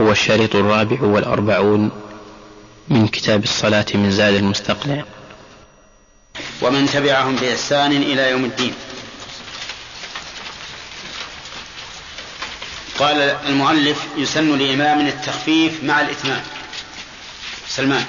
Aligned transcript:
هو 0.00 0.12
الشريط 0.12 0.56
الرابع 0.56 1.02
والأربعون 1.02 1.90
من 2.88 3.08
كتاب 3.08 3.44
الصلاة 3.44 3.86
من 3.94 4.10
زاد 4.10 4.34
المستقنع. 4.34 5.04
ومن 6.62 6.86
تبعهم 6.86 7.36
بإحسان 7.36 7.92
إلى 7.92 8.30
يوم 8.30 8.44
الدين. 8.44 8.74
قال 12.98 13.20
المؤلف 13.20 14.06
يسن 14.16 14.58
لإمام 14.58 15.06
التخفيف 15.06 15.84
مع 15.84 16.00
الإتمام. 16.00 16.42
سلمان. 17.68 18.06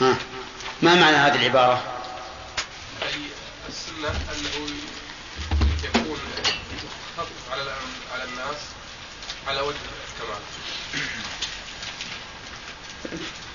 ها. 0.00 0.16
ما 0.82 0.94
معنى 0.94 1.16
هذه 1.16 1.34
العبارة؟ 1.34 1.82
السنة 3.68 4.08
أنه 4.08 4.66
يكون 5.84 6.18
يخفف 7.16 7.52
على 7.52 7.62
على 8.14 8.24
الناس 8.24 8.56
على 9.48 9.60
وجه 9.60 9.76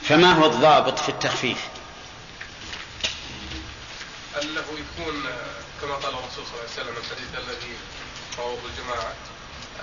فما 0.03 0.33
هو 0.33 0.45
الضابط 0.45 0.99
في 0.99 1.09
التخفيف؟ 1.09 1.57
أنه 4.41 4.59
يكون 4.59 5.23
كما 5.81 5.93
قال 5.93 6.13
الرسول 6.13 6.45
صلى 6.45 6.53
الله 6.53 6.61
عليه 6.61 6.81
وسلم 6.81 6.95
الحديث 6.97 7.29
الذي 7.37 7.73
رواه 8.37 8.57
الجماعة 8.65 9.13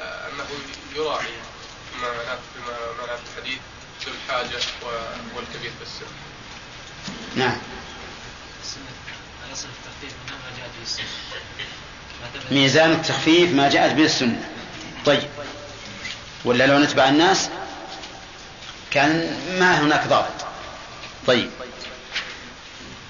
أنه 0.01 0.47
يراعي 0.97 1.33
ما 2.01 2.09
بما 2.57 2.77
معناه 3.01 3.17
في 3.17 3.39
الحديث 3.39 3.59
ذو 4.07 4.13
الحاجة 4.13 4.61
والكبير 5.37 5.71
في 5.79 5.83
السن. 5.83 6.07
نعم. 7.37 7.59
ميزان 12.51 12.93
التخفيف 12.93 13.55
ما 13.55 13.69
جاءت 13.69 13.93
به 13.93 14.05
السنة. 14.05 14.49
طيب. 15.07 15.29
ولا 16.45 16.67
لو 16.67 16.79
نتبع 16.79 17.09
الناس 17.09 17.49
كان 18.91 19.41
ما 19.59 19.81
هناك 19.81 20.07
ضابط. 20.07 20.47
طيب. 21.27 21.51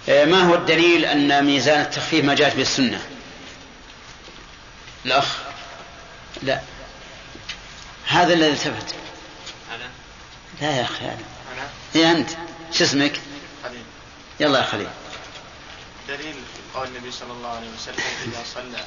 آه، 0.09 0.25
ما 0.25 0.41
هو 0.41 0.55
الدليل 0.55 1.05
أن 1.05 1.45
ميزان 1.45 1.81
التخفيف 1.81 2.25
ما 2.25 2.35
جاءت 2.35 2.57
به 2.57 2.63
السنة 2.63 3.01
الأخ. 5.05 5.37
لا. 6.43 6.61
هذا 8.07 8.35
الذي 8.35 8.57
ثبت. 8.57 8.95
لا 10.61 10.71
يا 10.71 10.83
أخي 10.83 11.05
أنا. 11.05 11.17
إيه 11.95 12.11
أنت؟ 12.11 12.31
شو 12.73 12.85
اسمك؟ 12.85 13.21
خليل. 13.65 13.83
يلا 14.41 14.59
يا 14.59 14.65
خليل. 14.65 14.89
دليل 16.09 16.35
قول 16.75 16.89
النبي 16.89 17.13
صلى 17.13 17.33
الله 17.33 17.49
عليه 17.49 17.69
وسلم 17.77 18.05
إذا 18.25 18.43
صلى 18.55 18.85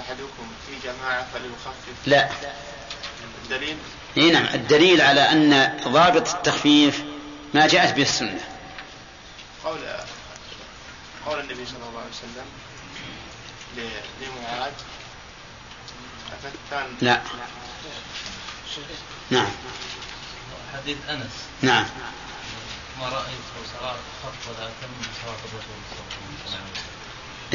أحدكم 0.00 0.52
في 0.66 0.88
جماعة 0.88 1.26
فليخفف. 1.34 2.06
لا. 2.06 2.28
الدليل؟ 3.52 3.76
إي 4.16 4.30
نعم 4.30 4.46
الدليل 4.54 5.00
على 5.00 5.20
أن 5.20 5.78
ضابط 5.88 6.34
التخفيف 6.34 7.02
ما 7.54 7.66
جاءت 7.66 7.94
به 7.94 8.02
السنة. 8.02 8.40
قول 9.64 9.78
قول 11.26 11.40
النبي 11.40 11.66
صلى 11.66 11.88
الله 11.88 12.00
عليه 12.00 12.10
وسلم 12.10 12.46
لمعاذ 14.20 14.72
أفتان؟ 16.32 16.96
لا. 17.00 17.22
نعم. 19.30 19.48
حديث 20.74 20.96
أنس. 21.08 21.30
نعم. 21.62 21.86
ما 23.00 23.08
رأيت 23.08 23.26
صلاة 23.80 23.96
خط 24.22 24.48
ولا 24.48 24.66
أتم 24.66 24.92
صلاة 25.22 25.34
الرسول 25.34 25.78
صلى 25.90 26.00
الله 26.00 26.56
عليه 26.56 26.64
وسلم. 26.64 26.84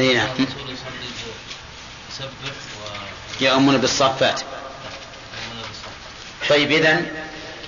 إي 0.00 0.14
نعم. 0.14 0.26
الرسول 0.26 0.74
يصلي 0.74 1.08
يسبح 2.10 2.28
و 2.80 3.44
يأمون 3.44 3.76
بالصافات 3.78 4.40
طيب 6.48 6.72
إذا 6.72 7.02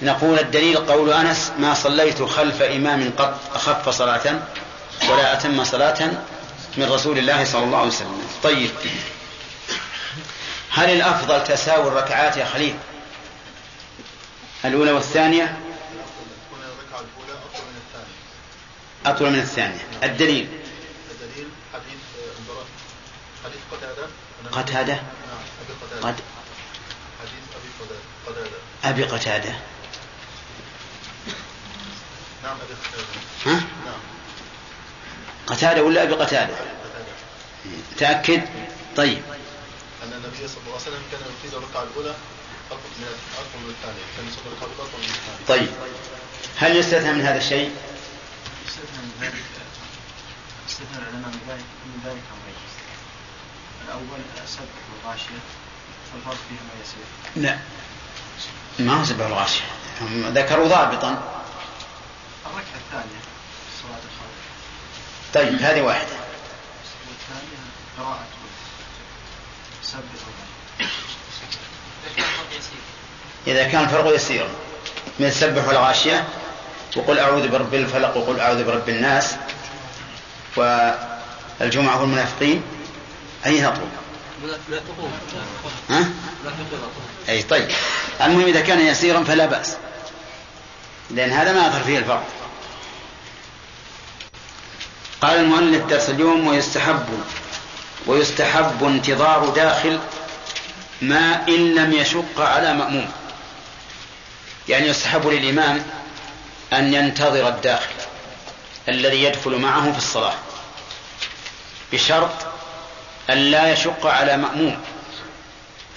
نقول 0.03 0.39
الدليل 0.39 0.77
قول 0.77 1.13
أنس 1.13 1.53
ما 1.59 1.75
صليت 1.75 2.23
خلف 2.23 2.63
إمام 2.63 3.11
قط 3.19 3.41
أخف 3.55 3.89
صلاة 3.89 4.41
ولا 5.11 5.33
أتم 5.33 5.65
صلاة 5.65 6.11
من 6.77 6.89
رسول 6.93 7.19
الله 7.19 7.45
صلى 7.45 7.65
الله 7.65 7.79
عليه 7.79 7.89
وسلم. 7.89 8.23
طيب 8.43 8.71
هل 10.71 10.91
الأفضل 10.91 11.45
تساوي 11.45 11.89
الركعات 11.89 12.37
يا 12.37 12.45
خليل؟ 12.45 12.75
الأولى 14.65 14.93
والثانية؟ 14.93 15.59
أطول 19.07 19.31
من 19.31 19.39
الثانية. 19.39 19.81
الدليل؟ 20.03 20.49
الدليل 21.11 21.49
حديث 21.75 21.99
حديث 23.45 23.61
قتادة. 23.73 24.07
قتادة؟ 24.53 24.95
نعم 24.95 26.03
قد 26.03 26.21
أبي 28.85 29.05
قتادة. 29.05 29.53
نعم 32.43 32.57
أبي 32.57 32.75
قتادة. 32.75 33.07
ها؟ 33.47 33.67
نعم. 33.87 34.01
قتادة 35.47 35.83
ولا 35.83 36.03
أبي 36.03 36.13
قتادة؟ 36.13 36.55
قتادة. 36.55 37.13
تأكد؟ 37.99 38.43
طيب. 38.97 39.23
أن 40.03 40.13
النبي 40.13 40.49
صلى 40.49 40.61
الله 40.61 40.73
عليه 40.73 40.83
وسلم 40.83 41.03
كان 41.13 41.21
يصلي 41.21 41.59
الركعة 41.59 41.83
الأولى 41.83 42.15
أطول 42.71 42.91
من 43.65 43.71
الثانية. 43.71 44.05
كان 44.17 44.29
يصلي 44.29 44.43
الركعة 44.47 44.67
الأولى 44.67 44.93
من 44.99 45.05
الثانية. 45.05 45.47
طيب. 45.49 45.71
هل 46.57 46.77
يستثنى 46.77 47.13
من 47.13 47.21
هذا 47.21 47.39
الشيء؟ 47.39 47.73
استثنى 48.69 48.99
من 49.03 49.13
ذلك 49.21 49.35
استثنى 50.69 50.99
العلماء 50.99 51.31
من 51.31 51.41
ذلك 51.49 51.65
من 51.87 52.01
ذلك 52.05 52.23
أمرين. 52.35 52.61
الأول 53.85 54.21
السبح 54.45 54.77
والغاشية 54.93 55.41
والفرق 56.15 56.39
فيهما 56.49 56.75
يسير 56.83 57.05
لا 57.37 57.59
ما 58.79 59.01
هو 59.01 59.05
سبع 59.05 59.27
الغاشية 59.27 59.65
هم 60.01 60.33
ذكروا 60.35 60.69
ضابطا. 60.69 61.09
الركعة 62.47 62.81
الثانية 62.87 63.21
صلاة 63.83 63.93
الخوف 63.93 64.37
طيب 65.35 65.63
هذه 65.63 65.81
واحدة. 65.81 66.17
والثانية 67.09 67.61
قراءة 67.99 68.27
سبح 69.83 70.01
إذا 73.47 73.69
كان 73.69 73.85
الفرق 73.85 74.15
يسيرا 74.15 74.49
من 75.19 75.31
سبح 75.31 75.69
والغاشية 75.69 76.29
وقل 76.97 77.19
أعوذ 77.19 77.49
برب 77.49 77.75
الفلق 77.75 78.17
وقل 78.17 78.41
أعوذ 78.41 78.65
برب 78.65 78.89
الناس 78.89 79.37
والجمعة 80.57 82.01
والمنافقين 82.01 82.63
أي 83.47 83.67
أطول 83.67 83.75
لا 83.75 83.77
تقوم 83.77 83.91
ها؟ 85.91 86.11
أي 87.29 87.43
طيب. 87.43 87.69
المهم 88.21 88.47
إذا 88.47 88.61
كان 88.61 88.81
يسيرا 88.81 89.25
فلا 89.25 89.47
بأس. 89.47 89.77
لأن 91.11 91.31
هذا 91.31 91.53
ما 91.53 91.67
يظهر 91.67 91.83
فيه 91.83 91.99
الفرق. 91.99 92.27
قال 95.21 95.37
المؤلف 95.41 95.85
درس 95.85 96.11
اليوم 96.11 96.47
ويستحب 96.47 97.07
ويستحب 98.07 98.85
انتظار 98.85 99.49
داخل 99.49 100.01
ما 101.03 101.49
إن 101.49 101.75
لم 101.75 101.93
يشق 101.93 102.41
على 102.41 102.75
مأموم. 102.75 103.11
يعني 104.69 104.87
يستحب 104.89 105.27
للإمام 105.27 105.85
أن 106.73 106.95
ينتظر 106.95 107.49
الداخل 107.49 107.95
الذي 108.89 109.23
يدخل 109.23 109.57
معه 109.57 109.93
في 109.93 109.99
الصلاة. 109.99 110.35
بشرط 111.93 112.50
أن 113.33 113.39
لا 113.39 113.73
يشق 113.73 114.07
على 114.07 114.37
مأموم. 114.37 114.83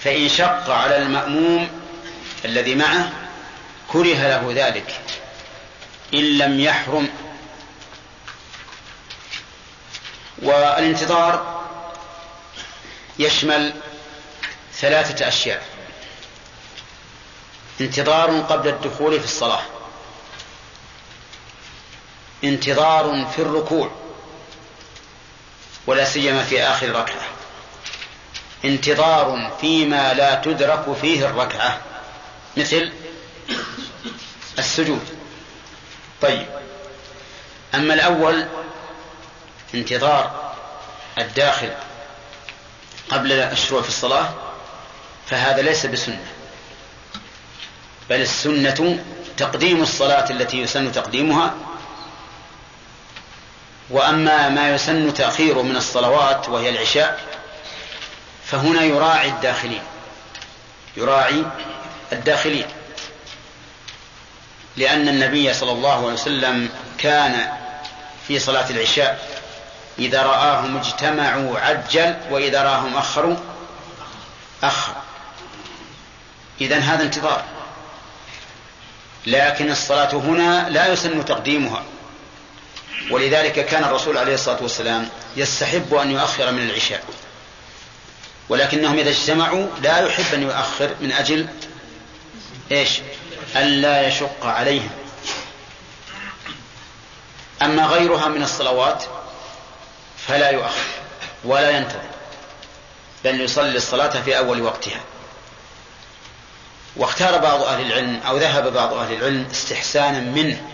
فإن 0.00 0.28
شق 0.28 0.70
على 0.70 0.96
المأموم 0.96 1.68
الذي 2.44 2.74
معه 2.74 3.12
كره 3.88 4.28
له 4.28 4.52
ذلك. 4.54 5.00
إن 6.14 6.38
لم 6.38 6.60
يحرم. 6.60 7.08
والانتظار 10.42 11.64
يشمل 13.18 13.74
ثلاثة 14.74 15.28
أشياء. 15.28 15.62
انتظار 17.80 18.40
قبل 18.40 18.68
الدخول 18.68 19.20
في 19.20 19.24
الصلاة. 19.24 19.62
انتظار 22.44 23.26
في 23.36 23.42
الركوع. 23.42 24.03
ولا 25.86 26.04
سيما 26.04 26.42
في 26.44 26.62
آخر 26.62 26.90
ركعة. 26.90 27.26
انتظار 28.64 29.52
فيما 29.60 30.14
لا 30.14 30.34
تدرك 30.34 30.96
فيه 31.00 31.26
الركعة. 31.26 31.80
مثل 32.56 32.92
السجود. 34.58 35.08
طيب. 36.22 36.46
أما 37.74 37.94
الأول 37.94 38.46
انتظار 39.74 40.54
الداخل 41.18 41.72
قبل 43.08 43.32
الشروع 43.32 43.82
في 43.82 43.88
الصلاة 43.88 44.34
فهذا 45.26 45.62
ليس 45.62 45.86
بسنة. 45.86 46.26
بل 48.10 48.20
السنة 48.20 49.04
تقديم 49.36 49.82
الصلاة 49.82 50.30
التي 50.30 50.60
يسن 50.60 50.92
تقديمها 50.92 51.54
وأما 53.90 54.48
ما 54.48 54.74
يسن 54.74 55.14
تأخيره 55.14 55.62
من 55.62 55.76
الصلوات 55.76 56.48
وهي 56.48 56.70
العشاء 56.70 57.20
فهنا 58.44 58.82
يراعي 58.82 59.28
الداخلين 59.28 59.82
يراعي 60.96 61.44
الداخلين. 62.12 62.66
لأن 64.76 65.08
النبي 65.08 65.54
صلى 65.54 65.72
الله 65.72 65.96
عليه 65.96 66.12
وسلم 66.12 66.68
كان 66.98 67.48
في 68.28 68.38
صلاة 68.38 68.70
العشاء 68.70 69.28
إذا 69.98 70.22
رآهم 70.22 70.76
اجتمعوا 70.76 71.58
عجل 71.58 72.16
وإذا 72.30 72.62
رآهم 72.62 72.96
أخروا 72.96 73.36
أخر. 74.62 74.92
إذا 76.60 76.78
هذا 76.78 77.02
انتظار. 77.02 77.44
لكن 79.26 79.70
الصلاة 79.70 80.14
هنا 80.14 80.68
لا 80.68 80.92
يسن 80.92 81.24
تقديمها. 81.24 81.82
ولذلك 83.10 83.66
كان 83.66 83.84
الرسول 83.84 84.18
عليه 84.18 84.34
الصلاة 84.34 84.62
والسلام 84.62 85.08
يستحب 85.36 85.94
أن 85.94 86.10
يؤخر 86.10 86.52
من 86.52 86.70
العشاء. 86.70 87.04
ولكنهم 88.48 88.98
إذا 88.98 89.10
اجتمعوا 89.10 89.66
لا 89.82 89.98
يحب 89.98 90.34
أن 90.34 90.42
يؤخر 90.42 90.94
من 91.00 91.12
أجل 91.12 91.46
إيش؟ 92.72 93.00
ألا 93.56 94.08
يشق 94.08 94.46
عليهم. 94.46 94.90
أما 97.62 97.86
غيرها 97.86 98.28
من 98.28 98.42
الصلوات 98.42 99.04
فلا 100.28 100.50
يؤخر 100.50 100.86
ولا 101.44 101.70
ينتظر 101.70 102.02
بل 103.24 103.40
يصلي 103.40 103.76
الصلاة 103.76 104.22
في 104.22 104.38
أول 104.38 104.62
وقتها. 104.62 105.00
واختار 106.96 107.38
بعض 107.38 107.62
أهل 107.62 107.86
العلم 107.86 108.20
أو 108.26 108.36
ذهب 108.36 108.72
بعض 108.72 108.94
أهل 108.94 109.14
العلم 109.14 109.46
استحسانا 109.50 110.20
منه 110.20 110.73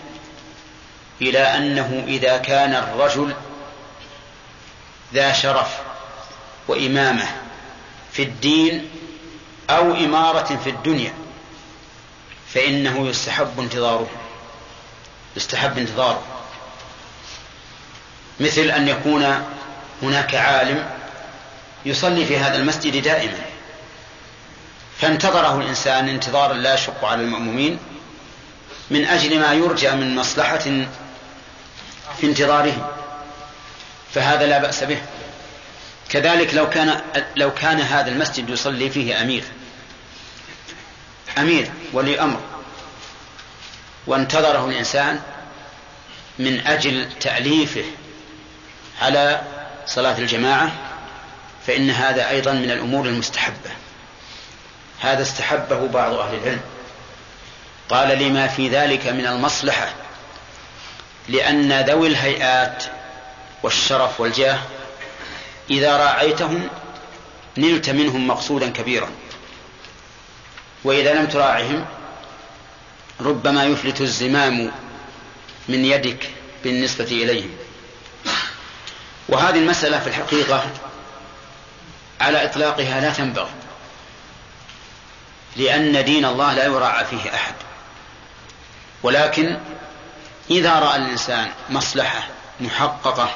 إلى 1.21 1.39
أنه 1.39 2.03
إذا 2.07 2.37
كان 2.37 2.75
الرجل 2.75 3.33
ذا 5.13 5.33
شرف 5.33 5.77
وإمامة 6.67 7.25
في 8.11 8.23
الدين 8.23 8.89
أو 9.69 9.95
إمارة 9.95 10.59
في 10.63 10.69
الدنيا 10.69 11.13
فإنه 12.53 13.07
يستحب 13.07 13.59
انتظاره 13.59 14.09
يستحب 15.35 15.77
انتظاره. 15.77 16.23
مثل 18.39 18.61
أن 18.61 18.87
يكون 18.87 19.45
هناك 20.01 20.35
عالم 20.35 20.89
يصلي 21.85 22.25
في 22.25 22.37
هذا 22.37 22.55
المسجد 22.55 23.03
دائما 23.03 23.37
فانتظره 24.99 25.59
الإنسان 25.59 26.09
انتظارا 26.09 26.53
لا 26.53 26.73
يشق 26.73 27.05
على 27.05 27.21
المأمومين 27.21 27.79
من 28.89 29.05
أجل 29.05 29.39
ما 29.39 29.53
يرجى 29.53 29.91
من 29.91 30.15
مصلحة 30.15 30.85
في 32.19 32.27
انتظاره 32.27 32.91
فهذا 34.13 34.45
لا 34.45 34.57
بأس 34.57 34.83
به. 34.83 35.01
كذلك 36.09 36.53
لو 36.53 36.69
كان 36.69 37.01
لو 37.35 37.53
كان 37.53 37.81
هذا 37.81 38.11
المسجد 38.11 38.49
يصلي 38.49 38.89
فيه 38.89 39.21
أمير 39.21 39.43
أمير 41.37 41.71
ولي 41.93 42.21
أمر 42.21 42.39
وانتظره 44.07 44.65
الإنسان 44.65 45.19
من 46.39 46.67
أجل 46.67 47.09
تأليفه 47.19 47.83
على 49.01 49.41
صلاة 49.85 50.17
الجماعة 50.17 50.71
فإن 51.67 51.89
هذا 51.89 52.29
أيضا 52.29 52.51
من 52.51 52.71
الأمور 52.71 53.05
المستحبة. 53.05 53.71
هذا 54.99 55.21
استحبه 55.21 55.87
بعض 55.87 56.13
أهل 56.13 56.35
العلم. 56.35 56.61
قال 57.89 58.19
لما 58.19 58.47
في 58.47 58.69
ذلك 58.69 59.07
من 59.07 59.25
المصلحة 59.25 59.93
لأن 61.29 61.81
ذوي 61.81 62.07
الهيئات 62.07 62.83
والشرف 63.63 64.21
والجاه 64.21 64.59
إذا 65.69 65.97
راعيتهم 65.97 66.69
نلت 67.57 67.89
منهم 67.89 68.27
مقصودا 68.27 68.69
كبيرا. 68.69 69.09
وإذا 70.83 71.13
لم 71.13 71.27
تراعهم 71.27 71.85
ربما 73.21 73.63
يفلت 73.63 74.01
الزمام 74.01 74.71
من 75.67 75.85
يدك 75.85 76.29
بالنسبة 76.63 77.05
إليهم. 77.05 77.51
وهذه 79.29 79.57
المسألة 79.57 79.99
في 79.99 80.07
الحقيقة 80.07 80.65
على 82.21 82.45
إطلاقها 82.45 83.01
لا 83.01 83.13
تنبغي 83.13 83.51
لأن 85.55 86.05
دين 86.05 86.25
الله 86.25 86.53
لا 86.53 86.65
يراعى 86.65 87.05
فيه 87.05 87.33
أحد. 87.35 87.53
ولكن 89.03 89.57
إذا 90.51 90.79
رأى 90.79 90.95
الإنسان 90.95 91.49
مصلحة 91.69 92.27
محققة 92.59 93.35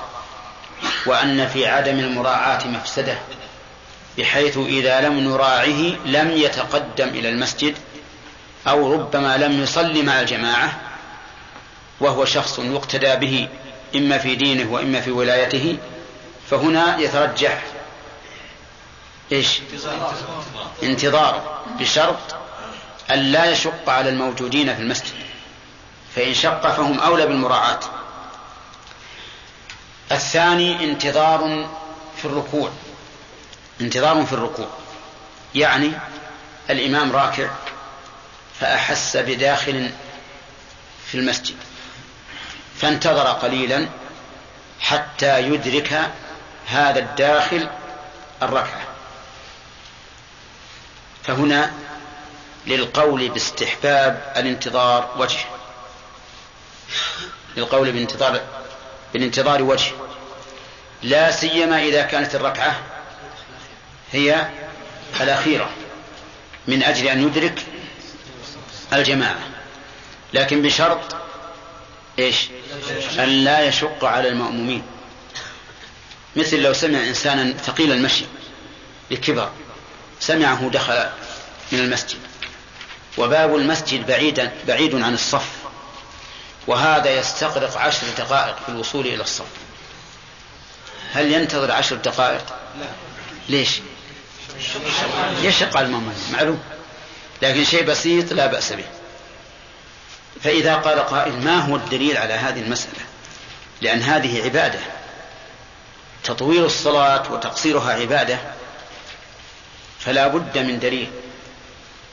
وأن 1.05 1.47
في 1.47 1.67
عدم 1.67 1.99
المراعاة 1.99 2.67
مفسدة 2.67 3.17
بحيث 4.17 4.57
إذا 4.57 5.01
لم 5.01 5.19
نراعه 5.19 5.81
لم 6.05 6.31
يتقدم 6.31 7.07
إلى 7.07 7.29
المسجد 7.29 7.75
أو 8.67 8.93
ربما 8.93 9.37
لم 9.37 9.63
يصلي 9.63 10.01
مع 10.01 10.21
الجماعة 10.21 10.79
وهو 11.99 12.25
شخص 12.25 12.59
يقتدى 12.59 13.15
به 13.15 13.49
إما 13.95 14.17
في 14.17 14.35
دينه 14.35 14.71
وإما 14.71 15.01
في 15.01 15.11
ولايته 15.11 15.77
فهنا 16.49 16.97
يترجح 16.97 17.63
إيش؟ 19.31 19.59
انتظار 20.83 21.61
بشرط 21.79 22.35
أن 23.11 23.19
لا 23.19 23.45
يشق 23.45 23.89
على 23.89 24.09
الموجودين 24.09 24.75
في 24.75 24.81
المسجد. 24.81 25.24
فإن 26.15 26.33
شق 26.33 26.75
فهم 26.75 26.99
أولى 26.99 27.25
بالمراعاة. 27.25 27.79
الثاني 30.11 30.83
انتظار 30.83 31.69
في 32.17 32.25
الركوع. 32.25 32.71
انتظار 33.81 34.25
في 34.25 34.33
الركوع. 34.33 34.67
يعني 35.55 35.91
الإمام 36.69 37.11
راكع 37.11 37.49
فأحس 38.59 39.17
بداخل 39.17 39.91
في 41.07 41.15
المسجد. 41.15 41.55
فانتظر 42.77 43.27
قليلا 43.27 43.89
حتى 44.79 45.41
يدرك 45.41 46.11
هذا 46.67 46.99
الداخل 46.99 47.69
الركعة. 48.41 48.81
فهنا 51.23 51.73
للقول 52.67 53.29
باستحباب 53.29 54.33
الانتظار 54.37 55.15
وجه. 55.17 55.54
للقول 57.57 57.91
بانتظار 57.91 58.41
بالانتظار 59.13 59.63
وجه 59.63 59.91
لا 61.03 61.31
سيما 61.31 61.83
إذا 61.83 62.01
كانت 62.01 62.35
الركعة 62.35 62.79
هي 64.11 64.49
الأخيرة 65.21 65.69
من 66.67 66.83
أجل 66.83 67.07
أن 67.07 67.27
يدرك 67.27 67.65
الجماعة 68.93 69.39
لكن 70.33 70.61
بشرط 70.61 71.15
إيش؟ 72.19 72.49
أن 73.19 73.29
لا 73.29 73.67
يشق 73.67 74.05
على 74.05 74.29
المأمومين 74.29 74.83
مثل 76.35 76.61
لو 76.61 76.73
سمع 76.73 76.99
إنسانا 76.99 77.53
ثقيل 77.53 77.91
المشي 77.91 78.25
لكبر 79.11 79.51
سمعه 80.19 80.69
دخل 80.69 81.09
من 81.71 81.79
المسجد 81.79 82.17
وباب 83.17 83.55
المسجد 83.55 84.07
بعيدا 84.07 84.51
بعيد 84.67 84.95
عن 84.95 85.13
الصف 85.13 85.64
وهذا 86.67 87.09
يستغرق 87.09 87.77
عشر 87.77 88.07
دقائق 88.17 88.55
في 88.65 88.69
الوصول 88.69 89.07
إلى 89.07 89.23
الصف 89.23 89.45
هل 91.13 91.31
ينتظر 91.31 91.71
عشر 91.71 91.95
دقائق؟ 91.95 92.45
لا. 92.79 92.85
ليش؟ 93.49 93.79
يشق 95.41 95.77
على 95.77 95.87
المأموم 95.87 96.13
معلوم 96.33 96.59
لكن 97.41 97.63
شيء 97.63 97.83
بسيط 97.83 98.33
لا 98.33 98.45
بأس 98.47 98.73
به. 98.73 98.85
فإذا 100.43 100.75
قال 100.75 100.99
قائل 100.99 101.43
ما 101.43 101.57
هو 101.59 101.75
الدليل 101.75 102.17
على 102.17 102.33
هذه 102.33 102.59
المسألة؟ 102.59 103.01
لأن 103.81 104.01
هذه 104.01 104.43
عبادة. 104.43 104.79
تطويل 106.23 106.65
الصلاة 106.65 107.31
وتقصيرها 107.31 107.93
عبادة 107.93 108.39
فلا 109.99 110.27
بد 110.27 110.57
من 110.57 110.79
دليل 110.79 111.11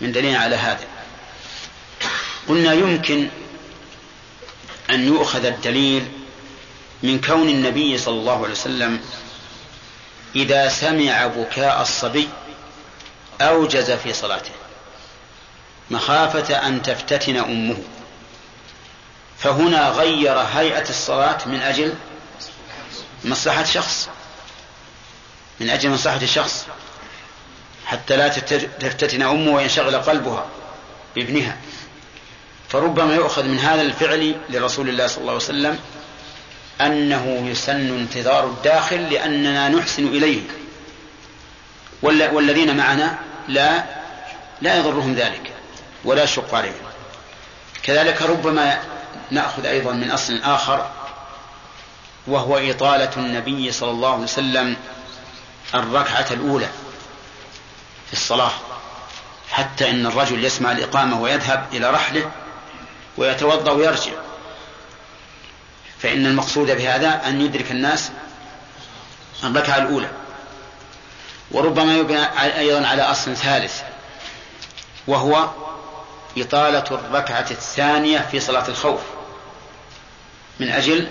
من 0.00 0.12
دليل 0.12 0.36
على 0.36 0.56
هذا. 0.56 0.84
قلنا 2.48 2.72
يمكن 2.72 3.28
أن 4.92 5.06
يؤخذ 5.06 5.44
الدليل 5.44 6.08
من 7.02 7.20
كون 7.20 7.48
النبي 7.48 7.98
صلى 7.98 8.14
الله 8.14 8.36
عليه 8.36 8.52
وسلم 8.52 9.00
إذا 10.36 10.68
سمع 10.68 11.26
بكاء 11.26 11.82
الصبي 11.82 12.28
أوجز 13.40 13.90
في 13.90 14.12
صلاته 14.12 14.50
مخافة 15.90 16.66
أن 16.66 16.82
تفتتن 16.82 17.36
أمه. 17.36 17.76
فهنا 19.38 19.88
غير 19.88 20.38
هيئة 20.38 20.88
الصلاة 20.88 21.38
من 21.46 21.60
أجل 21.60 21.94
مصلحة 23.24 23.64
شخص 23.64 24.08
من 25.60 25.70
أجل 25.70 25.90
مصلحة 25.90 26.22
الشخص 26.22 26.66
حتى 27.86 28.16
لا 28.16 28.28
تفتتن 28.80 29.22
أمه 29.22 29.52
وينشغل 29.52 29.96
قلبها 29.96 30.46
بابنها. 31.16 31.56
فربما 32.72 33.14
يؤخذ 33.14 33.44
من 33.44 33.58
هذا 33.58 33.82
الفعل 33.82 34.36
لرسول 34.50 34.88
الله 34.88 35.06
صلى 35.06 35.18
الله 35.18 35.32
عليه 35.32 35.42
وسلم 35.44 35.78
أنه 36.80 37.48
يسن 37.50 37.98
انتظار 37.98 38.44
الداخل 38.44 39.10
لأننا 39.10 39.68
نحسن 39.68 40.06
إليه 40.06 40.40
والذين 42.02 42.76
معنا 42.76 43.18
لا 43.48 43.84
لا 44.60 44.76
يضرهم 44.76 45.14
ذلك 45.14 45.52
ولا 46.04 46.22
يشق 46.22 46.54
عليهم. 46.54 46.74
كذلك 47.82 48.22
ربما 48.22 48.80
نأخذ 49.30 49.66
أيضا 49.66 49.92
من 49.92 50.10
أصل 50.10 50.40
آخر 50.44 50.90
وهو 52.26 52.58
إطالة 52.58 53.10
النبي 53.16 53.72
صلى 53.72 53.90
الله 53.90 54.12
عليه 54.12 54.22
وسلم 54.22 54.76
الركعة 55.74 56.26
الأولى 56.30 56.68
في 58.06 58.12
الصلاة 58.12 58.52
حتى 59.50 59.90
إن 59.90 60.06
الرجل 60.06 60.44
يسمع 60.44 60.72
الإقامة 60.72 61.20
ويذهب 61.20 61.66
إلى 61.72 61.90
رحله 61.90 62.30
ويتوضأ 63.16 63.70
ويرجع. 63.72 64.12
فإن 65.98 66.26
المقصود 66.26 66.70
بهذا 66.70 67.28
أن 67.28 67.40
يدرك 67.40 67.70
الناس 67.70 68.10
الركعة 69.44 69.78
الأولى. 69.78 70.10
وربما 71.50 71.96
يبنى 71.96 72.24
أيضا 72.58 72.86
على 72.86 73.02
أصل 73.02 73.36
ثالث 73.36 73.82
وهو 75.06 75.50
إطالة 76.38 76.84
الركعة 76.90 77.46
الثانية 77.50 78.28
في 78.30 78.40
صلاة 78.40 78.68
الخوف 78.68 79.00
من 80.60 80.68
أجل 80.68 81.08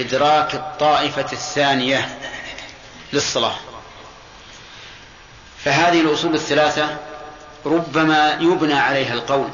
إدراك 0.00 0.54
الطائفة 0.54 1.32
الثانية 1.32 2.18
للصلاة. 3.12 3.56
فهذه 5.64 6.00
الأصول 6.00 6.34
الثلاثة 6.34 6.96
ربما 7.66 8.38
يبنى 8.40 8.74
عليها 8.74 9.14
القول 9.14 9.50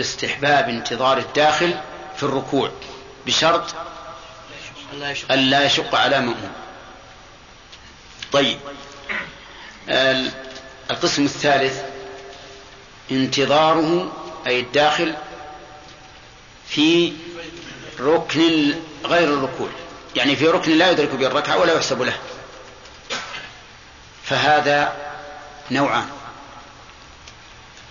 باستحباب 0.00 0.68
انتظار 0.68 1.18
الداخل 1.18 1.74
في 2.16 2.22
الركوع 2.22 2.70
بشرط 3.26 3.74
أن 5.30 5.38
لا 5.38 5.64
يشق 5.64 5.94
على 5.94 6.20
مأموم. 6.20 6.52
طيب. 8.32 8.58
القسم 10.90 11.24
الثالث 11.24 11.82
انتظاره 13.10 14.12
أي 14.46 14.60
الداخل 14.60 15.14
في 16.68 17.12
ركن 18.00 18.74
غير 19.04 19.34
الركوع. 19.34 19.68
يعني 20.16 20.36
في 20.36 20.48
ركن 20.48 20.72
لا 20.78 20.90
يدرك 20.90 21.08
به 21.08 21.26
الركعة 21.26 21.58
ولا 21.58 21.72
يحسب 21.72 22.02
له. 22.02 22.18
فهذا 24.24 24.92
نوعان. 25.70 26.19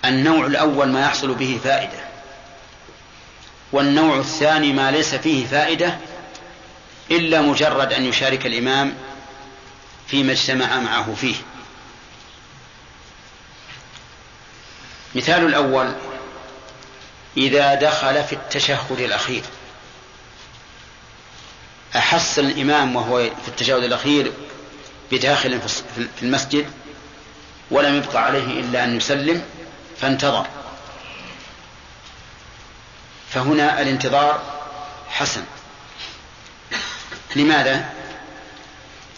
النوع 0.05 0.45
الأول 0.45 0.87
ما 0.87 1.01
يحصل 1.01 1.33
به 1.33 1.59
فائدة 1.63 1.99
والنوع 3.71 4.17
الثاني 4.17 4.73
ما 4.73 4.91
ليس 4.91 5.15
فيه 5.15 5.47
فائدة 5.47 5.97
إلا 7.11 7.41
مجرد 7.41 7.93
أن 7.93 8.05
يشارك 8.05 8.45
الإمام 8.45 8.95
فيما 10.07 10.31
اجتمع 10.31 10.79
معه 10.79 11.15
فيه. 11.15 11.35
مثال 15.15 15.45
الأول 15.45 15.93
إذا 17.37 17.75
دخل 17.75 18.23
في 18.23 18.33
التشهد 18.33 18.99
الأخير 18.99 19.43
أحس 21.95 22.39
الإمام 22.39 22.95
وهو 22.95 23.17
في 23.17 23.47
التشهد 23.47 23.83
الأخير 23.83 24.31
بداخل 25.11 25.61
في 25.95 26.23
المسجد 26.23 26.65
ولم 27.71 27.95
يبق 27.95 28.15
عليه 28.15 28.59
إلا 28.59 28.83
أن 28.83 28.97
يسلم 28.97 29.43
فانتظر. 30.01 30.47
فهنا 33.29 33.81
الانتظار 33.81 34.41
حسن. 35.09 35.43
لماذا؟ 37.35 37.89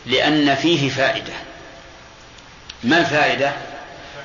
لأن 0.06 0.56
فيه 0.56 0.90
فائدة. 0.90 1.34
ما 2.84 2.98
الفائدة؟ 2.98 3.54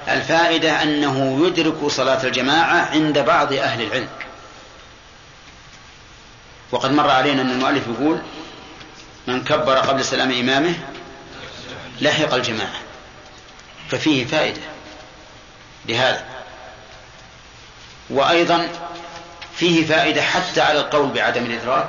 الفائدة 0.08 0.82
أنه 0.82 1.46
يدرك 1.46 1.86
صلاة 1.86 2.24
الجماعة 2.24 2.90
عند 2.90 3.18
بعض 3.18 3.52
أهل 3.52 3.82
العلم. 3.82 4.08
وقد 6.70 6.90
مر 6.90 7.10
علينا 7.10 7.42
أن 7.42 7.50
المؤلف 7.50 7.82
يقول 7.88 8.18
من 9.26 9.44
كبر 9.44 9.78
قبل 9.78 10.04
سلام 10.04 10.30
إمامه 10.30 10.74
لحق 12.00 12.34
الجماعة. 12.34 12.80
ففيه 13.90 14.24
فائدة. 14.24 14.60
لهذا. 15.88 16.35
وأيضا 18.10 18.68
فيه 19.56 19.86
فائدة 19.86 20.22
حتى 20.22 20.60
على 20.60 20.80
القول 20.80 21.08
بعدم 21.08 21.44
الإدراك 21.44 21.88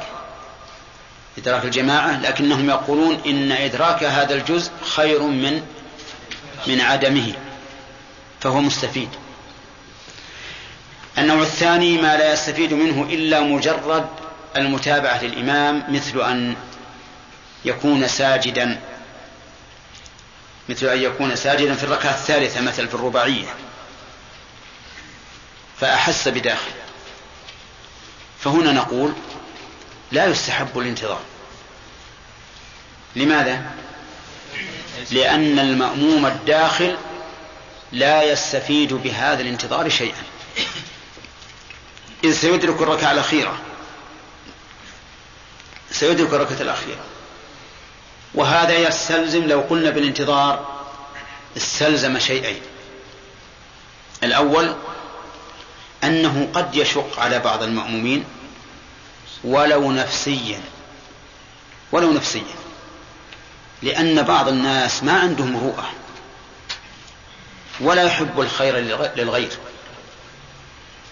إدراك 1.38 1.66
الجماعة 1.66 2.22
لكنهم 2.22 2.70
يقولون 2.70 3.22
إن 3.26 3.52
إدراك 3.52 4.04
هذا 4.04 4.36
الجزء 4.36 4.72
خير 4.82 5.22
من 5.22 5.62
من 6.68 6.82
عدمه 6.82 7.34
فهو 8.42 8.62
مستفيد. 8.62 9.10
النوع 11.18 11.42
الثاني 11.42 12.02
ما 12.02 12.18
لا 12.18 12.34
يستفيد 12.34 12.74
منه 12.74 13.08
إلا 13.10 13.40
مجرد 13.40 14.06
المتابعة 14.58 15.24
للإمام 15.24 15.84
مثل 15.90 16.22
أن 16.22 16.56
يكون 17.66 18.08
ساجدا 18.08 18.80
مثل 20.70 20.86
أن 20.86 21.02
يكون 21.02 21.36
ساجدا 21.36 21.76
في 21.76 21.84
الركعة 21.84 22.12
الثالثة 22.12 22.62
مثل 22.62 22.88
في 22.88 22.96
الرباعية. 22.96 23.48
فأحس 25.82 26.28
بداخل. 26.28 26.72
فهنا 28.40 28.72
نقول 28.72 29.14
لا 30.12 30.26
يستحب 30.26 30.80
الانتظار 30.80 31.22
لماذا؟ 33.16 33.72
لأن 35.12 35.60
المأموم 35.60 36.26
الداخل 36.26 36.98
لا 37.92 38.24
يستفيد 38.24 38.94
بهذا 38.94 39.42
الانتظار 39.42 39.90
شيئا. 39.90 40.24
إذ 42.24 42.34
سيدرك 42.34 42.82
الركعة 42.82 43.12
الأخيرة. 43.12 43.58
سيدرك 45.92 46.34
الركعة 46.34 46.62
الأخيرة. 46.62 47.04
وهذا 48.34 48.78
يستلزم 48.78 49.48
لو 49.48 49.62
قلنا 49.62 49.90
بالانتظار 49.90 50.86
استلزم 51.58 52.20
شيئين. 52.20 52.62
الأول 54.24 54.76
أنه 56.08 56.50
قد 56.54 56.76
يشق 56.76 57.20
على 57.20 57.40
بعض 57.40 57.64
المأمومين 57.64 58.24
ولو 59.44 59.92
نفسيا 59.92 60.60
ولو 61.92 62.12
نفسيا 62.12 62.56
لأن 63.82 64.22
بعض 64.22 64.48
الناس 64.48 65.04
ما 65.04 65.20
عندهم 65.20 65.54
مروءة 65.54 65.90
ولا 67.80 68.04
يحب 68.04 68.42
الخير 68.42 68.78
للغير. 69.16 69.50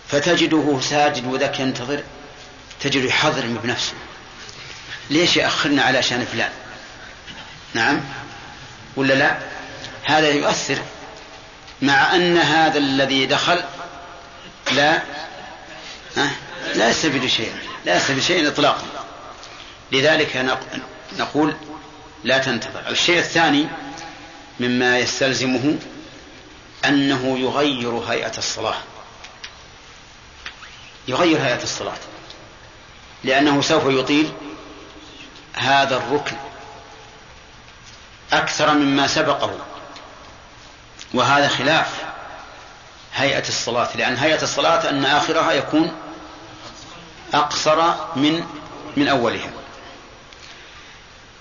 فتجده 0.07 0.79
ساجد 0.81 1.25
وذاك 1.25 1.59
ينتظر 1.59 2.03
تجد 2.81 3.03
يحضرم 3.03 3.59
بنفسه 3.63 3.93
ليش 5.09 5.37
يأخرنا 5.37 5.83
على 5.83 6.03
شأن 6.03 6.25
فلان؟ 6.25 6.51
نعم؟ 7.73 8.01
ولا 8.95 9.13
لا؟ 9.13 9.37
هذا 10.03 10.29
يؤثر 10.29 10.77
مع 11.81 12.15
أن 12.15 12.37
هذا 12.37 12.77
الذي 12.77 13.25
دخل 13.25 13.63
لا. 14.71 15.01
لا 16.75 16.89
يستفيد 16.89 17.25
شيئا 17.25 17.59
لا 17.85 17.97
يستفيد 17.97 18.19
شيئا 18.19 18.47
إطلاقا. 18.47 18.83
لذلك 19.91 20.57
نقول 21.17 21.55
لا 22.23 22.37
تنتظر. 22.37 22.89
الشيء 22.89 23.19
الثاني 23.19 23.67
مما 24.59 24.99
يستلزمه 24.99 25.77
أنه 26.85 27.39
يغير 27.39 27.97
هيئة 27.97 28.37
الصلاة. 28.37 28.77
يغير 31.07 31.37
هيئة 31.37 31.63
الصلاة. 31.63 31.97
لأنه 33.23 33.61
سوف 33.61 33.83
يطيل 33.85 34.31
هذا 35.53 35.97
الركن 35.97 36.35
أكثر 38.33 38.73
مما 38.73 39.07
سبقه. 39.07 39.59
وهذا 41.13 41.47
خلاف. 41.47 42.14
هيئة 43.15 43.47
الصلاة 43.47 43.89
لأن 43.95 44.17
هيئة 44.17 44.43
الصلاة 44.43 44.89
أن 44.89 45.05
آخرها 45.05 45.51
يكون 45.51 45.91
أقصر 47.33 47.93
من 48.15 48.43
من 48.97 49.07
أولها. 49.07 49.49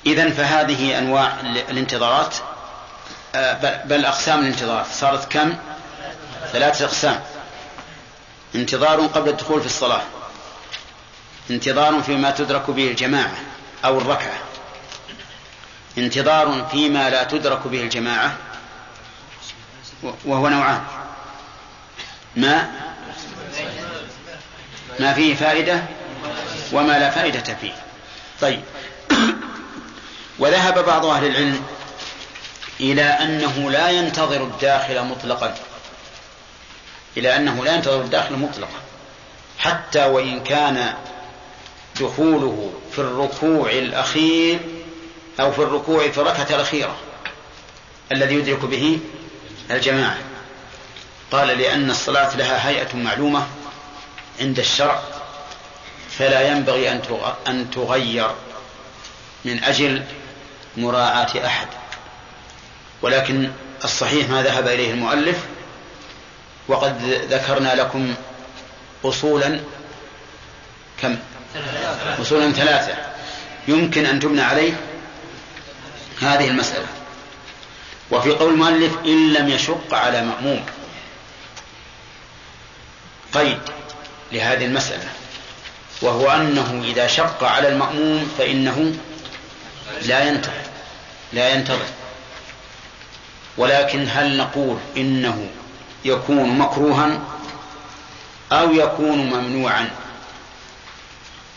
إذا 0.07 0.31
فهذه 0.31 0.99
أنواع 0.99 1.41
الانتظارات 1.71 2.35
آه، 3.35 3.85
بل 3.85 4.05
أقسام 4.05 4.41
الانتظار. 4.41 4.87
صارت 4.93 5.33
كم؟ 5.33 5.55
ثلاثة 6.53 6.85
أقسام. 6.85 7.21
انتظار 8.55 9.07
قبل 9.07 9.29
الدخول 9.29 9.61
في 9.61 9.67
الصلاة. 9.67 10.03
انتظار 11.51 12.03
فيما 12.03 12.31
تدرك 12.31 12.71
به 12.71 12.91
الجماعة 12.91 13.37
أو 13.85 13.99
الركعة. 13.99 14.39
انتظار 15.99 16.67
فيما 16.71 17.11
لا 17.11 17.25
تدرك 17.25 17.67
به 17.67 17.81
الجماعة 17.81 18.37
وهو 20.25 20.49
نوعان. 20.49 21.04
ما 22.37 22.71
ما 25.01 25.13
فيه 25.13 25.35
فائدة 25.35 25.83
وما 26.73 26.99
لا 26.99 27.11
فائدة 27.11 27.55
فيه. 27.61 27.73
طيب. 28.41 28.61
وذهب 30.39 30.85
بعض 30.85 31.07
أهل 31.07 31.27
العلم 31.27 31.63
إلى 32.81 33.03
أنه 33.03 33.71
لا 33.71 33.91
ينتظر 33.91 34.45
الداخل 34.45 35.05
مطلقا. 35.05 35.55
إلى 37.17 37.37
أنه 37.37 37.65
لا 37.65 37.75
ينتظر 37.75 38.01
الداخل 38.01 38.35
مطلقا. 38.35 38.81
حتى 39.59 40.05
وإن 40.05 40.43
كان 40.43 40.95
دخوله 42.01 42.73
في 42.93 42.99
الركوع 42.99 43.71
الأخير 43.71 44.61
أو 45.41 45.53
في 45.53 45.59
الركوع 45.59 46.11
في 46.11 46.19
الركعة 46.19 46.47
الأخيرة 46.51 46.97
الذي 48.13 48.35
يدرك 48.35 48.65
به 48.65 48.99
الجماعة. 49.71 50.34
قال 51.33 51.49
لأن 51.49 51.91
الصلاة 51.91 52.37
لها 52.37 52.69
هيئة 52.69 52.97
معلومة 52.97 53.47
عند 54.41 54.59
الشرع 54.59 55.03
فلا 56.19 56.49
ينبغي 56.49 57.01
أن 57.47 57.71
تغير 57.71 58.31
من 59.45 59.65
أجل 59.65 60.03
مراعاة 60.77 61.47
أحد. 61.47 61.67
ولكن 63.03 63.51
الصحيح 63.85 64.29
ما 64.29 64.43
ذهب 64.43 64.69
إليه 64.69 64.91
المؤلف 64.91 65.39
وقد 66.69 67.03
ذكرنا 67.31 67.75
لكم 67.75 68.15
أصولا 69.05 69.61
كم؟ 71.03 71.17
أصولا 72.21 72.53
ثلاثة. 72.53 72.95
يمكن 73.69 74.07
أن 74.07 74.21
تبنى 74.21 74.43
عليه 74.43 74.73
هذه 76.21 76.49
المسألة. 76.49 76.87
وفي 78.11 78.31
قول 78.31 78.53
المؤلف 78.53 78.93
إن 79.05 79.33
لم 79.33 79.49
يشق 79.49 79.95
على 79.95 80.23
مأموم. 80.23 80.65
قيد 83.35 83.59
لهذه 84.33 84.65
المسألة 84.65 85.09
وهو 86.03 86.31
أنه 86.31 86.83
إذا 86.85 87.07
شق 87.07 87.45
على 87.45 87.69
المأموم 87.69 88.31
فإنه 88.39 88.93
لا 90.03 90.29
ينتظر 90.29 90.65
لا 91.33 91.49
ينتظر. 91.49 91.87
ولكن 93.57 94.09
هل 94.11 94.37
نقول 94.37 94.79
إنه 94.97 95.49
يكون 96.05 96.59
مكروها 96.59 97.19
أو 98.53 98.73
يكون 98.73 99.19
ممنوعا؟ 99.19 99.91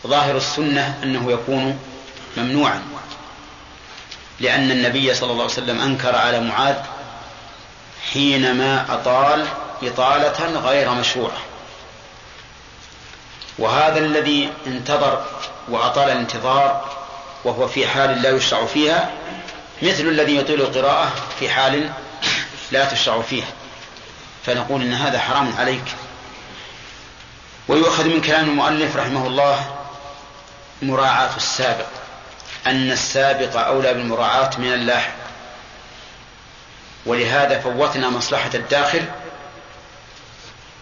ظاهر 0.06 0.36
السنة 0.36 0.98
أنه 1.02 1.32
يكون 1.32 1.78
ممنوعا 2.36 2.82
لأن 4.40 4.70
النبي 4.70 5.14
صلى 5.14 5.30
الله 5.30 5.42
عليه 5.42 5.52
وسلم 5.52 5.80
أنكر 5.80 6.16
على 6.16 6.40
معاذ 6.40 6.76
حينما 8.12 8.94
أطال 8.94 9.46
إطالة 9.82 10.60
غير 10.60 10.90
مشروعة. 10.90 11.47
وهذا 13.58 13.98
الذي 13.98 14.52
انتظر 14.66 15.24
وأطال 15.68 16.10
الانتظار 16.10 16.98
وهو 17.44 17.68
في 17.68 17.86
حال 17.86 18.22
لا 18.22 18.30
يشرع 18.30 18.66
فيها 18.66 19.10
مثل 19.82 20.02
الذي 20.02 20.36
يطيل 20.36 20.60
القراءة 20.60 21.12
في 21.38 21.48
حال 21.48 21.90
لا 22.72 22.84
تشرع 22.84 23.22
فيها. 23.22 23.48
فنقول 24.46 24.82
إن 24.82 24.94
هذا 24.94 25.18
حرام 25.18 25.54
عليك. 25.58 25.84
ويؤخذ 27.68 28.04
من 28.04 28.20
كلام 28.20 28.48
المؤلف 28.48 28.96
رحمه 28.96 29.26
الله 29.26 29.76
مراعاة 30.82 31.36
السابق 31.36 31.86
أن 32.66 32.90
السابق 32.90 33.56
أولى 33.56 33.94
بالمراعاة 33.94 34.50
من 34.58 34.72
اللاحق. 34.72 35.12
ولهذا 37.06 37.60
فوتنا 37.60 38.08
مصلحة 38.08 38.50
الداخل 38.54 39.04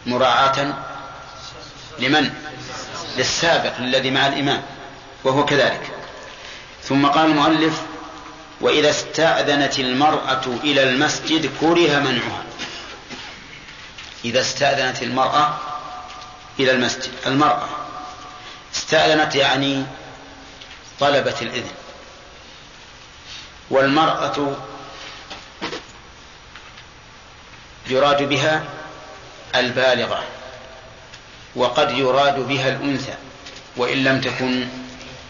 مراعاة 0.06 0.74
لمن؟ 1.98 2.30
للسابق 3.16 3.76
الذي 3.78 4.10
مع 4.10 4.26
الإمام 4.26 4.62
وهو 5.24 5.44
كذلك. 5.44 5.90
ثم 6.82 7.06
قال 7.06 7.30
المؤلف 7.30 7.82
وإذا 8.60 8.90
استأذنت 8.90 9.78
المرأة 9.78 10.46
إلى 10.64 10.82
المسجد 10.82 11.50
كره 11.60 11.98
منعها. 11.98 12.44
إذا 14.24 14.40
استأذنت 14.40 15.02
المرأة 15.02 15.58
إلى 16.60 16.70
المسجد 16.70 17.12
المرأة 17.26 17.68
استأذنت 18.74 19.34
يعني 19.34 19.84
طلبت 21.00 21.42
الإذن. 21.42 21.70
والمرأة 23.70 24.56
يراد 27.86 28.22
بها 28.22 28.64
البالغة. 29.54 30.35
وقد 31.56 31.90
يراد 31.90 32.38
بها 32.38 32.68
الأنثى 32.68 33.14
وإن 33.76 34.04
لم 34.04 34.20
تكن 34.20 34.68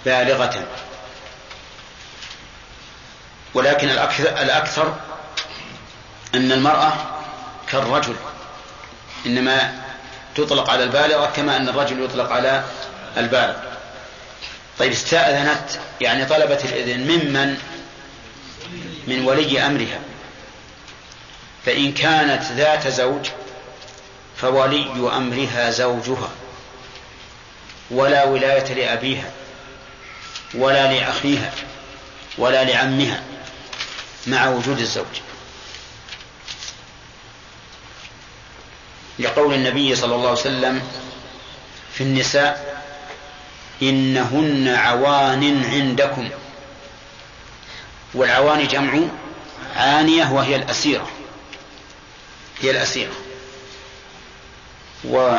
بالغة. 0.05 0.65
ولكن 3.55 3.91
الأكثر, 3.91 4.29
الأكثر 4.43 4.95
أن 6.35 6.53
المرأة 6.53 6.93
كالرجل 7.69 8.17
إنما 9.27 9.75
تطلق 10.35 10.71
على 10.71 10.85
البالغة 10.85 11.27
كما 11.37 11.57
أن 11.57 11.69
الرجل 11.69 12.05
يطلق 12.05 12.33
على 12.33 12.65
البالغ. 13.17 13.57
طيب 14.79 14.93
استأذنت 14.93 15.71
يعني 16.01 16.25
طلبت 16.25 16.65
الإذن 16.65 17.01
ممن؟ 17.01 17.59
من 19.07 19.25
ولي 19.25 19.67
أمرها. 19.67 19.99
فإن 21.67 21.93
كانت 21.93 22.43
ذات 22.43 22.89
زوج 22.89 23.29
فولي 24.41 25.17
أمرها 25.17 25.71
زوجها 25.71 26.31
ولا 27.91 28.25
ولاية 28.25 28.75
لأبيها 28.75 29.31
ولا 30.55 30.93
لأخيها 30.93 31.53
ولا 32.39 32.65
لعمها 32.65 33.23
مع 34.27 34.49
وجود 34.49 34.79
الزوج. 34.79 35.21
لقول 39.19 39.55
النبي 39.55 39.97
صلى 39.97 40.15
الله 40.15 40.29
عليه 40.29 40.41
وسلم 40.41 40.83
في 41.95 42.01
النساء 42.01 42.83
إنهن 43.83 44.69
عوان 44.69 45.65
عندكم. 45.65 46.29
والعوان 48.15 48.67
جمع 48.67 49.01
عانية 49.77 50.33
وهي 50.33 50.57
الأسيرة. 50.57 51.09
هي 52.61 52.71
الأسيرة. 52.71 53.26
و 55.09 55.39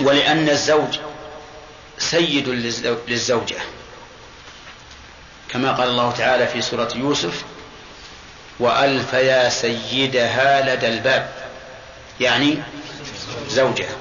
ولأن 0.00 0.48
الزوج 0.48 0.98
سيد 1.98 2.48
للزوجة. 3.08 3.56
كما 5.48 5.72
قال 5.72 5.88
الله 5.88 6.12
تعالى 6.12 6.46
في 6.46 6.62
سورة 6.62 6.88
يوسف 6.94 7.44
وألف 8.60 9.12
يا 9.12 9.48
سيدها 9.48 10.74
لدى 10.74 10.88
الباب. 10.88 11.30
يعني 12.20 12.58
زوجها. 13.48 13.96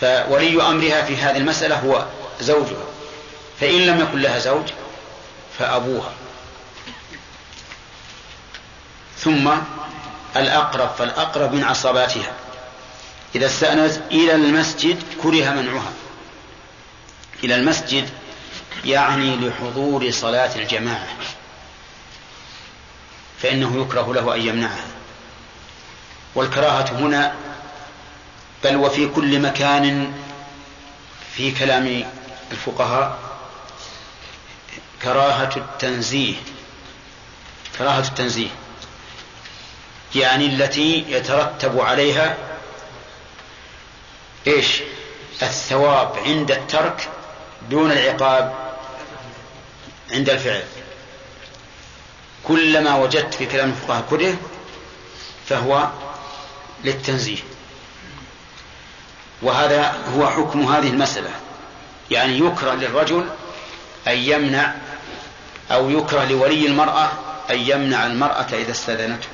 فولي 0.00 0.62
أمرها 0.62 1.02
في 1.02 1.16
هذه 1.16 1.36
المسألة 1.36 1.76
هو 1.78 2.06
زوجها. 2.40 2.84
فإن 3.60 3.86
لم 3.86 4.00
يكن 4.00 4.20
لها 4.20 4.38
زوج 4.38 4.64
فأبوها. 5.58 6.12
ثم 9.18 9.50
الأقرب 10.40 10.90
فالأقرب 10.98 11.52
من 11.52 11.64
عصباتها. 11.64 12.32
إذا 13.34 13.46
استأنست 13.46 14.02
إلى 14.10 14.34
المسجد 14.34 15.02
كره 15.22 15.50
منعها. 15.50 15.92
إلى 17.44 17.54
المسجد 17.54 18.08
يعني 18.84 19.36
لحضور 19.36 20.10
صلاة 20.10 20.56
الجماعة. 20.56 21.08
فإنه 23.42 23.82
يكره 23.82 24.14
له 24.14 24.34
أن 24.34 24.40
يمنعها. 24.40 24.84
والكراهة 26.34 26.90
هنا 26.92 27.34
بل 28.64 28.76
وفي 28.76 29.08
كل 29.08 29.40
مكان 29.40 30.12
في 31.34 31.50
كلام 31.50 32.04
الفقهاء 32.52 33.18
كراهة 35.02 35.56
التنزيه. 35.56 36.34
كراهة 37.78 38.08
التنزيه. 38.08 38.48
يعني 40.14 40.46
التي 40.46 41.04
يترتب 41.08 41.80
عليها 41.80 42.36
إيش؟ 44.46 44.82
الثواب 45.42 46.12
عند 46.26 46.50
الترك 46.50 47.08
دون 47.70 47.92
العقاب 47.92 48.54
عند 50.12 50.30
الفعل. 50.30 50.62
كلما 52.44 52.96
وجدت 52.96 53.34
في 53.34 53.46
كلام 53.46 53.68
الفقهاء 53.70 54.04
كره 54.10 54.36
فهو 55.48 55.88
للتنزيه. 56.84 57.38
وهذا 59.42 59.94
هو 60.16 60.26
حكم 60.26 60.72
هذه 60.72 60.88
المسألة. 60.88 61.30
يعني 62.10 62.38
يكره 62.38 62.74
للرجل 62.74 63.28
أن 64.06 64.18
يمنع 64.18 64.74
أو 65.70 65.90
يكره 65.90 66.24
لولي 66.24 66.66
المرأة 66.66 67.10
أن 67.50 67.58
يمنع 67.60 68.06
المرأة 68.06 68.46
إذا 68.52 68.70
استأذنته. 68.70 69.28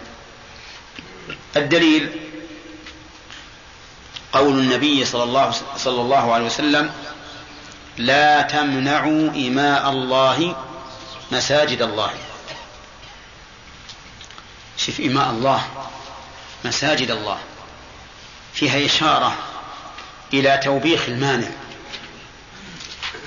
الدليل 1.56 2.20
قول 4.32 4.58
النبي 4.58 5.04
صلى 5.04 5.22
الله, 5.22 5.54
صلى 5.76 6.00
الله 6.00 6.34
عليه 6.34 6.44
وسلم 6.44 6.92
لا 7.98 8.42
تمنعوا 8.42 9.30
إماء 9.30 9.90
الله 9.90 10.56
مساجد 11.32 11.82
الله. 11.82 12.10
شف 14.76 15.00
إماء 15.00 15.30
الله 15.30 15.68
مساجد 16.64 17.10
الله. 17.10 17.38
فيها 18.54 18.86
إشارة 18.86 19.36
إلى 20.32 20.60
توبيخ 20.64 21.02
المانع. 21.08 21.48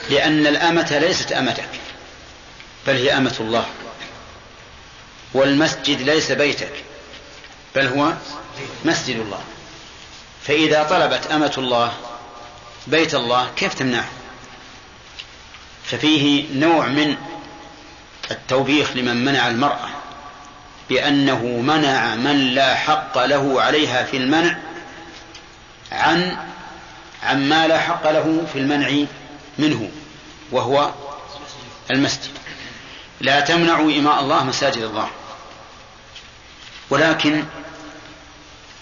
لأن 0.10 0.47
الأمة 0.47 0.97
ليست 0.97 1.31
أمتك 1.31 1.69
بل 2.88 2.95
هي 2.95 3.17
أمة 3.17 3.36
الله. 3.39 3.65
والمسجد 5.33 6.01
ليس 6.01 6.31
بيتك. 6.31 6.87
بل 7.77 7.87
هو 7.87 8.13
مسجد 8.85 9.15
الله. 9.15 9.39
فإذا 10.43 10.83
طلبت 10.83 11.27
أمة 11.27 11.53
الله 11.57 11.93
بيت 12.87 13.15
الله 13.15 13.49
كيف 13.55 13.73
تمنعه؟ 13.73 14.07
ففيه 15.83 16.45
نوع 16.53 16.87
من 16.87 17.15
التوبيخ 18.31 18.91
لمن 18.95 19.25
منع 19.25 19.47
المرأة 19.47 19.89
بأنه 20.89 21.43
منع 21.45 22.15
من 22.15 22.55
لا 22.55 22.75
حق 22.75 23.25
له 23.25 23.61
عليها 23.61 24.03
في 24.03 24.17
المنع 24.17 24.57
عن 25.91 26.37
عن 27.23 27.49
ما 27.49 27.67
لا 27.67 27.79
حق 27.79 28.11
له 28.11 28.45
في 28.53 28.59
المنع 28.59 29.05
منه 29.57 29.91
وهو 30.51 30.91
المسجد. 31.91 32.31
لا 33.21 33.39
تمنعوا 33.39 33.91
إماء 33.91 34.19
الله 34.19 34.43
مساجد 34.43 34.81
الله. 34.81 35.09
ولكن 36.89 37.43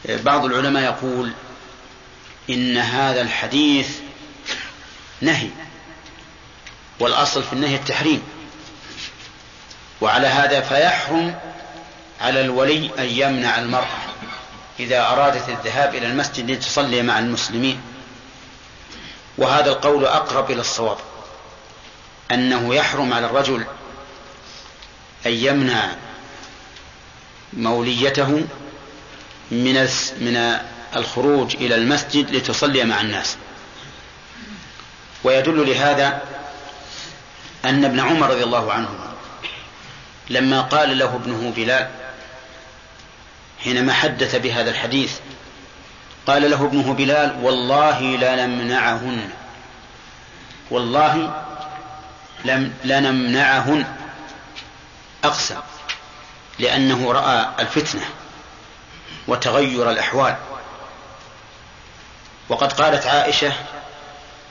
بعض 0.10 0.46
العلماء 0.46 0.84
يقول 0.84 1.32
إن 2.50 2.78
هذا 2.78 3.22
الحديث 3.22 3.90
نهي 5.22 5.50
والأصل 7.00 7.44
في 7.44 7.54
النهي 7.54 7.76
التحريم 7.76 8.24
وعلى 10.02 10.28
هذا 10.28 10.62
فيحرم 10.62 11.36
على 12.22 12.42
الولي 12.42 12.92
أن 13.00 13.06
يمنع 13.06 13.60
المرأة 13.60 13.98
إذا 14.80 15.08
أرادت 15.08 15.50
الذهاب 15.50 15.96
إلى 15.96 16.08
المسجد 16.08 16.52
لتصلي 16.52 17.02
مع 17.02 17.20
المسلمين. 17.20 17.82
وهذا 19.38 19.70
القول 19.72 20.06
أقرب 20.06 20.52
إلى 20.52 20.62
الصواب 20.62 20.98
أنه 22.32 22.76
يحرم 22.76 23.14
على 23.14 23.26
الرجل 23.26 23.66
أن 25.26 25.32
يمنع 25.32 25.90
موليته 27.54 28.48
من 29.52 29.88
من 30.20 30.60
الخروج 30.96 31.56
إلى 31.56 31.76
المسجد 31.76 32.36
لتصلي 32.36 32.84
مع 32.84 33.02
الناس. 33.02 33.38
ويدل 35.24 35.70
لهذا 35.70 36.22
أن 37.66 37.86
ابن 37.86 38.00
عمر 38.00 38.30
رضي 38.30 38.44
الله 38.44 38.74
عنه 38.74 38.90
لما 40.30 40.62
قال 40.62 40.98
له 40.98 41.16
ابنه 41.16 41.54
بلال 41.56 41.90
حينما 43.64 43.94
حدث 43.94 44.36
بهذا 44.36 44.70
الحديث 44.70 45.14
قال 46.28 46.52
له 46.52 46.66
ابنه 46.66 46.94
بلال 46.94 47.38
والله 47.42 48.02
لنمنعهن 48.02 49.30
والله 50.72 51.44
لم 52.46 52.74
لنمنعهن 52.84 53.86
أقسم 55.24 55.56
لأنه 56.60 57.12
رأى 57.12 57.50
الفتنة. 57.60 58.06
وتغير 59.28 59.92
الأحوال. 59.92 60.36
وقد 62.50 62.74
قالت 62.74 63.06
عائشة 63.06 63.54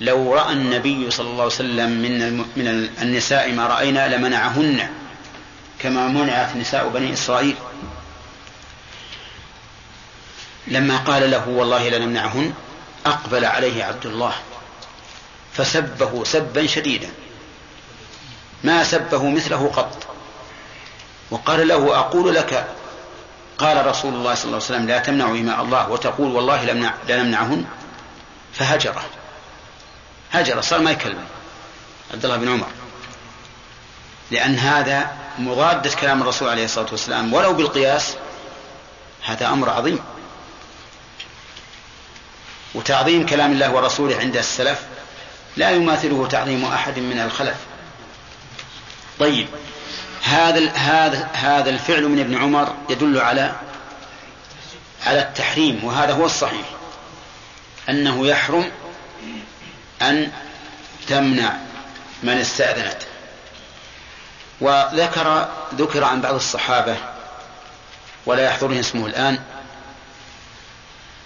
لو 0.01 0.35
رأى 0.35 0.53
النبي 0.53 1.11
صلى 1.11 1.27
الله 1.27 1.43
عليه 1.43 1.55
وسلم 1.55 1.91
من 1.91 2.39
من 2.57 2.89
النساء 3.03 3.53
ما 3.53 3.67
رأينا 3.67 4.17
لمنعهن 4.17 4.91
كما 5.79 6.09
منعت 6.09 6.57
نساء 6.57 6.89
بني 6.89 7.13
إسرائيل. 7.13 7.57
لما 10.67 10.97
قال 10.97 11.31
له 11.31 11.49
والله 11.49 11.89
لنمنعهن 11.89 12.55
أقبل 13.07 13.45
عليه 13.45 13.85
عبد 13.85 14.07
الله 14.07 14.35
فسبه 15.53 16.25
سبا 16.25 16.67
شديدا. 16.67 17.11
ما 18.65 18.85
سبه 18.85 19.31
مثله 19.31 19.73
قط. 19.77 20.07
وقال 21.31 21.69
له 21.69 21.99
أقول 21.99 22.35
لك 22.35 22.67
قال 23.59 23.87
رسول 23.87 24.15
الله 24.15 24.35
صلى 24.35 24.45
الله 24.45 24.57
عليه 24.57 24.67
وسلم 24.67 24.87
لا 24.87 24.99
تمنعوا 24.99 25.37
إماء 25.37 25.63
الله 25.63 25.91
وتقول 25.91 26.33
والله 26.33 26.65
لا 27.09 27.23
نمنعهن. 27.23 27.65
فهجره 28.55 29.05
هجر 30.33 30.61
صار 30.61 30.81
ما 30.81 30.91
يكلم 30.91 31.25
عبد 32.13 32.25
الله 32.25 32.37
بن 32.37 32.49
عمر. 32.49 32.67
لأن 34.31 34.59
هذا 34.59 35.13
مضادة 35.39 35.91
كلام 35.91 36.23
الرسول 36.23 36.49
عليه 36.49 36.65
الصلاة 36.65 36.87
والسلام. 36.91 37.33
ولو 37.33 37.53
بالقياس 37.53 38.17
هذا 39.23 39.49
أمر 39.49 39.71
عظيم. 39.71 39.99
وتعظيم 42.75 43.27
كلام 43.27 43.53
الله 43.53 43.71
ورسوله 43.71 44.17
عند 44.17 44.37
السلف 44.37 44.81
لا 45.57 45.71
يماثله 45.71 46.27
تعظيم 46.27 46.65
أحد 46.65 46.99
من 46.99 47.19
الخلف. 47.19 47.57
طيب. 49.21 49.49
هذا 50.25 50.71
هذا 50.71 51.29
هذا 51.33 51.71
الفعل 51.71 52.09
من 52.09 52.21
ابن 52.21 52.37
عمر 52.37 52.75
يدل 52.89 53.21
على 53.21 53.53
على 55.07 55.23
التحريم 55.23 55.85
وهذا 55.85 56.13
هو 56.13 56.27
الصحيح. 56.27 56.67
أنه 57.89 58.27
يحرم 58.27 58.71
أن 60.03 60.33
تمنع 61.09 61.57
من 62.23 62.39
استأذنت. 62.39 63.03
وذكر 64.61 65.49
ذكر 65.75 66.05
عن 66.05 66.21
بعض 66.21 66.35
الصحابة 66.35 66.97
ولا 68.27 68.43
يحضرني 68.43 68.81
اسمه 68.81 69.07
الآن 69.07 69.39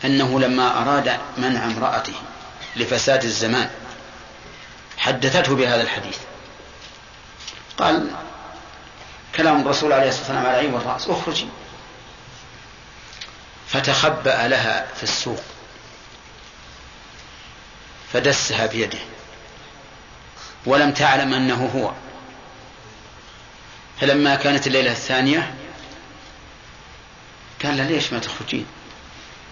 أنه 0.05 0.41
لما 0.41 0.83
أراد 0.83 1.19
منع 1.37 1.65
امرأته 1.65 2.15
لفساد 2.77 3.25
الزمان 3.25 3.71
حدثته 4.99 5.57
بهذا 5.57 5.83
الحديث. 5.83 6.19
قال 7.79 8.11
كلام 9.37 9.61
الرسول 9.61 9.93
عليه 9.93 10.09
الصلاة 10.09 10.23
والسلام 10.23 10.47
على 10.47 10.57
عين 10.57 10.75
والرأس. 10.75 11.09
اخرجي. 11.09 11.49
فتخبأ 13.69 14.49
لها 14.49 14.87
في 14.97 15.03
السوق. 15.03 15.43
فدسها 18.13 18.67
بيده. 18.67 18.99
ولم 20.67 20.93
تعلم 20.93 21.35
أنه 21.35 21.71
هو. 21.75 21.93
فلما 24.01 24.35
كانت 24.35 24.67
الليلة 24.67 24.93
الثانية 24.93 25.55
قال 27.65 27.77
لها 27.77 27.87
ليش 27.87 28.13
ما 28.13 28.19
تخرجين؟ 28.19 28.67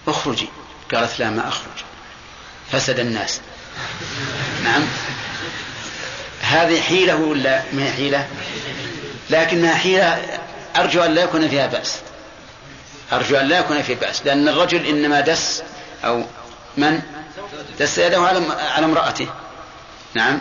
اخرجي. 0.09 0.49
قالت 0.95 1.19
لا 1.19 1.31
ما 1.31 1.49
أخرج. 1.49 1.85
فسد 2.73 2.99
الناس. 2.99 3.41
نعم. 4.65 4.83
هذه 6.41 6.81
حيلة 6.81 7.17
ولا 7.17 7.63
ما 7.73 7.85
هي 7.85 7.93
حيلة؟ 7.93 8.29
لكنها 9.31 9.75
حيلة 9.75 10.39
أرجو 10.77 11.03
أن 11.03 11.15
لا 11.15 11.23
يكون 11.23 11.49
فيها 11.49 11.67
بأس. 11.67 11.99
أرجو 13.13 13.37
أن 13.37 13.47
لا 13.47 13.59
يكون 13.59 13.83
فيها 13.83 13.97
بأس. 13.97 14.27
لأن 14.27 14.49
الرجل 14.49 14.87
إنما 14.87 15.21
دس 15.21 15.63
أو 16.05 16.25
من؟ 16.77 17.01
دس 17.81 17.99
يده 17.99 18.21
على 18.21 18.43
على 18.77 18.87
امرأته. 18.87 19.29
نعم. 20.15 20.41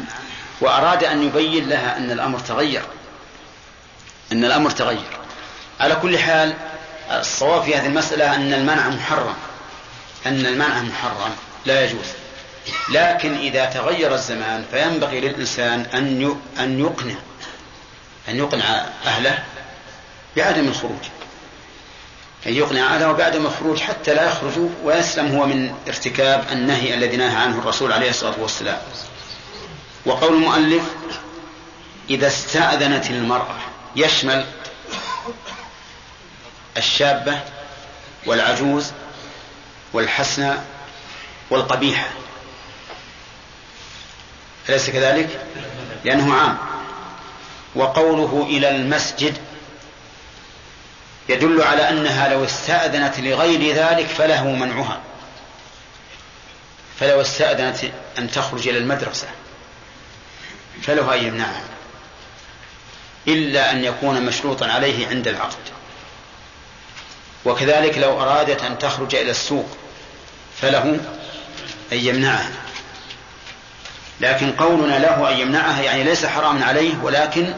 وأراد 0.62 1.04
أن 1.04 1.24
يبين 1.24 1.69
لها 1.69 1.98
أن 1.98 2.12
الأمر 2.12 2.39
تغير. 2.39 2.82
أن 4.32 4.45
الأمر 4.45 4.69
تغير. 4.69 5.19
على 5.80 5.95
كل 5.95 6.19
حال 6.19 6.54
الصواب 7.12 7.63
في 7.63 7.76
هذه 7.76 7.86
المسألة 7.86 8.36
أن 8.36 8.54
المنع 8.54 8.89
محرم. 8.89 9.36
أن 10.26 10.45
المنع 10.45 10.82
محرم. 10.82 11.32
لا 11.65 11.86
يجوز. 11.86 12.06
لكن 12.89 13.38
إذا 13.38 13.65
تغير 13.65 14.15
الزمان 14.15 14.65
فينبغي 14.71 15.19
للإنسان 15.19 15.86
أن 15.93 16.38
أن 16.60 16.80
يقنع. 16.80 17.15
أن 18.29 18.38
يقنع 18.38 18.85
أهله 19.05 19.43
بعدم 20.35 20.67
الخروج. 20.67 21.03
أن 22.47 22.53
يقنع 22.53 22.95
أهله 22.95 23.11
بعدم 23.11 23.45
الخروج 23.45 23.79
حتى 23.79 24.13
لا 24.13 24.23
يخرجوا 24.23 24.69
ويسلم 24.83 25.35
هو 25.35 25.45
من 25.45 25.75
ارتكاب 25.88 26.45
النهي 26.51 26.93
الذي 26.93 27.17
نهى 27.17 27.35
عنه 27.35 27.59
الرسول 27.59 27.93
عليه 27.93 28.09
الصلاة 28.09 28.35
والسلام. 28.39 28.77
وقول 30.05 30.33
المؤلف 30.33 30.83
إذا 32.09 32.27
استأذنت 32.27 33.09
المرأة 33.09 33.57
يشمل 33.95 34.45
الشابة 36.77 37.39
والعجوز 38.25 38.91
والحسنى 39.93 40.53
والقبيحة. 41.49 42.09
أليس 44.69 44.89
كذلك؟ 44.89 45.45
لأنه 46.05 46.33
عام. 46.33 46.57
وقوله 47.75 48.45
إلى 48.49 48.69
المسجد 48.69 49.38
يدل 51.29 51.61
على 51.61 51.89
أنها 51.89 52.29
لو 52.29 52.45
استأذنت 52.45 53.19
لغير 53.19 53.75
ذلك 53.75 54.07
فله 54.07 54.47
منعها. 54.51 55.01
فلو 56.99 57.21
استأذنت 57.21 57.91
أن 58.17 58.31
تخرج 58.31 58.67
إلى 58.67 58.77
المدرسة 58.77 59.27
فله 60.81 61.13
أن 61.13 61.25
يمنعها 61.25 61.63
إلا 63.27 63.71
أن 63.71 63.83
يكون 63.83 64.25
مشروطا 64.25 64.65
عليه 64.65 65.07
عند 65.07 65.27
العقد. 65.27 65.63
وكذلك 67.45 67.97
لو 67.97 68.21
أرادت 68.21 68.63
أن 68.63 68.77
تخرج 68.79 69.15
إلى 69.15 69.31
السوق 69.31 69.77
فله 70.61 70.83
أن 71.91 71.97
يمنعها. 71.97 72.64
لكن 74.21 74.51
قولنا 74.51 74.99
له 74.99 75.32
أن 75.34 75.39
يمنعها 75.39 75.82
يعني 75.82 76.04
ليس 76.04 76.25
حراما 76.25 76.65
عليه 76.65 76.93
ولكن 77.04 77.54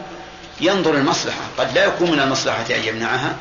ينظر 0.60 0.94
المصلحة. 0.94 1.40
قد 1.58 1.74
لا 1.74 1.84
يكون 1.84 2.10
من 2.10 2.20
المصلحة 2.20 2.64
أن 2.70 2.84
يمنعها 2.84 3.36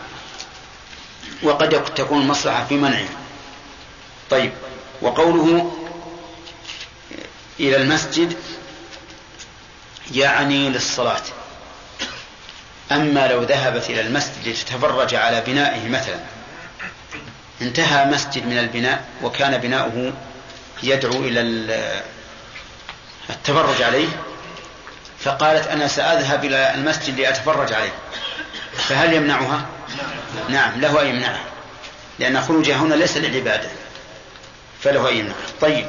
وقد 1.44 1.84
تكون 1.96 2.22
المصلحة 2.22 2.66
في 2.66 2.76
منعها 2.76 3.10
طيب 4.30 4.52
وقوله 5.02 5.72
إلى 7.60 7.76
المسجد 7.76 8.38
يعني 10.14 10.70
للصلاة. 10.70 11.22
أما 12.92 13.28
لو 13.28 13.44
ذهبت 13.44 13.90
إلى 13.90 14.02
المسجد 14.02 14.48
لتتفرج 14.48 15.16
على 15.16 15.42
بنائه 15.48 15.90
مثلا 15.90 16.20
انتهى 17.62 18.06
مسجد 18.06 18.46
من 18.46 18.58
البناء 18.58 19.06
وكان 19.24 19.58
بناؤه 19.58 20.14
يدعو 20.84 21.14
إلى 21.14 21.42
التفرج 23.30 23.82
عليه 23.82 24.08
فقالت 25.20 25.68
أنا 25.68 25.88
سأذهب 25.88 26.46
إلى 26.46 26.74
المسجد 26.76 27.20
لأتفرج 27.20 27.74
عليه. 27.74 27.94
فهل 28.78 29.14
يمنعها؟ 29.14 29.66
نعم 30.50 30.82
له 30.82 31.02
أن 31.02 31.08
يمنعها 31.08 31.44
لأن 32.20 32.42
خروجها 32.42 32.76
هنا 32.76 32.96
ليس 32.96 33.18
للعبادة 33.18 33.70
فله 34.84 35.10
أن 35.10 35.18
يمنعها. 35.18 35.36
طيب. 35.62 35.88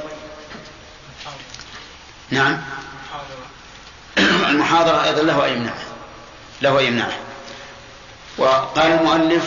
نعم. 2.31 2.63
المحاضرة 4.19 5.05
أيضا 5.05 5.23
له 5.23 5.47
أن 5.47 5.53
يمنعها 5.53 5.85
له 6.63 6.81
أن 6.81 6.85
يمنعها. 6.85 7.19
وقال 8.39 8.93
المؤلف 8.93 9.45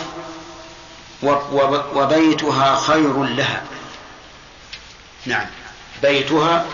وبيتها 1.94 2.76
خير 2.76 3.24
لها. 3.24 3.64
نعم. 5.26 5.46
بيتها 6.02 6.66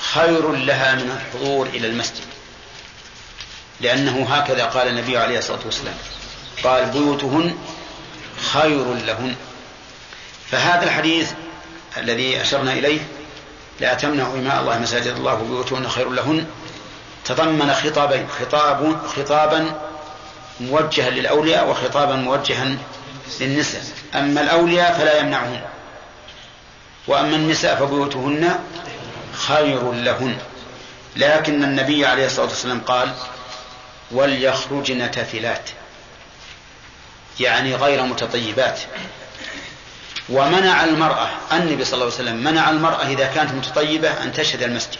خير 0.00 0.52
لها 0.52 0.94
من 0.94 1.10
الحضور 1.10 1.66
إلى 1.66 1.86
المسجد. 1.86 2.24
لأنه 3.80 4.26
هكذا 4.30 4.64
قال 4.64 4.88
النبي 4.88 5.18
عليه 5.18 5.38
الصلاة 5.38 5.60
والسلام. 5.64 5.94
قال 6.64 6.86
بيوتهن 6.86 7.58
خير 8.52 8.94
لهن. 8.94 9.34
فهذا 10.50 10.84
الحديث 10.84 11.32
الذي 11.96 12.40
أشرنا 12.40 12.72
إليه 12.72 13.00
لا 13.80 13.94
تمنعوا 13.94 14.38
إماء 14.38 14.60
الله 14.60 14.78
مساجد 14.78 15.16
الله 15.16 15.34
وبيوتهن 15.34 15.88
خير 15.88 16.10
لهن. 16.10 16.46
تضمن 17.24 17.74
خطابين 17.74 18.28
خطاب 18.28 19.06
خطابا 19.16 19.80
موجها 20.60 21.10
للأولياء 21.10 21.68
وخطابا 21.70 22.14
موجها 22.14 22.76
للنساء. 23.40 23.82
أما 24.14 24.40
الأولياء 24.40 24.98
فلا 24.98 25.18
يمنعهن. 25.18 25.60
وأما 27.06 27.36
النساء 27.36 27.76
فبيوتهن 27.76 28.58
خير 29.46 29.92
لهن. 29.92 30.38
لكن 31.16 31.64
النبي 31.64 32.06
عليه 32.06 32.26
الصلاة 32.26 32.46
والسلام 32.46 32.80
قال 32.80 33.14
وليخرجن 34.10 35.10
تافلات. 35.10 35.70
يعني 37.40 37.74
غير 37.74 38.02
متطيبات. 38.02 38.80
ومنع 40.28 40.84
المرأة 40.84 41.28
النبي 41.52 41.84
صلى 41.84 41.94
الله 41.94 42.04
عليه 42.04 42.14
وسلم 42.14 42.36
منع 42.36 42.70
المرأة 42.70 43.06
إذا 43.06 43.26
كانت 43.26 43.52
متطيبة 43.52 44.22
أن 44.22 44.32
تشهد 44.32 44.62
المسجد. 44.62 44.98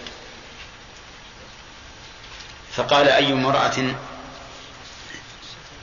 فقال 2.76 3.08
أي 3.08 3.32
امرأة 3.32 3.94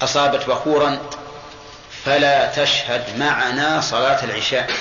أصابت 0.01 0.45
بخورا 0.47 0.99
فلا 2.05 2.51
تشهد 2.51 3.19
معنا 3.19 3.81
صلاة 3.81 4.23
العشاء. 4.23 4.71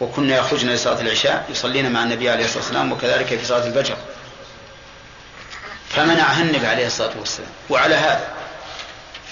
وكنا 0.00 0.36
يخرجن 0.36 0.68
لصلاة 0.68 1.00
العشاء 1.00 1.46
يصلين 1.50 1.92
مع 1.92 2.02
النبي 2.02 2.30
عليه 2.30 2.44
الصلاة 2.44 2.62
والسلام 2.62 2.92
وكذلك 2.92 3.26
في 3.26 3.44
صلاة 3.44 3.66
الفجر. 3.66 3.96
فمنعها 5.88 6.42
النبي 6.42 6.66
عليه 6.66 6.86
الصلاة 6.86 7.18
والسلام. 7.18 7.50
وعلى 7.70 7.94
هذا 7.94 8.28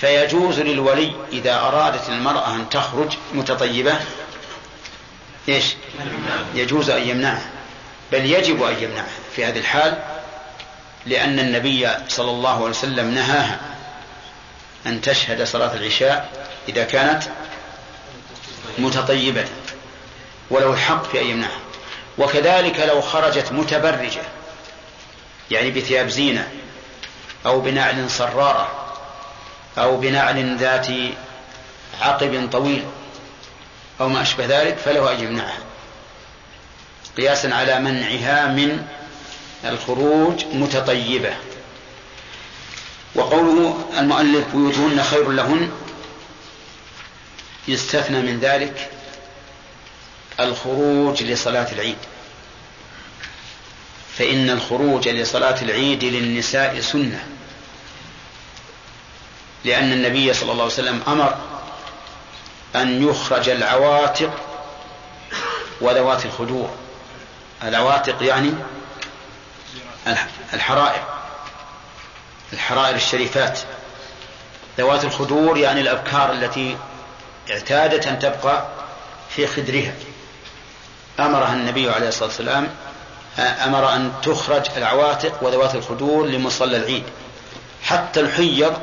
فيجوز 0.00 0.61
للولي 0.61 1.12
إذا 1.33 1.55
أرادت 1.55 2.09
المرأة 2.09 2.55
أن 2.55 2.68
تخرج 2.68 3.12
متطيبة 3.35 3.94
إيش؟ 5.48 5.64
يجوز 6.55 6.90
أن 6.90 7.09
يمنعها. 7.09 7.50
بل 8.12 8.24
يجب 8.24 8.62
أن 8.62 8.83
يمنعها 8.83 9.07
في 9.37 9.44
هذه 9.44 9.59
الحال 9.59 9.98
لأن 11.07 11.38
النبي 11.38 11.88
صلى 12.09 12.31
الله 12.31 12.55
عليه 12.55 12.64
وسلم 12.64 13.14
نهاها 13.14 13.61
أن 14.87 15.00
تشهد 15.00 15.44
صلاة 15.44 15.74
العشاء 15.74 16.46
إذا 16.68 16.85
كانت 16.85 17.22
متطيبة. 18.79 19.44
وله 20.50 20.72
الحق 20.72 21.04
في 21.11 21.20
أن 21.20 21.26
يمنعها 21.26 21.61
وكذلك 22.18 22.80
لو 22.80 23.00
خرجت 23.00 23.52
متبرجة 23.52 24.22
يعني 25.50 25.70
بثياب 25.70 26.09
زينة 26.09 26.48
أو 27.46 27.61
بنعل 27.61 28.11
صرارة 28.11 28.85
أو 29.78 29.96
بنعل 29.96 30.57
ذات 30.57 30.87
عقب 32.00 32.48
طويل 32.52 32.85
أو 34.00 34.09
ما 34.09 34.22
أشبه 34.22 34.46
ذلك 34.46 34.76
فله 34.76 35.12
أن 35.12 35.24
يمنعها. 35.24 35.59
قياسا 37.16 37.48
على 37.48 37.80
منعها 37.80 38.46
من 38.46 38.87
الخروج 39.64 40.44
متطيبة. 40.52 41.35
وقوله 43.14 43.85
المؤلف 43.98 44.44
بيوتهن 44.54 45.02
خير 45.02 45.30
لهن 45.30 45.70
يستثنى 47.68 48.20
من 48.20 48.40
ذلك 48.40 48.90
الخروج 50.40 51.23
لصلاة 51.23 51.73
العيد. 51.73 51.97
فإن 54.18 54.51
الخروج 54.51 55.09
لصلاة 55.09 55.62
العيد 55.62 56.05
للنساء 56.05 56.81
سنة. 56.81 57.27
لأن 59.64 59.92
النبي 59.92 60.35
صلى 60.35 60.53
الله 60.53 60.62
عليه 60.62 60.73
وسلم 60.73 61.03
أمر 61.09 61.37
أن 62.77 63.09
يخرج 63.09 63.49
العواتق 63.49 64.31
وذوات 65.81 66.27
الخدور. 66.27 66.75
العواتق 67.62 68.23
يعني 68.23 68.55
الحرائر. 70.55 71.05
الحرائر 72.53 72.94
الشريفات. 72.94 73.61
ذوات 74.79 75.05
الخدور 75.05 75.59
يعني 75.59 75.81
الأبكار 75.81 76.33
التي 76.33 76.77
اعتادت 77.51 78.07
أن 78.07 78.18
تبقى 78.18 78.68
في 79.37 79.47
خدرها. 79.47 79.94
أمرها 81.20 81.55
النبي 81.55 81.90
عليه 81.90 82.09
الصلاة 82.09 82.29
والسلام 82.29 82.68
أمر 83.38 83.94
أن 83.94 84.12
تخرج 84.22 84.62
العواتق 84.77 85.42
وذوات 85.42 85.74
الخدور 85.74 86.27
لمصلى 86.27 86.77
العيد. 86.77 87.03
حتى 87.83 88.20
الحيض 88.20 88.79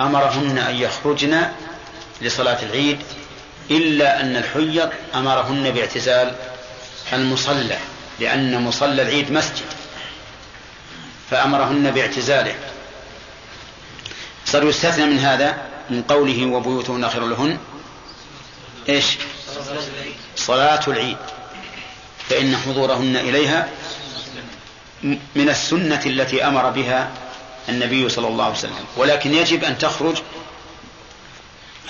أمرهن 0.00 0.58
أن 0.58 0.74
يخرجن 0.74 1.42
لصلاة 2.20 2.62
العيد 2.62 2.98
إلا 3.70 4.20
أن 4.20 4.36
الحيض 4.36 4.90
أمرهن 5.14 5.70
باعتزال 5.70 6.34
المصلى 7.12 7.78
لأن 8.20 8.62
مصلى 8.62 9.02
العيد 9.02 9.32
مسجد 9.32 9.66
فأمرهن 11.30 11.90
باعتزاله. 11.90 12.54
صار 14.44 14.64
يستثنى 14.64 15.06
من 15.06 15.18
هذا 15.18 15.58
من 15.90 16.02
قوله 16.02 16.46
وبيوتهن 16.46 17.08
خير 17.10 17.26
لهن. 17.26 17.58
إيش؟ 18.88 19.18
صلاة 20.36 20.80
العيد 20.88 21.16
فإن 22.28 22.56
حضورهن 22.56 23.16
إليها 23.16 23.68
من 25.34 25.48
السنة 25.48 26.02
التي 26.06 26.46
أمر 26.46 26.70
بها 26.70 27.10
النبي 27.68 28.08
صلى 28.08 28.28
الله 28.28 28.44
عليه 28.44 28.54
وسلم. 28.54 28.84
ولكن 28.96 29.34
يجب 29.34 29.64
أن 29.64 29.78
تخرج 29.78 30.16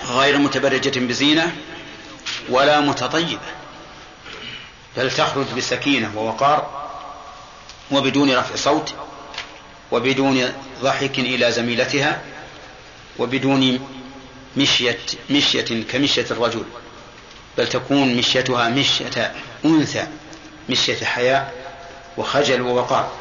غير 0.08 0.38
متبرجة 0.38 0.98
بزينة 0.98 1.56
ولا 2.48 2.80
متطيبة 2.80 3.40
بل 4.96 5.10
تخرج 5.10 5.46
بسكينة 5.56 6.12
ووقار 6.16 6.86
وبدون 7.90 8.36
رفع 8.36 8.56
صوت 8.56 8.94
وبدون 9.92 10.52
ضحك 10.82 11.18
إلى 11.18 11.52
زميلتها 11.52 12.20
وبدون 13.18 13.88
مشية 14.56 14.98
مشية 15.30 15.84
كمشية 15.92 16.26
الرجل. 16.30 16.64
بل 17.58 17.68
تكون 17.68 18.16
مشيتها 18.16 18.68
مشية 18.68 19.32
أنثى 19.64 20.06
مشية 20.68 21.04
حياء 21.04 21.54
وخجل 22.16 22.60
ووقار 22.60 23.12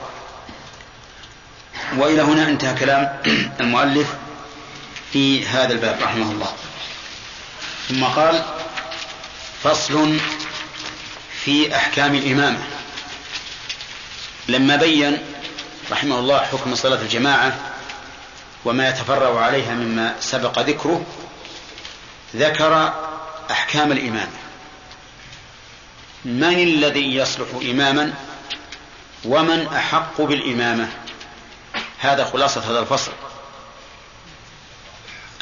وإلى 1.97 2.21
هنا 2.21 2.49
انتهى 2.49 2.73
كلام 2.73 3.21
المؤلف 3.59 4.07
في 5.11 5.47
هذا 5.47 5.73
الباب 5.73 5.97
رحمه 6.01 6.31
الله. 6.31 6.53
ثم 7.89 8.03
قال 8.03 8.43
فصل 9.63 10.17
في 11.43 11.75
أحكام 11.75 12.15
الإمامة. 12.15 12.59
لما 14.47 14.75
بين 14.75 15.17
رحمه 15.91 16.19
الله 16.19 16.39
حكم 16.39 16.75
صلاة 16.75 17.01
الجماعة 17.01 17.55
وما 18.65 18.89
يتفرع 18.89 19.39
عليها 19.39 19.73
مما 19.73 20.15
سبق 20.19 20.59
ذكره 20.59 21.05
ذكر 22.35 22.93
أحكام 23.51 23.91
الإمامة 23.91 24.45
من 26.25 26.59
الذي 26.59 27.15
يصلح 27.15 27.47
إماما؟ 27.61 28.13
ومن 29.25 29.67
أحق 29.67 30.21
بالإمامة؟ 30.21 30.89
هذا 31.99 32.25
خلاصة 32.25 32.71
هذا 32.71 32.79
الفصل. 32.79 33.11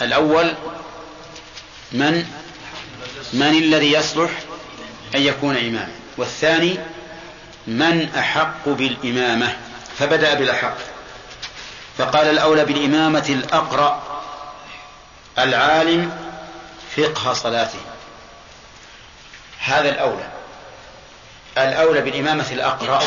الأول 0.01 0.53
من؟ 1.91 2.25
من 3.33 3.49
الذي 3.49 3.91
يصلح 3.91 4.31
أن 5.15 5.21
يكون 5.21 5.57
إماما؟ 5.57 5.91
والثاني 6.17 6.77
من 7.67 8.09
أحق 8.17 8.69
بالإمامة؟ 8.69 9.57
فبدأ 9.97 10.33
بالأحق. 10.33 10.77
فقال 11.97 12.27
الأولى 12.27 12.65
بالإمامة 12.65 13.25
الأقرأ 13.29 14.03
العالم 15.37 16.17
فقه 16.97 17.33
صلاته. 17.33 17.92
هذا 19.63 19.89
الأولى. 19.89 20.29
الأولى 21.57 22.01
بالإمامة 22.01 22.51
الأقرأ 22.51 23.03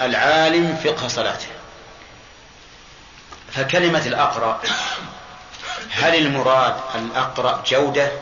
العالم 0.00 0.76
فقه 0.76 1.08
صلاته. 1.08 1.46
فكلمة 3.52 4.06
الأقرأ 4.06 4.60
هل 5.90 6.14
المراد 6.14 6.76
الأقرأ 6.94 7.62
جودة؟ 7.66 8.12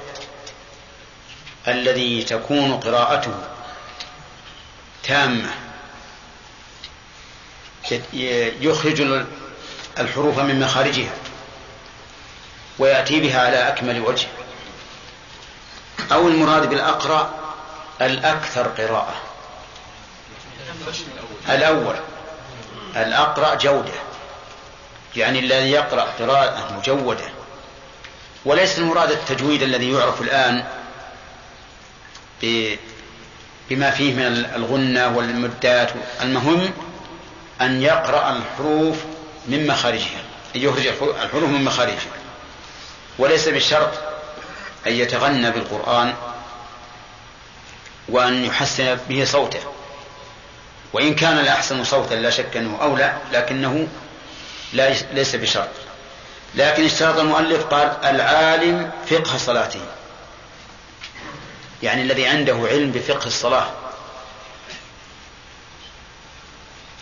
الذي 1.68 2.22
تكون 2.22 2.80
قراءته 2.80 3.34
تامة. 5.02 5.50
يخرج 8.60 9.24
الحروف 9.98 10.38
من 10.38 10.60
مخارجها 10.60 11.12
ويأتي 12.78 13.20
بها 13.20 13.46
على 13.46 13.68
أكمل 13.68 14.00
وجه. 14.00 14.26
أو 16.12 16.28
المراد 16.28 16.68
بالأقرأ 16.68 17.30
الأكثر 18.00 18.68
قراءة. 18.68 19.14
الأول 21.48 21.94
الأقرأ 22.96 23.54
جودة. 23.54 23.92
يعني 25.16 25.38
الذي 25.38 25.70
يقرأ 25.70 26.06
قراءة 26.18 26.78
مجودة. 26.78 27.24
وليس 28.44 28.78
المراد 28.78 29.10
التجويد 29.10 29.62
الذي 29.62 29.92
يعرف 29.92 30.22
الآن 30.22 30.64
بما 33.70 33.90
فيه 33.90 34.14
من 34.14 34.46
الغنة 34.56 35.16
والمدات. 35.16 35.90
المهم 36.22 36.72
أن 37.60 37.82
يقرأ 37.82 38.30
الحروف 38.30 38.96
من 39.46 39.66
مخارجها. 39.66 40.20
أن 40.56 40.60
يخرج 40.60 40.86
الحروف 40.86 41.50
من 41.50 41.64
مخارجها. 41.64 42.12
وليس 43.18 43.48
بالشرط 43.48 44.11
أن 44.86 44.92
يتغنى 44.92 45.50
بالقرآن 45.50 46.14
وأن 48.08 48.44
يحسن 48.44 48.98
به 49.08 49.24
صوته. 49.24 49.60
وإن 50.92 51.14
كان 51.14 51.38
الأحسن 51.38 51.84
صوتا 51.84 52.14
لا 52.14 52.30
شك 52.30 52.56
أنه 52.56 52.82
أولى 52.82 53.16
لكنه 53.32 53.88
ليس 55.12 55.36
بشرط. 55.36 55.68
لكن 56.54 56.84
اشترط 56.84 57.18
المؤلف 57.18 57.64
قال 57.64 57.96
العالم 58.04 58.90
فقه 59.10 59.36
صلاته. 59.36 59.80
يعني 61.82 62.02
الذي 62.02 62.26
عنده 62.26 62.54
علم 62.70 62.92
بفقه 62.92 63.26
الصلاة. 63.26 63.70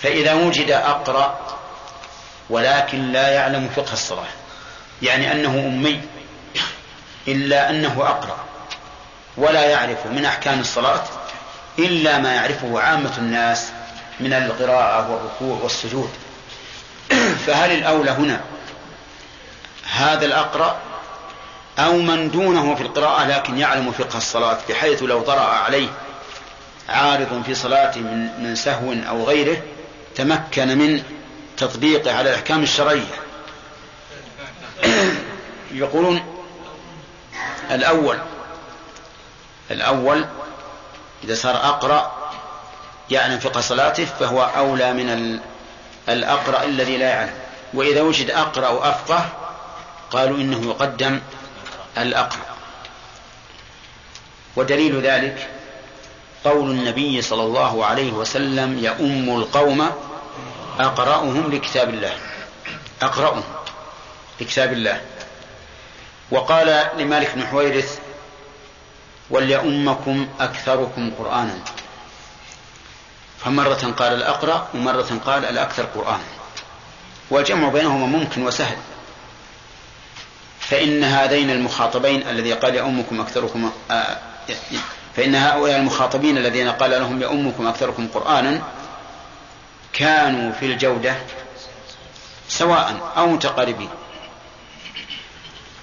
فإذا 0.03 0.35
وجد 0.35 0.71
أقرأ 0.71 1.59
ولكن 2.51 3.13
لا 3.13 3.29
يعلم 3.29 3.69
فقه 3.77 3.93
الصلاة 3.93 4.29
يعني 5.03 5.33
أنه 5.33 5.51
أمي 5.51 6.01
إلا 7.29 7.71
أنه 7.71 8.03
أقرأ 8.03 8.37
ولا 9.37 9.65
يعرف 9.65 10.07
من 10.07 10.25
أحكام 10.25 10.61
الصلاة 10.61 11.05
إلا 11.79 12.19
ما 12.19 12.35
يعرفه 12.35 12.81
عامة 12.81 13.19
الناس 13.19 13.69
من 14.21 14.33
القراءة 14.33 15.11
والركوع 15.11 15.63
والسجود. 15.63 16.11
فهل 17.47 17.73
الأولى 17.73 18.11
هنا 18.11 18.41
هذا 19.93 20.27
الأقرأ 20.27 20.77
أو 21.79 21.93
من 21.93 22.31
دونه 22.31 22.75
في 22.75 22.83
القراءة 22.83 23.27
لكن 23.27 23.59
يعلم 23.59 23.93
فقه 23.93 24.17
الصلاة 24.17 24.59
بحيث 24.69 25.03
لو 25.03 25.21
طرأ 25.21 25.41
عليه 25.41 25.89
عارض 26.89 27.43
في 27.47 27.55
صلاته 27.55 28.01
من, 28.01 28.43
من 28.43 28.55
سهو 28.57 28.93
أو 29.09 29.25
غيره 29.25 29.63
تمكن 30.17 30.79
من 30.79 31.03
تطبيقه 31.57 32.13
على 32.13 32.31
الأحكام 32.31 32.63
الشرعية؟ 32.63 33.15
يقولون 35.73 36.40
الأول 37.71 38.19
الأول 39.71 40.25
إذا 41.25 41.35
صار 41.35 41.57
أقرأ 41.57 42.13
يعلم 43.11 43.39
فقه 43.39 43.61
صلاته 43.61 44.05
فهو 44.05 44.43
أولى 44.43 44.93
من 44.93 45.41
الأقرأ 46.09 46.65
الذي 46.65 46.97
لا 46.97 47.09
يعلم. 47.09 47.35
وإذا 47.75 48.03
وجد 48.03 48.31
أقرأ 48.31 48.91
أفقه 48.91 49.29
قالوا 50.11 50.37
إنه 50.37 50.71
يقدم 50.71 51.21
الأقرأ. 51.99 52.57
ودليل 54.57 55.01
ذلك 55.01 55.49
قول 56.45 56.71
النبي 56.71 57.23
صلى 57.23 57.43
الله 57.43 57.87
عليه 57.87 58.13
وسلم 58.13 58.79
يؤم 58.79 59.39
القوم 59.41 59.91
أقرأهم 60.81 61.53
لكتاب 61.53 61.89
الله. 61.89 62.13
أقرأهم 63.03 63.43
لكتاب 64.41 64.73
الله. 64.73 65.01
وقال 66.31 66.87
لمالك 66.99 67.35
بن 67.35 67.47
حويرث 67.47 67.99
وليؤمكم 69.31 70.29
أكثركم 70.41 71.11
قرآنا. 71.19 71.59
فمرة 73.45 73.95
قال 73.99 74.13
الأقرأ 74.13 74.69
ومرة 74.75 75.21
قال 75.27 75.45
الأكثر 75.45 75.83
قرآنا. 75.83 76.25
والجمع 77.31 77.69
بينهما 77.69 78.07
ممكن 78.07 78.43
وسهل. 78.43 78.77
فإن 80.61 81.05
هذين 81.05 81.51
المخاطبين 81.51 82.29
الذي 82.29 82.53
قال 82.53 82.75
يؤمكم 82.75 83.21
أكثركم 83.21 83.71
آه 83.91 84.19
فإن 85.17 85.35
هؤلاء 85.35 85.77
المخاطبين 85.77 86.39
الذين 86.39 86.69
قال 86.71 86.91
لهم 86.91 87.23
يؤمكم 87.23 87.67
أكثركم 87.67 88.09
قرآنا 88.15 88.63
كانوا 89.93 90.53
في 90.53 90.67
الجودة 90.67 91.17
سواء 92.49 93.13
أو 93.17 93.27
متقاربين. 93.27 93.89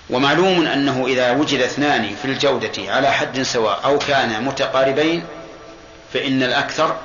ومعلوم 0.09 0.67
أنه 0.67 1.05
إذا 1.07 1.31
وجد 1.31 1.59
اثنان 1.61 2.15
في 2.15 2.25
الجودة 2.25 2.93
على 2.93 3.11
حد 3.11 3.41
سواء 3.41 3.81
أو 3.85 3.99
كانا 3.99 4.39
متقاربين 4.39 5.25
فإن 6.13 6.43
الأكثر 6.43 6.97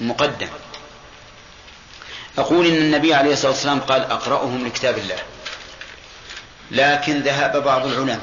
مقدم. 0.00 0.48
أقول 2.38 2.66
إن 2.66 2.76
النبي 2.76 3.14
عليه 3.14 3.32
الصلاة 3.32 3.52
والسلام 3.52 3.80
قال 3.80 4.00
أقرأهم 4.02 4.66
لكتاب 4.66 4.98
الله. 4.98 5.18
لكن 6.70 7.20
ذهب 7.20 7.64
بعض 7.64 7.86
العلماء 7.86 8.20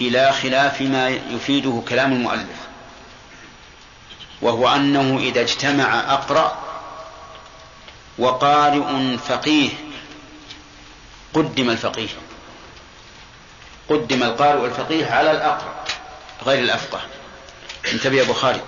إلى 0.00 0.32
خلاف 0.32 0.80
ما 0.80 1.08
يفيده 1.08 1.82
كلام 1.88 2.12
المؤلف 2.12 2.62
وهو 4.42 4.68
أنه 4.68 5.18
إذا 5.18 5.40
اجتمع 5.40 6.14
أقرأ 6.14 6.58
وقارئ 8.18 9.16
فقيه 9.16 9.70
قدم 11.34 11.70
الفقيه. 11.70 12.08
قدم 13.88 14.22
القارئ 14.22 14.64
الفقيه 14.64 15.10
على 15.10 15.30
الأقرأ 15.30 15.84
غير 16.46 16.58
الأفقه. 16.58 17.00
انتبه 17.92 18.16
يا 18.16 18.24
بخاري. 18.24 18.60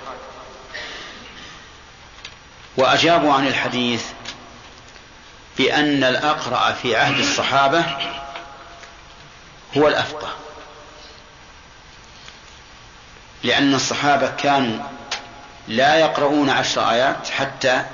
وأجابوا 2.76 3.34
عن 3.34 3.46
الحديث 3.46 4.04
بأن 5.58 6.04
الأقرأ 6.04 6.72
في 6.72 6.96
عهد 6.96 7.18
الصحابة 7.18 7.84
هو 9.76 9.88
الأفقه. 9.88 10.28
لأن 13.42 13.74
الصحابة 13.74 14.30
كانوا 14.30 14.78
لا 15.68 15.96
يقرؤون 15.96 16.50
عشر 16.50 16.90
آيات 16.90 17.28
حتى 17.28 17.84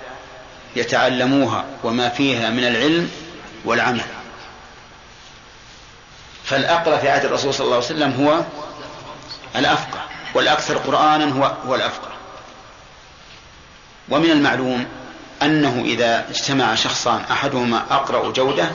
يتعلموها 0.76 1.64
وما 1.84 2.08
فيها 2.08 2.50
من 2.50 2.64
العلم 2.64 3.10
والعمل. 3.64 4.19
فالأقرأ 6.50 6.96
في 6.96 7.08
عهد 7.08 7.24
الرسول 7.24 7.54
صلى 7.54 7.64
الله 7.64 7.76
عليه 7.76 7.86
وسلم 7.86 8.26
هو 8.26 8.44
الأفقه 9.56 10.00
والأكثر 10.34 10.76
قرآنا 10.76 11.32
هو 11.32 11.44
هو 11.66 11.74
الأفقه. 11.74 12.10
ومن 14.08 14.30
المعلوم 14.30 14.86
أنه 15.42 15.82
إذا 15.84 16.28
اجتمع 16.30 16.74
شخصان 16.74 17.22
أحدهما 17.30 17.84
أقرأ 17.90 18.32
جودة 18.32 18.70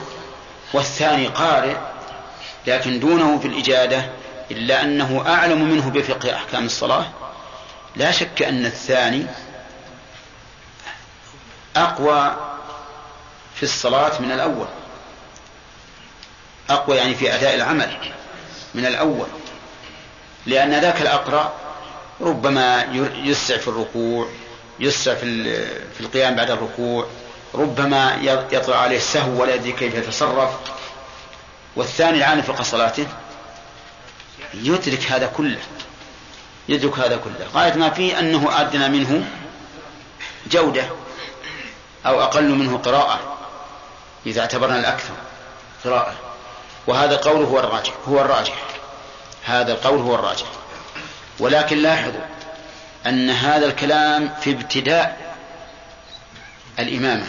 والثاني 0.72 1.26
قارئ 1.26 1.76
لكن 2.66 3.00
دونه 3.00 3.38
في 3.38 3.48
الإجادة 3.48 4.10
إلا 4.50 4.82
أنه 4.82 5.24
أعلم 5.26 5.62
منه 5.62 5.90
بفقه 5.90 6.34
أحكام 6.34 6.66
الصلاة 6.66 7.06
لا 7.96 8.10
شك 8.10 8.42
أن 8.42 8.66
الثاني 8.66 9.26
أقوى 11.76 12.36
في 13.54 13.62
الصلاة 13.62 14.20
من 14.20 14.32
الأول. 14.32 14.66
أقوى 16.70 16.96
يعني 16.96 17.14
في 17.14 17.34
أداء 17.34 17.54
العمل 17.54 17.96
من 18.74 18.86
الأول. 18.86 19.26
لأن 20.46 20.80
ذاك 20.80 21.02
الأقرأ 21.02 21.52
ربما 22.20 22.82
يسرع 23.24 23.58
في 23.58 23.68
الركوع 23.68 24.28
يسرع 24.80 25.14
في 25.14 25.54
في 25.94 26.00
القيام 26.00 26.34
بعد 26.34 26.50
الركوع 26.50 27.06
ربما 27.54 28.18
يطلع 28.52 28.76
عليه 28.76 28.96
السهو 28.96 29.42
ولا 29.42 29.54
يدري 29.54 29.72
كيف 29.72 29.94
يتصرف. 29.94 30.50
والثاني 31.76 32.18
العالم 32.18 32.42
في 32.42 32.64
صلاته 32.64 33.06
يدرك 34.54 35.02
هذا 35.12 35.26
كله 35.26 35.58
يدرك 36.68 36.98
هذا 36.98 37.16
كله. 37.16 37.46
غاية 37.54 37.74
ما 37.74 37.90
فيه 37.90 38.18
أنه 38.18 38.60
أدنى 38.60 38.88
منه 38.88 39.24
جودة 40.50 40.84
أو 42.06 42.22
أقل 42.22 42.48
منه 42.48 42.78
قراءة 42.78 43.36
إذا 44.26 44.40
اعتبرنا 44.40 44.78
الأكثر 44.78 45.14
قراءة. 45.84 46.25
وهذا 46.86 47.14
القول 47.14 47.44
هو 47.44 47.58
الراجح 47.58 47.92
هو 48.08 48.20
الراجح. 48.20 48.54
هذا 49.44 49.72
القول 49.72 50.00
هو 50.00 50.14
الراجح. 50.14 50.46
ولكن 51.38 51.78
لاحظوا 51.78 52.20
أن 53.06 53.30
هذا 53.30 53.66
الكلام 53.66 54.30
في 54.40 54.50
ابتداء 54.50 55.36
الإمامة. 56.78 57.26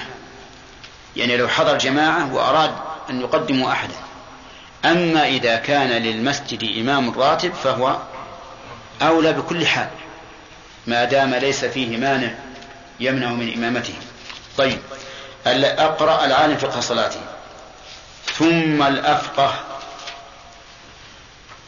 يعني 1.16 1.38
لو 1.38 1.48
حضر 1.48 1.78
جماعة 1.78 2.34
وأراد 2.34 2.72
أن 3.10 3.22
يقدموا 3.22 3.72
أحدا. 3.72 3.96
أما 4.86 5.28
إذا 5.28 5.56
كان 5.56 5.90
للمسجد 5.90 6.64
إمام 6.80 7.20
راتب 7.20 7.54
فهو 7.54 7.98
أولى 9.02 9.34
بكل 9.34 9.68
حال. 9.68 9.90
ما 10.88 11.04
دام 11.04 11.36
ليس 11.36 11.66
فيه 11.66 11.98
مانع 11.98 12.32
يمنع 13.00 13.28
من 13.28 13.54
إمامته. 13.54 13.94
طيب 14.58 14.80
أقرأ 15.46 16.26
العالم 16.26 16.58
فقه 16.58 16.80
صلاته. 16.80 17.20
ثم 18.38 18.84
الأفقه. 18.84 19.64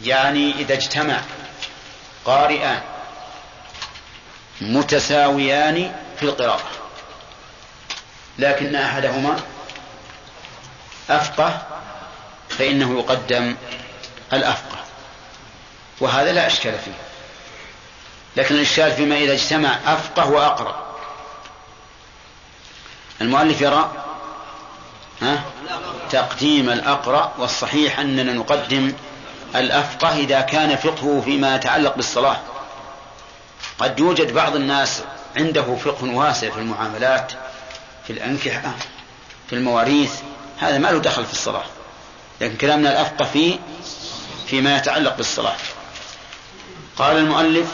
يعني 0.01 0.51
إذا 0.51 0.73
اجتمع 0.73 1.21
قارئان 2.25 2.81
متساويان 4.61 5.95
في 6.17 6.23
القراءة 6.23 6.69
لكن 8.39 8.75
أحدهما 8.75 9.39
أفقه 11.09 11.67
فإنه 12.49 12.99
يقدم 12.99 13.55
الأفقه. 14.33 14.77
وهذا 15.99 16.31
لا 16.31 16.47
إشكال 16.47 16.79
فيه. 16.79 16.91
لكن 18.35 18.55
الإشكال 18.55 18.91
فيما 18.91 19.15
إذا 19.15 19.33
اجتمع 19.33 19.79
أفقه 19.85 20.29
وأقرأ. 20.29 20.89
المؤلف 23.21 23.61
يرى 23.61 23.91
ها؟ 25.21 25.43
تقديم 26.09 26.69
الأقرأ 26.69 27.33
والصحيح 27.37 27.99
أننا 27.99 28.33
نقدم 28.33 28.93
الأفقه 29.55 30.17
إذا 30.17 30.41
كان 30.41 30.75
فقهه 30.75 31.21
فيما 31.25 31.55
يتعلق 31.55 31.95
بالصلاة. 31.95 32.37
قد 33.79 33.99
يوجد 33.99 34.33
بعض 34.33 34.55
الناس 34.55 35.03
عنده 35.35 35.75
فقه 35.75 36.15
واسع 36.15 36.49
في 36.49 36.57
المعاملات 36.57 37.31
في 38.07 38.13
الأنكحة 38.13 38.71
في 39.49 39.55
المواريث 39.55 40.13
هذا 40.57 40.77
ما 40.77 40.87
له 40.87 40.99
دخل 40.99 41.25
في 41.25 41.33
الصلاة. 41.33 41.65
لكن 42.41 42.57
كلامنا 42.57 42.91
الأفقه 42.91 43.25
فيه 43.25 43.59
فيما 44.47 44.77
يتعلق 44.77 45.17
بالصلاة. 45.17 45.57
قال 46.97 47.17
المؤلف 47.17 47.67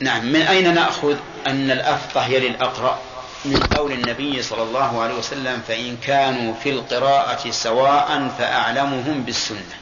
نعم 0.00 0.26
من 0.26 0.42
أين 0.42 0.74
نأخذ 0.74 1.16
أن 1.46 1.70
الأفقه 1.70 2.26
يلي 2.26 2.46
الأقرأ؟ 2.46 2.98
من 3.44 3.56
قول 3.56 3.92
النبي 3.92 4.42
صلى 4.42 4.62
الله 4.62 5.02
عليه 5.02 5.14
وسلم 5.14 5.62
فإن 5.68 5.96
كانوا 5.96 6.54
في 6.62 6.70
القراءة 6.70 7.50
سواء 7.50 8.34
فأعلمهم 8.38 9.22
بالسنة. 9.22 9.78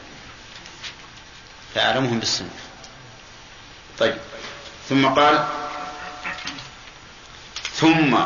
فأعلمهم 1.75 2.19
بالسنة. 2.19 2.51
طيب. 3.99 4.17
ثم 4.89 5.07
قال 5.07 5.47
ثم 7.75 8.19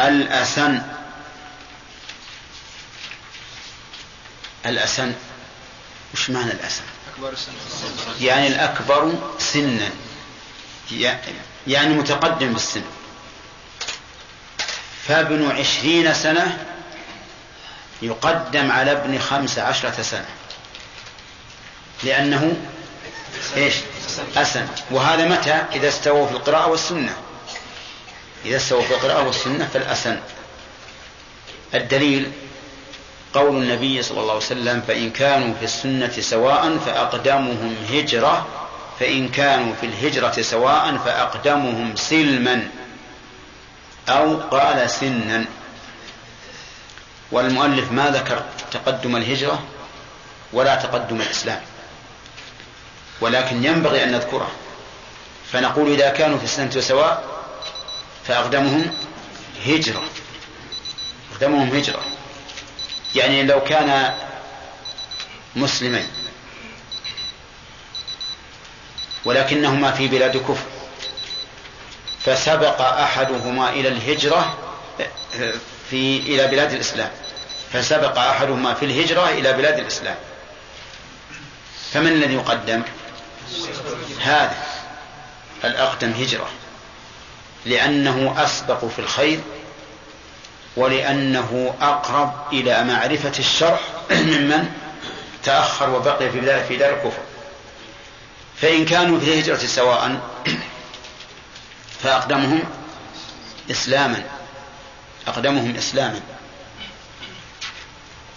الأسن. 0.00 0.82
الأسن. 4.66 5.14
وش 6.14 6.30
معنى 6.30 6.52
الأسن؟ 6.52 6.82
يعني 8.20 8.46
الأكبر 8.46 9.12
سنا. 9.38 9.90
يعني 11.66 11.94
متقدم 11.94 12.52
بالسن. 12.52 12.82
فابن 15.08 15.50
عشرين 15.50 16.14
سنة 16.14 16.58
يقدم 18.02 18.70
على 18.70 18.92
ابن 18.92 19.18
خمس 19.18 19.58
عشرة 19.58 20.02
سنة. 20.02 20.26
لأنه 22.02 22.56
إيش؟ 23.56 23.74
أسن. 24.36 24.66
وهذا 24.90 25.28
متى؟ 25.28 25.62
إذا 25.72 25.88
استووا 25.88 26.26
في 26.26 26.32
القراءة 26.32 26.66
والسنة. 26.66 27.16
إذا 28.44 28.56
استووا 28.56 28.82
في 28.82 28.94
القراءة 28.94 29.26
والسنة 29.26 29.68
فالأسن. 29.74 30.18
الدليل 31.74 32.32
قول 33.34 33.62
النبي 33.62 34.02
صلى 34.02 34.20
الله 34.20 34.32
عليه 34.32 34.44
وسلم 34.44 34.82
فإن 34.88 35.10
كانوا 35.10 35.54
في 35.54 35.64
السنة 35.64 36.12
سواء 36.20 36.78
فأقدمهم 36.78 37.76
هجرة 37.90 38.46
فإن 39.00 39.28
كانوا 39.28 39.74
في 39.80 39.86
الهجرة 39.86 40.42
سواء 40.42 40.96
فأقدمهم 40.96 41.96
سلما. 41.96 42.68
أو 44.08 44.36
قال 44.40 44.90
سنا. 44.90 45.44
والمؤلف 47.32 47.92
ما 47.92 48.10
ذكر 48.10 48.44
تقدم 48.70 49.16
الهجرة 49.16 49.62
ولا 50.52 50.74
تقدم 50.74 51.20
الإسلام. 51.20 51.60
ولكن 53.20 53.64
ينبغي 53.64 54.04
أن 54.04 54.12
نذكره. 54.12 54.50
فنقول 55.52 55.92
إذا 55.92 56.08
كانوا 56.08 56.38
في 56.38 56.44
السنة 56.44 56.80
سواء 56.80 57.24
فأقدمهم 58.24 58.94
هجرة. 59.66 60.02
أقدمهم 61.32 61.68
هجرة. 61.76 62.02
يعني 63.14 63.42
لو 63.42 63.60
كان 63.60 64.14
مسلمين. 65.56 66.08
ولكنهما 69.24 69.90
في 69.90 70.08
بلاد 70.08 70.36
كفر. 70.36 70.75
فسبق 72.26 72.80
أحدهما 72.80 73.70
إلى 73.70 73.88
الهجرة 73.88 74.58
في 75.90 76.18
إلى 76.18 76.46
بلاد 76.46 76.72
الإسلام. 76.72 77.10
فسبق 77.72 78.18
أحدهما 78.18 78.74
في 78.74 78.84
الهجرة 78.84 79.28
إلى 79.28 79.52
بلاد 79.52 79.78
الإسلام. 79.78 80.16
فمن 81.92 82.06
الذي 82.06 82.34
يقدم؟ 82.34 82.82
هذا 84.20 84.56
الأقدم 85.64 86.10
هجرة. 86.10 86.48
لأنه 87.66 88.34
أسبق 88.44 88.84
في 88.84 88.98
الخير 88.98 89.40
ولأنه 90.76 91.74
أقرب 91.80 92.32
إلى 92.52 92.84
معرفة 92.84 93.32
الشرع 93.38 93.80
ممن 94.10 94.68
تأخر 95.44 95.90
وبقي 95.90 96.30
في 96.30 96.40
دار 96.40 96.64
في 96.64 96.76
دار 96.76 96.94
الكفر. 96.94 97.22
فإن 98.62 98.84
كانوا 98.84 99.20
في 99.20 99.24
الهجرة 99.26 99.56
سواء 99.56 100.20
فأقدمهم 102.06 102.62
إسلاما. 103.70 104.22
أقدمهم 105.28 105.76
إسلاما. 105.76 106.20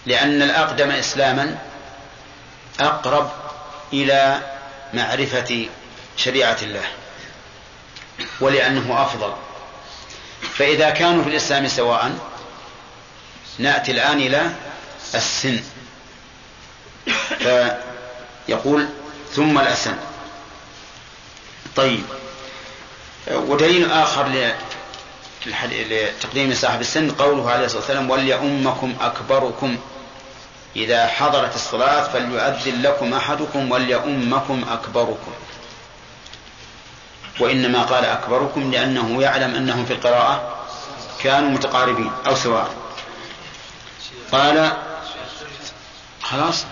لأن 0.06 0.42
الأقدم 0.42 0.90
إسلاما 0.90 1.58
أقرب 2.80 3.30
إلى 3.92 4.40
معرفة 4.94 5.68
شريعة 6.16 6.56
الله 6.62 6.84
ولأنه 8.40 9.02
أفضل. 9.02 9.34
فإذا 10.54 10.90
كانوا 10.90 11.22
في 11.24 11.30
الإسلام 11.30 11.68
سواء 11.68 12.18
نأتي 13.58 13.92
الآن 13.92 14.18
إلى 14.18 14.50
السن. 15.14 15.60
فيقول 17.38 18.88
ثم 19.34 19.58
الأسن. 19.58 19.96
طيب. 21.76 22.19
ودليل 23.28 23.92
آخر 23.92 24.52
لتقديم 25.46 26.54
صاحب 26.54 26.80
السن 26.80 27.10
قوله 27.10 27.50
عليه 27.50 27.64
الصلاة 27.64 27.80
والسلام 27.80 28.10
وليؤمكم 28.10 28.94
أكبركم. 29.00 29.78
إذا 30.76 31.06
حضرت 31.06 31.54
الصلاة 31.54 32.08
فليؤذن 32.12 32.82
لكم 32.82 33.14
أحدكم 33.14 33.70
وليؤمكم 33.70 34.64
أكبركم. 34.70 35.32
وإنما 37.40 37.82
قال 37.82 38.04
أكبركم 38.04 38.70
لأنه 38.70 39.22
يعلم 39.22 39.54
أنهم 39.54 39.86
في 39.86 39.92
القراءة 39.92 40.66
كانوا 41.22 41.50
متقاربين 41.50 42.12
أو 42.26 42.34
سواء. 42.34 42.74
قال 44.32 44.72
خلاص؟ 46.22 46.64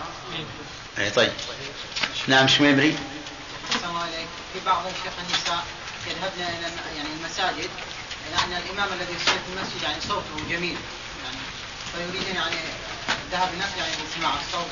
أي 0.99 1.11
طيب. 1.11 1.33
نعم 2.27 2.49
شميمري 2.49 2.97
في 4.53 4.61
بعض 4.67 4.83
النساء 5.29 5.65
يذهبن 6.11 6.43
إلى 6.59 6.97
يعني 6.97 7.09
المساجد. 7.21 7.71
لأن 8.33 8.63
الإمام 8.63 8.89
الذي 8.93 9.15
يصلي 9.15 9.35
في 9.35 9.53
المسجد 9.57 9.83
يعني 9.83 10.01
صوته 10.09 10.49
جميل 10.51 10.77
يعني 11.25 11.39
فيريدون 11.93 12.37
يعني 12.37 12.57
الذهاب 13.27 13.49
يعني 13.79 13.93
لسماع 14.09 14.33
الصوت 14.41 14.67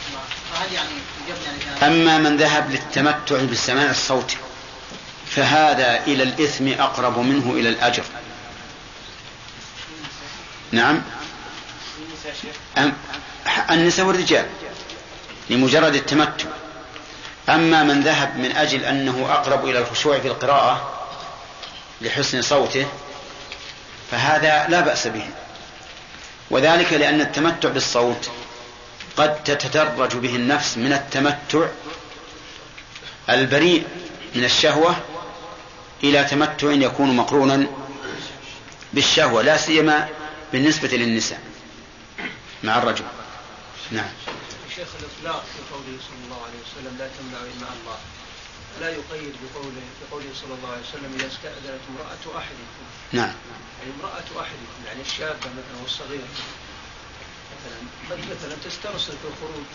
فهل 0.52 0.72
يعني 0.72 0.90
يجبن 1.28 1.82
أما 1.82 2.18
من 2.18 2.36
ذهب 2.36 2.70
للتمتع 2.70 3.36
بالسماع 3.36 3.90
الصوتي 3.90 4.36
فهذا 5.26 6.04
إلى 6.06 6.22
الإثم 6.22 6.68
أقرب 6.68 7.18
منه 7.18 7.50
إلى 7.50 7.68
الأجر. 7.68 8.04
نعم. 10.72 11.02
النساء 13.70 14.06
والرجال 14.06 14.46
لمجرد 15.50 15.94
التمتع. 15.94 16.48
أما 17.48 17.82
من 17.82 18.00
ذهب 18.00 18.36
من 18.36 18.52
أجل 18.56 18.84
أنه 18.84 19.26
أقرب 19.30 19.64
إلى 19.64 19.78
الخشوع 19.78 20.18
في 20.18 20.28
القراءة 20.28 21.05
لحسن 22.00 22.42
صوته 22.42 22.86
فهذا 24.10 24.66
لا 24.68 24.80
بأس 24.80 25.06
به. 25.06 25.30
وذلك 26.50 26.92
لأن 26.92 27.20
التمتع 27.20 27.68
بالصوت 27.68 28.30
قد 29.16 29.44
تتدرج 29.44 30.16
به 30.16 30.36
النفس 30.36 30.78
من 30.78 30.92
التمتع 30.92 31.68
البريء 33.30 33.84
من 34.34 34.44
الشهوة 34.44 34.96
إلى 36.04 36.24
تمتع 36.24 36.70
يكون 36.70 37.16
مقرونا 37.16 37.66
بالشهوة 38.92 39.42
لا 39.42 39.56
سيما 39.56 40.08
بالنسبة 40.52 40.88
للنساء 40.88 41.40
مع 42.64 42.78
الرجل. 42.78 43.04
نعم. 43.90 44.08
شيخ 44.76 44.88
الإطلاق 45.00 45.44
في 45.44 45.74
قوله 45.74 45.98
صلى 46.08 46.24
الله 46.24 46.40
عليه 46.46 46.58
وسلم 46.64 46.98
لا 46.98 47.08
تمنعوا 47.18 47.46
إماء 47.58 47.72
الله. 47.80 47.98
لا 48.80 48.90
يقيد 48.90 49.34
بقوله 49.42 49.86
بقوله 50.00 50.30
صلى 50.40 50.54
الله 50.54 50.70
عليه 50.72 50.86
وسلم 50.88 51.10
إذا 51.18 51.26
استأذنت 51.26 51.82
امرأة 51.90 52.38
أحدكم. 52.38 52.84
نعم. 53.12 53.34
يعني 53.78 53.90
امرأة 54.00 54.42
أحدكم 54.42 54.78
يعني 54.86 55.00
الشابة 55.00 55.46
مثلا 55.58 55.76
والصغيرة. 55.82 56.28
مثلا 58.10 58.16
مثلا 58.34 58.54
تسترسل 58.64 59.12
في 59.12 59.26
الخروج 59.32 59.66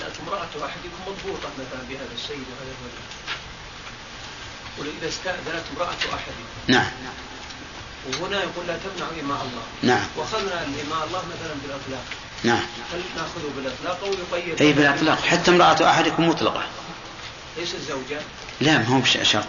لكن 0.00 0.22
امرأة 0.26 0.66
أحدكم 0.66 1.00
مضبوطة 1.06 1.48
مثلا 1.58 1.82
بهذا 1.88 2.14
السيد 2.14 2.44
وهذا 2.50 2.72
الرجل 2.74 3.04
يقول 4.74 4.94
إذا 4.98 5.08
استأذنت 5.08 5.64
امرأة 5.76 6.14
أحدكم. 6.14 6.46
نعم. 6.68 6.90
وهنا 8.06 8.42
يقول 8.42 8.66
لا 8.66 8.78
تمنع 8.78 9.06
إماء 9.20 9.42
الله. 9.42 9.94
نعم. 9.94 10.06
وأخذنا 10.16 10.62
الإماء 10.62 11.06
الله 11.06 11.18
مثلا 11.18 11.54
بالإطلاق 11.62 12.04
نعم. 12.44 12.66
هل 12.92 13.02
نأخذه 13.16 13.50
بالإطلاق 13.56 14.04
أو 14.04 14.12
يقيد؟ 14.12 14.62
أي 14.62 14.72
بالإطلاق 14.72 15.20
حتى 15.20 15.50
امرأة 15.50 15.90
أحدكم 15.90 16.28
مطلقة. 16.28 16.66
ليس 17.56 17.74
الزوجة. 17.74 18.20
لا 18.60 18.78
ما 18.78 18.86
هو 18.88 19.04
شرط. 19.04 19.48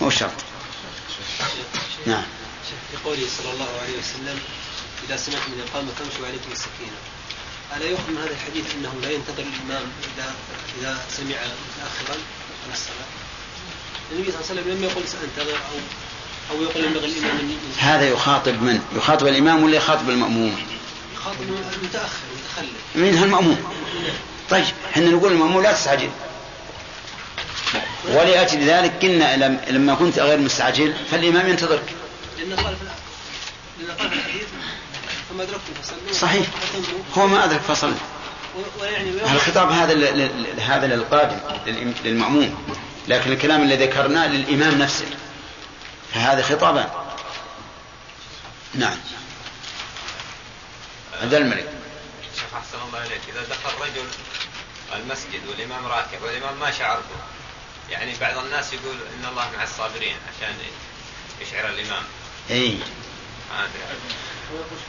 مو 0.00 0.10
شرط. 0.10 0.38
نعم. 2.06 2.22
في 2.90 2.96
قوله 3.04 3.26
صلى 3.38 3.52
الله 3.52 3.68
عليه 3.82 3.98
وسلم 3.98 4.38
إذا 5.08 5.16
سمعتم 5.16 5.50
من 5.52 5.60
الإقامة 5.60 5.88
فامشوا 5.98 6.26
عليكم 6.26 6.52
السكينة. 6.52 6.98
ألا 7.76 7.86
يؤخذ 7.86 8.10
من 8.10 8.16
هذا 8.16 8.30
الحديث 8.30 8.64
أنه 8.74 8.94
لا 9.02 9.10
ينتظر 9.10 9.42
الإمام 9.42 9.86
إذا 10.16 10.34
إذا 10.80 10.98
سمع 11.16 11.36
متأخرا 11.36 12.16
من 12.66 12.72
الصلاة؟ 12.72 13.10
النبي 14.12 14.32
صلى 14.32 14.40
الله 14.40 14.50
عليه 14.50 14.60
وسلم 14.60 14.74
لم 14.74 14.84
يقل 14.84 15.08
سأنتظر 15.08 15.56
أو 15.56 15.76
أو 16.50 16.62
يقول 16.62 16.84
ينبغي 16.84 17.06
الإمام 17.06 17.38
أن 17.38 17.58
هذا 17.78 18.08
يخاطب 18.08 18.62
من؟ 18.62 18.80
يخاطب 18.96 19.26
الإمام 19.26 19.62
ولا 19.62 19.76
يخاطب 19.76 20.10
المأموم؟ 20.10 20.56
يخاطب 21.14 21.40
المتأخر 21.40 22.18
المتخلف. 22.32 22.80
منها 22.94 23.24
المأموم. 23.24 23.64
طيب 24.50 24.64
إحنا 24.90 25.10
نقول 25.10 25.32
المأموم 25.32 25.62
لا 25.62 25.72
تستعجل. 25.72 26.10
ولأجل 28.08 28.64
ذلك 28.68 28.92
قلنا 29.02 29.36
لم- 29.36 29.60
لما 29.68 29.94
كنت 29.94 30.18
غير 30.18 30.38
مستعجل 30.38 30.94
فالإمام 31.10 31.48
ينتظرك. 31.48 31.94
لأن 32.38 32.56
قال 32.56 32.76
في 32.76 32.84
لأن 33.82 33.96
قال 33.96 34.10
في 34.10 34.16
الحديث 34.16 34.46
فما 35.30 35.42
أدركتم 35.42 35.74
فصلوا. 35.82 36.12
صحيح. 36.12 36.46
هو 37.18 37.26
ما 37.26 37.44
أدرك 37.44 37.60
فصل 37.60 37.92
الخطاب 39.32 39.70
هذا 39.72 39.94
هذا 40.58 40.86
للقادم 40.86 41.36
للمأموم. 42.04 42.76
لكن 43.08 43.32
الكلام 43.32 43.62
الذي 43.62 43.86
ذكرناه 43.86 44.26
للإمام 44.26 44.78
نفسه. 44.78 45.06
فهذا 46.14 46.42
خطابان. 46.42 46.88
نعم. 48.74 48.96
عبد 51.22 51.34
الملك. 51.34 51.68
شيخ 52.34 52.54
أحسن 52.54 52.78
الله 52.88 53.06
إليك. 53.06 53.20
إذا 53.32 53.40
دخل 53.40 53.84
رجل 53.84 54.06
المسجد 54.96 55.40
والإمام 55.48 55.86
راكب 55.86 56.22
والإمام 56.22 56.60
ما 56.60 56.70
شعر 56.70 56.96
به 56.96 57.33
يعني 57.90 58.14
بعض 58.20 58.44
الناس 58.44 58.72
يقول 58.72 58.94
إن 58.94 59.28
الله 59.30 59.50
مع 59.56 59.62
الصابرين 59.62 60.16
عشان 60.28 60.54
يشعر 61.40 61.68
الإمام. 61.68 62.02
إي. 62.50 62.78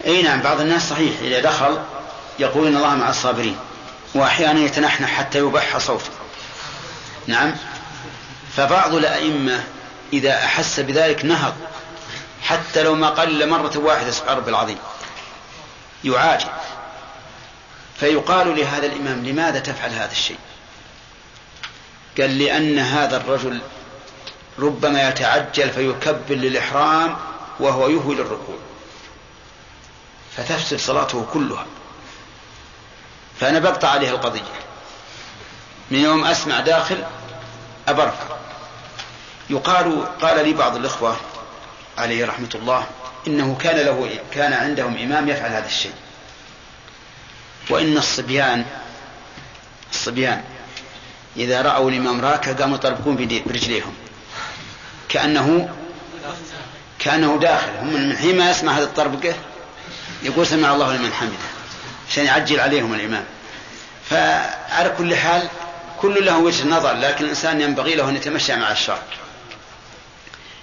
إي 0.06 0.22
نعم 0.22 0.42
بعض 0.42 0.62
الناس 0.62 0.90
صحيح. 0.90 1.20
إذا 1.22 1.40
دخل 1.40 1.84
يقول 2.40 2.68
إن 2.68 2.78
الله 2.78 2.96
مع 2.96 3.10
الصابرين 3.10 3.58
وأحيانا 4.16 4.60
يتنحنح 4.60 5.10
حتى 5.10 5.38
يبح 5.38 5.78
صوته. 5.78 6.10
نعم. 7.28 7.56
فبعض 8.58 8.94
الأئمة 8.94 9.64
إذا 10.14 10.34
أحس 10.34 10.80
بذلك 10.80 11.26
نهض 11.26 11.56
حتى 12.44 12.84
لو 12.84 12.96
ما 12.96 13.10
قل 13.10 13.50
مرة 13.50 13.78
واحدة 13.78 14.12
سبحان 14.12 14.38
ربي 14.38 14.50
العظيم. 14.50 14.78
يعاجل. 16.04 16.50
فيقال 18.00 18.56
لهذا 18.56 18.86
الإمام 18.86 19.26
لماذا 19.26 19.60
تفعل 19.60 19.90
هذا 19.90 20.12
الشيء؟ 20.12 20.38
قال 22.20 22.38
لأن 22.40 22.80
هذا 22.80 23.18
الرجل 23.18 23.62
ربما 24.60 25.10
يتعجل 25.10 25.70
فيكبر 25.70 26.36
للإحرام 26.36 27.18
وهو 27.60 27.90
يهوي 27.90 28.16
للركوع. 28.16 28.56
فتفسد 30.38 30.78
صلاته 30.78 31.26
كلها. 31.34 31.66
فأنا 33.40 33.60
بقطع 33.60 33.90
عليه 33.90 34.10
القضية. 34.10 34.42
من 35.92 36.00
يوم 36.00 36.26
أسمع 36.26 36.60
داخل 36.60 37.04
أبرك. 37.88 38.18
يقال 39.50 40.06
قال 40.22 40.46
لي 40.46 40.54
بعض 40.54 40.76
الإخوة 40.76 41.16
عليه 41.98 42.26
رحمة 42.26 42.50
الله 42.56 42.88
إنه 43.28 43.58
كان 43.62 43.76
له 43.76 44.20
كان 44.32 44.54
عندهم 44.54 44.98
إمام 44.98 45.30
يفعل 45.30 45.52
هذا 45.52 45.66
الشيء. 45.66 45.94
وإن 47.70 47.98
الصبيان 47.98 48.66
الصبيان 49.92 50.44
إذا 51.38 51.62
رأوا 51.62 51.92
الإمام 51.92 52.22
راكع 52.22 52.52
قاموا 52.52 52.76
يطربقون 52.76 53.16
برجليهم 53.46 53.94
كأنه 55.10 55.70
كأنه 57.00 57.40
داخل. 57.40 57.70
هم 57.82 57.94
من 57.94 58.18
حين 58.18 58.38
ما 58.38 58.52
يسمع 58.52 58.78
هذا 58.78 58.84
الطربقة 58.84 59.36
يقول 60.24 60.48
سمع 60.48 60.74
الله 60.74 60.96
لمن 60.96 61.14
حمده. 61.14 61.34
عشان 62.10 62.26
يعجل 62.26 62.60
عليهم 62.60 62.94
الإمام. 62.94 63.26
فعلى 64.10 64.90
كل 64.98 65.16
حال 65.16 65.48
كل 66.02 66.26
له 66.26 66.38
وجه 66.38 66.68
نظر 66.68 66.94
لكن 66.94 67.24
الإنسان 67.24 67.62
ينبغي 67.62 67.96
له 67.96 68.10
أن 68.10 68.16
يتمشى 68.16 68.56
مع 68.56 68.72
الشرع 68.72 69.00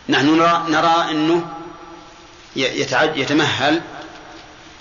نحن 0.09 0.39
نرى, 0.39 0.65
نرى 0.69 1.11
أنه 1.11 1.49
يتمهل 3.17 3.83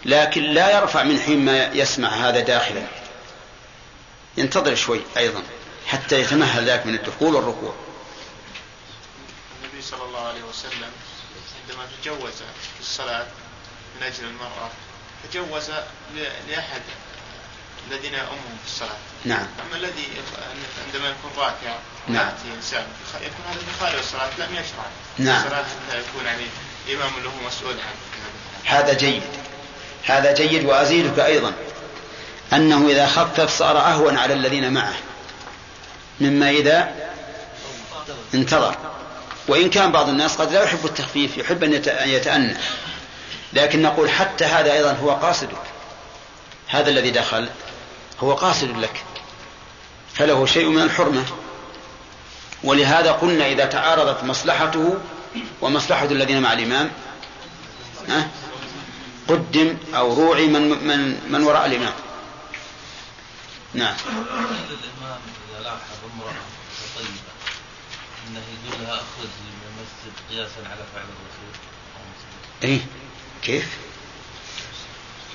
لكن 0.05 0.41
لا 0.41 0.79
يرفع 0.79 1.03
من 1.03 1.19
حين 1.19 1.45
ما 1.45 1.65
يسمع 1.73 2.09
هذا 2.09 2.39
داخلا. 2.39 2.81
ينتظر 4.37 4.75
شوي 4.75 5.01
أيضا. 5.17 5.41
حتى 5.91 6.21
يتمهل 6.21 6.65
ذاك 6.65 6.85
من 6.85 6.95
الدخول 6.95 7.35
والركوع. 7.35 7.73
النبي 9.63 9.81
صلى 9.81 10.03
الله 10.03 10.27
عليه 10.27 10.43
وسلم 10.43 10.91
عندما 11.61 11.85
تجوز 12.01 12.33
في 12.75 12.79
الصلاة 12.79 13.27
من 13.95 14.03
أجل 14.03 14.23
المرأة 14.23 14.69
تجوز 15.31 15.71
لأحد 16.49 16.81
الذين 17.87 18.13
يؤمهم 18.13 18.57
في 18.63 18.67
الصلاة. 18.67 18.97
نعم. 19.25 19.47
أما 19.67 19.75
الذي 19.75 20.07
عندما 20.87 21.09
يكون 21.09 21.31
راكع 21.37 21.75
نعم. 22.07 22.27
يأتي 22.27 22.57
إنسان 22.57 22.85
يكون 23.15 23.45
هذا 23.49 23.59
في 23.59 23.79
خارج 23.79 23.95
الصلاة 23.95 24.29
لم 24.37 24.55
يشرع. 24.55 24.85
نعم. 25.17 25.43
الصلاة 25.43 25.63
حتى 25.63 25.99
يكون 25.99 26.25
يعني 26.25 26.45
إمام 26.93 27.23
له 27.23 27.31
مسؤول 27.47 27.73
عنه 27.73 28.29
هذا 28.65 28.93
جيد. 28.93 29.23
هذا 30.05 30.33
جيد 30.33 30.65
وأزيدك 30.65 31.19
أيضا. 31.19 31.53
أنه 32.53 32.87
إذا 32.87 33.07
خفف 33.07 33.57
صار 33.57 33.77
أهون 33.77 34.17
على 34.17 34.33
الذين 34.33 34.73
معه. 34.73 34.95
مما 36.21 36.49
إذا 36.49 36.95
انتظر. 38.33 38.75
وإن 39.47 39.69
كان 39.69 39.91
بعض 39.91 40.09
الناس 40.09 40.35
قد 40.35 40.53
لا 40.53 40.63
يحب 40.63 40.85
التخفيف 40.85 41.37
يحب 41.37 41.63
أن 41.63 41.73
يت- 41.73 41.87
أن 41.87 42.09
يتأنى 42.09 42.53
لكن 43.53 43.81
نقول 43.81 44.09
حتى 44.09 44.45
هذا 44.45 44.73
أيضا 44.73 44.91
هو 44.91 45.11
قاصدك 45.11 45.57
هذا 46.67 46.89
الذي 46.89 47.11
دخل 47.11 47.49
هو 48.19 48.33
قاصد 48.33 48.77
لك. 48.77 49.03
فله 50.13 50.45
شيء 50.45 50.69
من 50.69 50.81
الحرمة. 50.81 51.25
ولهذا 52.63 53.11
قلنا 53.11 53.45
إذا 53.47 53.65
تعارضت 53.65 54.23
مصلحته 54.23 54.97
ومصلحة 55.61 56.05
الذين 56.05 56.41
مع 56.41 56.53
الإمام 56.53 56.91
ها؟ 58.09 58.27
قدم 59.27 59.77
أو 59.95 60.13
روعي 60.13 60.47
من, 60.47 60.69
من, 60.87 61.19
من 61.29 61.43
وراء 61.43 61.65
الإمام. 61.65 61.93
نعم. 63.73 63.95
لاحظ 65.73 66.11
امرأة 66.15 66.33
طيبة. 66.95 67.31
أنه 68.27 68.41
يقول 68.65 68.81
لها 68.81 68.93
أخرجي 68.95 69.41
من 69.47 69.61
المسجد 69.67 70.13
قياسا 70.29 70.69
على 70.69 70.83
فعل 70.93 71.03
الرسول. 71.03 71.61
إيه؟ 72.63 72.79
كيف؟ 73.43 73.67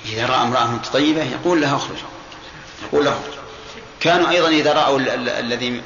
إذا 0.05 0.25
رأى 0.25 0.41
امرأة 0.41 0.77
طيبة 0.93 1.23
يقول 1.23 1.61
لها 1.61 1.75
اخرج. 1.75 1.97
يقول 2.83 3.05
لها 3.05 3.13
اخرج. 3.13 3.37
كانوا 3.99 4.29
أيضا 4.29 4.47
إذا 4.49 4.73
رأوا 4.73 4.99
ال- 4.99 5.09
ال- 5.09 5.29
الذي 5.29 5.81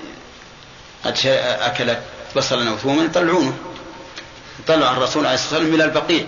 قد 1.06 1.18
أكلت 1.26 2.04
بصلا 2.36 2.70
أو 2.70 2.78
ثوما 2.78 3.04
يطلعونه. 3.04 3.58
يطلع 4.60 4.92
الرسول 4.92 5.26
عليه 5.26 5.36
الصلاة 5.36 5.60
والسلام 5.60 5.76
إلى 5.76 5.86
البقيع. 5.86 6.28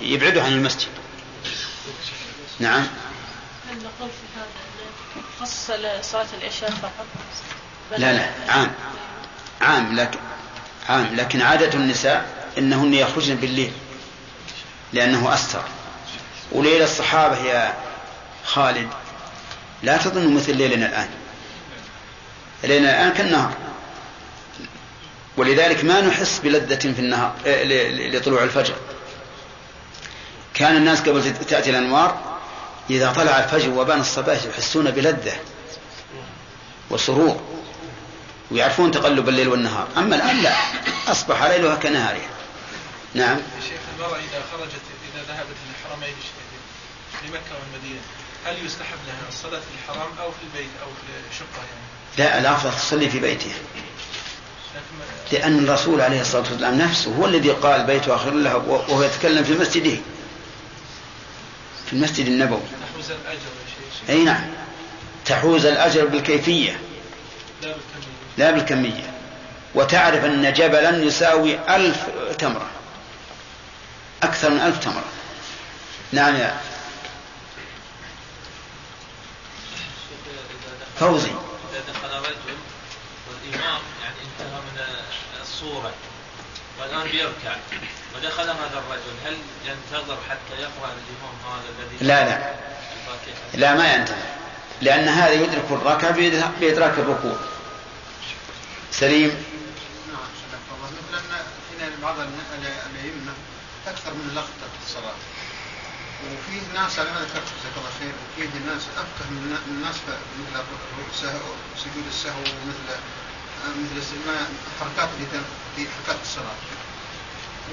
يبعده 0.00 0.42
عن 0.42 0.52
المسجد. 0.52 0.88
نعم. 2.58 2.86
هل 3.70 3.76
نقول 3.78 4.08
في 4.10 4.26
هذا 4.40 5.24
خص 5.40 5.66
صلاة 6.10 6.26
العشاء 6.40 6.70
فقط؟ 6.70 7.06
لا 7.98 8.12
لا 8.12 8.30
عام. 8.48 8.72
عام 9.60 9.96
لكن 9.96 10.18
عام. 10.88 11.14
لكن 11.14 11.42
عادة 11.42 11.74
النساء 11.74 12.46
إنهن 12.58 12.94
يخرجن 12.94 13.36
بالليل 13.36 13.72
لأنه 14.92 15.34
أستر. 15.34 15.62
وليل 16.52 16.82
الصحابة 16.82 17.36
يا 17.36 17.74
خالد 18.44 18.88
لا 19.82 19.96
تظن 19.96 20.34
مثل 20.34 20.56
ليلنا 20.56 20.86
الآن. 20.86 21.08
ليلنا 22.64 22.90
الآن 22.90 23.12
كالنهار. 23.12 23.54
ولذلك 25.36 25.84
ما 25.84 26.00
نحس 26.00 26.40
بلذة 26.44 26.92
في 26.92 26.98
النهار 26.98 27.34
آه، 27.46 27.64
لطلوع 28.08 28.42
الفجر. 28.42 28.74
كان 30.54 30.76
الناس 30.76 31.00
قبل 31.00 31.34
تأتي 31.48 31.70
الأنوار 31.70 32.38
إذا 32.90 33.12
طلع 33.12 33.38
الفجر 33.38 33.70
وبان 33.70 34.00
الصباح 34.00 34.38
يحسون 34.44 34.90
بلذة 34.90 35.36
وسرور. 36.90 37.40
ويعرفون 38.50 38.90
تقلب 38.90 39.28
الليل 39.28 39.48
والنهار. 39.48 39.88
أما 39.96 40.16
الآن 40.16 40.42
لا. 40.42 40.52
أصبح 41.08 41.42
ليلها 41.42 41.74
كنهارها. 41.74 42.30
نعم. 43.14 43.36
شيخ 43.68 43.80
المرأة 43.96 44.16
إذا 44.16 44.42
خرجت 44.52 44.82
إذا 45.14 45.22
ذهبت 45.28 45.56
للحرمين 45.68 46.14
في 47.20 47.28
مكة 47.28 47.58
والمدينة 47.60 48.00
هل 48.46 48.66
يستحب 48.66 48.98
لها 49.06 49.28
الصلاة 49.28 49.60
في 49.60 49.66
الحرم 49.84 50.18
أو 50.20 50.30
في 50.30 50.38
البيت 50.42 50.70
أو 50.82 50.86
في 50.86 51.32
الشقة 51.34 51.58
يعني؟ 51.58 51.90
لا 52.18 52.38
الأفضل 52.38 52.76
تصلي 52.76 53.10
في 53.10 53.20
بيتها. 53.20 53.54
لأن 55.32 55.64
الرسول 55.64 56.00
عليه 56.00 56.20
الصلاة 56.20 56.42
والسلام 56.42 56.78
نفسه 56.78 57.16
هو 57.16 57.26
الذي 57.26 57.50
قال 57.50 57.84
بيت 57.84 58.08
آخر 58.08 58.30
له 58.30 58.56
وهو 58.56 59.02
يتكلم 59.02 59.44
في 59.44 59.52
مسجده. 59.52 59.96
في 61.86 61.92
المسجد 61.92 62.26
النبوي. 62.26 62.60
تحوز 62.92 63.10
الأجر 63.10 63.38
يا 63.38 63.90
شيخ. 64.00 64.10
أي 64.10 64.24
نعم. 64.24 64.50
تحوز 65.24 65.66
الأجر 65.66 66.06
بالكيفية. 66.06 66.80
لا 67.62 67.68
بالكمية 67.68 67.89
لا 68.38 68.50
بالكمية. 68.50 69.10
وتعرف 69.74 70.24
أن 70.24 70.52
جبلا 70.52 71.04
يساوي 71.04 71.58
ألف 71.76 72.06
تمرة. 72.38 72.66
أكثر 74.22 74.50
من 74.50 74.60
ألف 74.60 74.78
تمرة. 74.78 75.04
نعم 76.12 76.36
يا 76.36 76.60
فوزي. 80.98 81.30
إذا 81.30 81.82
دخل 81.92 82.18
رجل 82.18 82.56
والإمام 83.28 83.80
يعني 84.02 84.16
انتهى 84.24 84.60
من 84.60 84.80
الصورة 85.42 85.92
والآن 86.80 87.02
بيركع 87.02 87.56
ودخل 88.16 88.42
هذا 88.42 88.82
الرجل 88.86 89.14
هل 89.26 89.36
ينتظر 89.64 90.18
حتى 90.30 90.62
يقرأ 90.62 90.92
الإمام 90.92 91.34
هذا 91.46 91.68
الذي 91.78 92.06
لا 92.06 92.24
لا. 92.24 92.54
لا 93.54 93.74
ما 93.74 93.94
ينتظر. 93.94 94.16
لأن 94.82 95.08
هذا 95.08 95.32
يدرك 95.32 95.64
الركعة 95.70 96.10
بإدراك 96.60 96.98
الركوع. 96.98 97.36
سليم. 98.92 99.44
نعم 100.12 100.30
مثل 100.82 101.82
أن 101.82 102.00
بعض 102.02 102.16
الأئمة 102.20 103.32
أكثر 103.86 104.14
من 104.14 104.32
لقطة 104.34 104.66
في 104.72 104.86
الصلاة. 104.86 105.18
وفيه 106.24 106.80
ناس 106.80 106.98
على 106.98 107.10
ما 107.10 107.20
ذكرت 107.20 107.48
جزاك 107.60 107.76
الله 107.76 107.90
خير. 108.00 108.12
وفيه 108.22 108.58
ناس 108.72 108.82
افقه 108.96 109.30
من 109.30 109.58
الناس 109.68 109.96
مثل 109.96 111.38
سجود 111.76 112.04
السهو 112.08 112.40
ومثل 112.40 113.00
مثل 113.96 114.16
ما 114.26 114.48
حركات 114.80 115.08
في 115.76 115.86
حركات 115.90 116.22
الصلاة. 116.22 116.56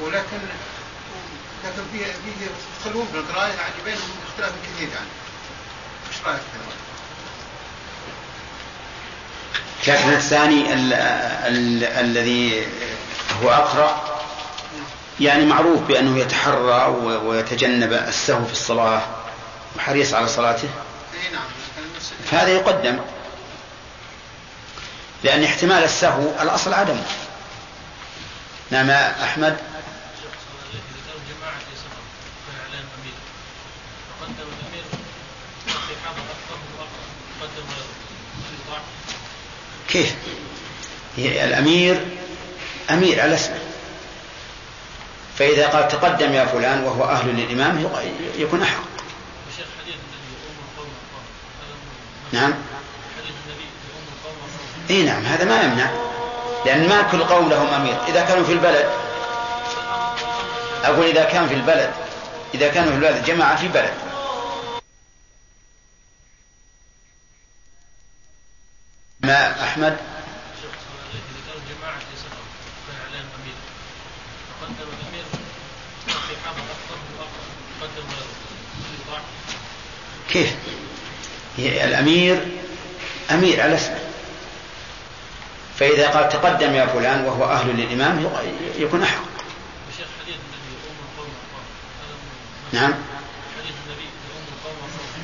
ولكن 0.02 0.40
لكن 1.64 1.82
في 1.92 2.06
في 2.06 2.50
تخلون 2.80 3.08
في 3.12 3.18
القراءه 3.18 3.48
يعني 3.48 3.74
بينهم 3.86 4.10
اختلاف 4.28 4.52
كثير 4.64 4.90
يعني. 4.90 5.10
إيش 6.08 6.22
رأيك؟ 6.26 6.42
في 6.42 6.58
هذا؟ 6.58 6.78
لكن 9.88 10.10
الثاني 10.14 10.74
الذي 12.02 12.68
هو 13.44 13.50
أقرأ 13.50 14.02
يعني 15.20 15.46
معروف 15.46 15.82
بأنه 15.82 16.20
يتحرى 16.20 16.86
ويتجنب 17.26 17.94
السهو 17.94 18.46
في 18.46 18.52
الصلاة 18.52 19.02
وحريص 19.76 20.14
على 20.14 20.28
صلاته. 20.28 20.70
فهذا 22.32 22.50
يقدم 22.50 23.00
لأن 25.24 25.44
احتمال 25.44 25.84
السهو 25.84 26.24
الأصل 26.42 26.74
عدمه 26.74 27.04
نعم 28.72 28.90
أحمد. 28.90 29.58
كيف؟ 39.90 40.16
الأمير 41.18 42.06
أمير 42.90 43.22
على 43.22 43.36
اسمه 43.36 43.60
فإذا 45.38 45.68
قال 45.68 45.88
تقدم 45.88 46.34
يا 46.34 46.46
فلان 46.46 46.84
وهو 46.84 47.04
أهل 47.04 47.30
للإمام 47.30 47.90
يكون 48.38 48.62
أحق. 48.62 48.84
نعم. 52.32 52.54
إي 54.90 55.04
نعم 55.04 55.26
هذا 55.26 55.46
ما 55.46 55.62
يمنع. 55.62 55.90
لأن 56.66 56.90
ما 56.90 57.02
كل 57.02 57.24
قوم 57.24 57.50
لهم 57.50 57.68
أمير. 57.68 57.98
إذا 58.08 58.22
كانوا 58.26 58.44
في 58.44 58.54
البلد 58.54 58.90
أقول 60.84 61.06
إذا 61.06 61.24
كان 61.24 61.48
في 61.48 61.54
البلد 61.54 61.92
إذا 62.54 62.68
كانوا 62.68 62.90
في 62.90 62.96
البلد 62.96 63.26
جماعة 63.26 63.56
في 63.56 63.68
بلد. 63.68 63.94
ما 69.28 69.64
أحمد. 69.64 69.98
كيف؟ 80.30 80.56
الأمير 81.60 82.48
أمير 83.32 83.62
على 83.62 83.76
اسمه. 83.76 84.00
فإذا 85.80 86.08
قال 86.10 86.30
تقدم 86.30 86.74
يا 86.74 86.86
فلان 86.86 87.26
وهو 87.26 87.46
أهل 87.46 87.70
للإمام 87.78 88.30
يكون 88.78 89.04
أحق. 89.04 89.22
نعم. 92.72 92.94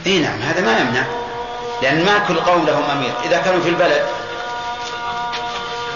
إي 0.06 0.20
نعم 0.20 0.42
هذا 0.42 0.62
ما 0.62 0.80
يمنع. 0.80 1.23
لأن 1.82 2.06
ما 2.06 2.20
كل 2.20 2.40
قوم 2.40 2.66
لهم 2.66 2.84
أمير. 2.84 3.14
إذا 3.26 3.38
كانوا 3.42 3.62
في 3.62 3.70
البلد 3.70 4.06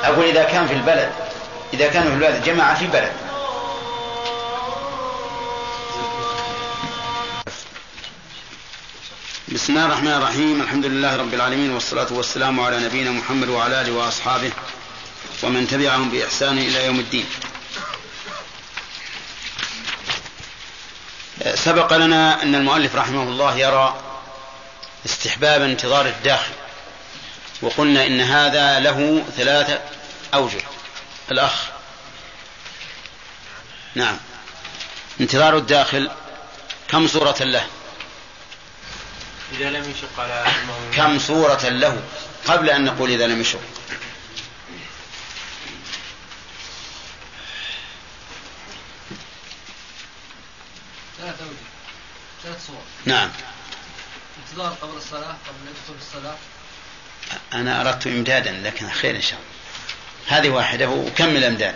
أقول 0.03 0.25
إذا 0.25 0.43
كان 0.43 0.67
في 0.67 0.73
البلد 0.73 1.11
إذا 1.73 1.87
كانوا 1.87 2.09
في 2.09 2.15
البلد 2.15 2.43
جماعة 2.43 2.79
في 2.79 2.87
بلد 2.87 3.11
بسم 9.47 9.73
الله 9.73 9.85
الرحمن 9.85 10.11
الرحيم. 10.11 10.61
الحمد 10.61 10.85
لله 10.85 11.15
رب 11.15 11.33
العالمين 11.33 11.71
والصلاة 11.71 12.07
والسلام 12.11 12.59
على 12.59 12.79
نبينا 12.79 13.11
محمد 13.11 13.49
وعلى 13.49 13.81
آله 13.81 13.93
وأصحابه 13.93 14.51
ومن 15.43 15.67
تبعهم 15.67 16.09
بإحسان 16.09 16.57
إلى 16.57 16.85
يوم 16.85 16.99
الدين. 16.99 17.25
سبق 21.55 21.93
لنا 21.93 22.43
أن 22.43 22.55
المؤلف 22.55 22.95
رحمه 22.95 23.23
الله 23.23 23.57
يرى 23.57 23.95
استحباب 25.09 25.61
انتظار 25.61 26.05
الداخل. 26.05 26.53
وقلنا 27.61 28.05
إن 28.05 28.21
هذا 28.21 28.79
له 28.79 29.23
ثلاثة 29.37 29.81
أوجه. 30.33 30.61
الأخ. 31.31 31.53
نعم. 33.95 34.17
انتظار 35.21 35.57
الداخل. 35.57 36.11
كم 36.87 37.07
صورة 37.07 37.37
له؟ 37.39 37.67
إذا 39.51 39.69
لم 39.69 39.91
يشق 39.91 40.19
على 40.19 40.45
كم 40.93 41.19
صورة 41.19 41.69
له؟ 41.69 42.01
قبل 42.47 42.69
أن 42.69 42.85
نقول 42.85 43.11
إذا 43.11 43.27
لم 43.27 43.41
يشق. 43.41 43.59
ثلاث 51.17 51.41
أوجه. 51.41 51.51
ثلاث 52.43 52.67
صور. 52.67 52.81
نعم. 53.05 53.29
انتظار 54.57 54.77
قبل 54.81 54.97
الصلاة 54.97 55.35
قبل 55.47 55.69
يدخل 55.69 55.93
الصلاة؟ 55.99 56.35
أنا 57.53 57.81
أردت 57.81 58.07
إمدادا 58.07 58.51
لكن 58.51 58.89
خير 58.89 59.15
إن 59.15 59.21
شاء 59.21 59.39
الله. 59.39 60.37
هذه 60.37 60.49
واحدة 60.49 60.89
وكمل 60.89 61.43
إمداد 61.43 61.75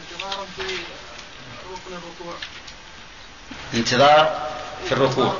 انتظار 0.00 0.46
في 0.56 0.62
ركن 1.72 1.92
الركوع. 1.92 2.34
انتظار 3.74 4.50
في 4.86 4.92
الركوع. 4.92 5.38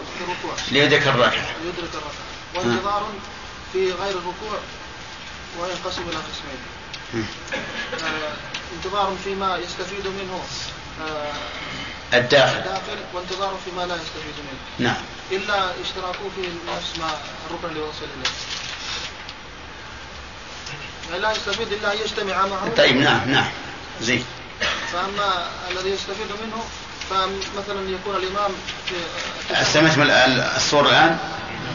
ليدرك 0.73 1.07
الركعة. 1.07 1.47
يدرك 1.65 1.91
الركعة. 1.95 2.25
وانتظار 2.55 3.13
في 3.73 3.93
غير 3.93 4.11
الركوع 4.19 4.59
وينقسم 5.59 6.03
إلى 6.03 6.17
قسمين. 6.17 7.27
آه، 8.05 8.33
انتظار 8.77 9.17
فيما 9.25 9.57
يستفيد 9.57 10.07
منه 10.07 10.43
آه، 11.01 11.33
الداخل. 12.19 12.57
الداخل 12.59 12.99
وانتظار 13.15 13.59
فيما 13.65 13.83
لا 13.87 13.95
يستفيد 13.95 14.35
منه. 14.39 14.89
نعم. 14.89 15.03
إلا 15.33 15.71
اشتراكه 15.85 16.31
في 16.37 16.43
نفس 16.77 16.99
ما 16.99 17.11
الركن 17.51 17.69
اللي 17.69 17.81
وصل 17.81 18.07
إليه. 18.17 18.31
لا 21.21 21.33
يستفيد 21.33 21.73
إلا 21.73 21.93
أن 21.93 21.99
يجتمع 21.99 22.47
معه. 22.47 22.69
طيب 22.77 22.97
نعم 22.97 23.31
نعم. 23.31 23.49
زين. 24.01 24.25
فأما 24.93 25.49
الذي 25.71 25.91
يستفيد 25.91 26.27
منه 26.43 26.65
فمثلا 27.11 27.91
يكون 27.91 28.17
الإمام 28.17 28.51
في 28.89 28.95
سمعتم 29.65 30.03
ال- 30.03 30.11
ال- 30.11 30.41
الصورة 30.57 30.89
الآن؟ 30.89 31.19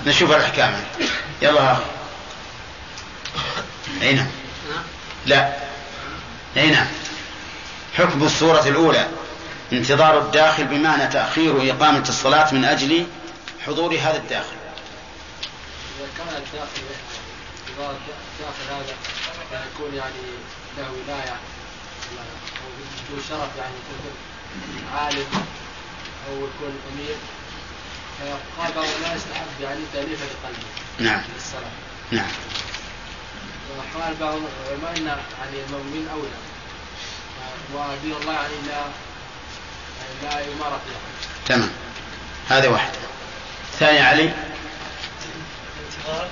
نشوف 0.06 0.32
الأحكام. 0.32 0.84
يلا. 1.42 1.62
ها. 1.62 1.80
أي 4.02 4.14
نعم. 4.14 4.28
لا. 5.26 5.54
أي 6.58 6.70
نعم. 6.72 6.88
حكم 7.98 8.24
الصورة 8.24 8.68
الأولى. 8.68 9.08
انتظار 9.74 10.20
الداخل 10.20 10.66
بمعنى 10.66 11.08
تأخير 11.08 11.72
إقامة 11.72 12.10
الصلاة 12.10 12.54
من 12.54 12.66
أجل 12.66 13.08
حضور 13.66 13.94
هذا 13.94 14.18
الداخل. 14.18 14.56
إذا 16.00 16.08
كان 16.18 16.28
الداخل 16.28 16.82
الداخل 17.80 18.86
هذا 19.52 19.66
يكون 19.74 19.96
يعني 19.96 20.14
له 20.78 20.92
ولاية 20.92 21.34
أو 23.12 23.22
شرف 23.30 23.50
يعني 23.58 23.74
يكون 23.74 24.14
عالم 24.96 25.28
أو 26.28 26.34
يكون 26.34 26.80
أمير 26.94 27.16
بعض 28.76 28.86
لا 29.02 29.16
يستحب 29.16 29.62
يعني 29.62 29.80
تأليف 29.94 30.20
لقلبه 30.24 30.68
نعم. 31.00 31.22
للصلاة 31.36 31.72
نعم. 32.12 32.32
وقال 33.78 34.16
بعض 34.16 34.34
العلماء 34.36 34.98
أن 34.98 35.08
يعني 35.08 35.66
المؤمنين 35.68 36.08
أولى. 36.08 36.40
ودين 37.74 38.14
الله 38.22 38.34
يعني 38.34 38.54
لا 38.68 38.82
يمارس 38.82 38.88
له 39.98 39.99
تمام. 41.48 41.72
هذا 42.50 42.68
واحد. 42.70 42.92
ثاني 43.80 44.00
علي. 44.00 44.34
الانتظار 45.80 46.28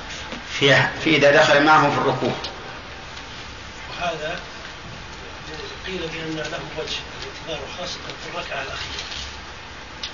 في, 0.60 0.88
في 1.04 1.16
إذا 1.16 1.32
دخل 1.32 1.64
معه 1.64 1.90
في 1.90 1.98
الركوع. 1.98 2.34
وهذا 3.90 4.40
قيل 5.86 6.00
بأن 6.00 6.36
له 6.36 6.60
وجه 6.78 6.98
الانتظار 7.22 7.68
خاصة 7.78 8.00
في 8.24 8.30
الركعة 8.34 8.62
الأخيرة 8.62 9.04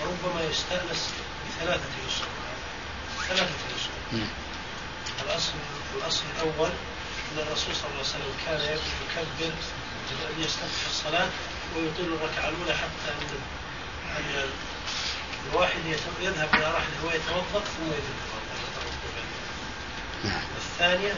وربما 0.01 0.41
يستأنس 0.49 1.09
بثلاثة 1.49 1.89
يسر. 2.07 2.25
ثلاثة 3.27 3.53
يسر. 3.75 4.23
الأصل 5.25 5.53
الأصل 5.97 6.23
الأول 6.35 6.69
أن 7.31 7.37
الرسول 7.39 7.75
صلى 7.75 7.85
الله 7.85 7.97
عليه 7.97 8.09
وسلم 8.09 8.33
كان 8.45 8.59
يكبر 8.59 9.53
أن 10.29 10.43
يستفتح 10.43 10.85
الصلاة 10.89 11.27
ويطيل 11.75 12.05
الركعة 12.13 12.49
الأولى 12.49 12.73
حتى 12.73 13.11
أن 13.11 13.37
أن 14.17 14.49
الواحد 15.51 15.79
يذهب 16.21 16.49
إلى 16.55 16.63
رحله 16.71 17.05
ويتوضأ 17.05 17.65
ثم 17.65 17.85
يذهب 17.85 18.33
الثانية 20.57 21.13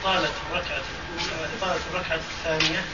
إطالة 0.00 0.30
الركعة 0.50 0.80
الأولى 1.18 1.48
إطالة 1.58 1.80
الركعة 1.94 2.20
الثانية 2.30 2.84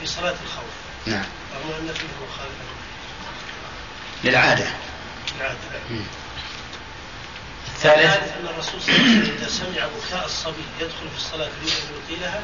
في 0.00 0.06
صلاة 0.06 0.34
الخوف. 0.44 0.74
نعم. 1.06 1.24
رغم 1.54 1.72
أن 1.88 1.94
فيه 1.94 2.06
مخالفة. 2.26 2.64
للعادة. 4.24 4.66
العادة 5.38 5.58
مم. 5.90 6.00
الثالث. 7.68 8.32
أن 8.32 8.46
الرسول 8.54 8.80
صلى 8.82 8.94
الله 8.96 9.04
عليه 9.10 9.20
وسلم 9.22 9.36
إذا 9.36 9.48
سمع 9.48 9.86
بكاء 9.86 10.24
الصبي 10.26 10.64
يدخل 10.80 11.08
في 11.10 11.16
الصلاة 11.16 11.46
يريد 11.62 11.72
أن 11.72 12.02
يطيلها 12.04 12.42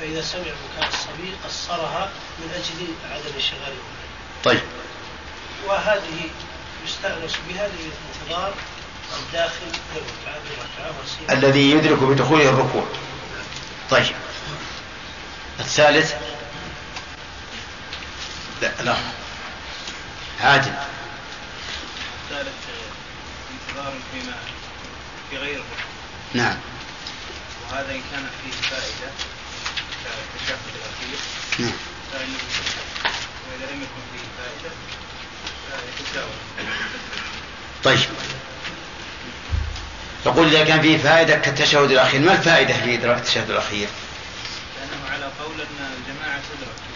فإذا 0.00 0.22
سمع 0.22 0.42
بكاء 0.42 0.88
الصبي 0.88 1.34
قصرها 1.44 2.10
من 2.38 2.50
أجل 2.54 2.86
عدم 3.12 3.34
انشغاله 3.36 3.82
طيب. 4.44 4.62
وهذه 5.66 6.30
يستأنس 6.86 7.32
بها 7.48 7.68
لانتظار 7.68 8.54
الداخل 9.18 9.66
الذي 11.30 11.70
يدرك 11.70 11.98
بدخوله 11.98 12.48
الركوع. 12.48 12.86
طيب. 13.90 14.14
الثالث. 15.60 16.14
لا 18.62 18.72
لا. 18.82 18.96
عادل. 20.40 20.74
الثالث 22.24 22.54
انتظار 23.52 23.92
فيما 24.12 24.36
في 25.30 25.36
غير 25.36 25.54
الركن 25.54 25.84
نعم. 26.34 26.56
وهذا 27.70 27.94
إن 27.94 28.02
كان 28.12 28.30
فيه 28.44 28.68
فائدة. 28.68 29.12
نعم. 31.58 31.72
لم 33.60 33.82
يكن 33.82 34.02
فيه 34.12 34.26
فيتساوى 35.96 36.30
طيب. 37.84 37.98
يقول 40.26 40.46
إذا 40.46 40.64
كان 40.64 40.82
فيه 40.82 40.98
فائدة 40.98 41.36
كالتشهد 41.36 41.90
الأخير 41.90 42.20
ما 42.20 42.32
الفائدة 42.32 42.74
في 42.74 42.94
إدراك 42.94 43.18
التشهد 43.18 43.50
الأخير؟ 43.50 43.88
لأنه 44.76 45.12
على 45.12 45.24
قول 45.24 45.60
أن 45.60 45.90
الجماعة 45.98 46.40
تدرك 46.40 46.86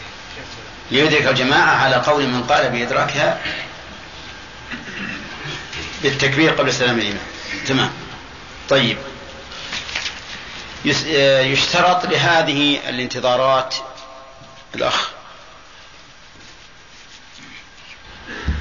ليدرك 0.90 1.26
الجماعة 1.26 1.76
على 1.76 1.96
قول 1.96 2.26
من 2.26 2.42
قال 2.42 2.70
بإدراكها 2.70 3.40
بالتكبير 6.02 6.50
قبل 6.50 6.72
سلام 6.72 6.98
الإمام. 6.98 7.26
تمام. 7.66 7.90
طيب. 8.68 8.98
يشترط 10.84 12.06
لهذه 12.06 12.88
الانتظارات 12.88 13.74
الأخ. 14.74 15.10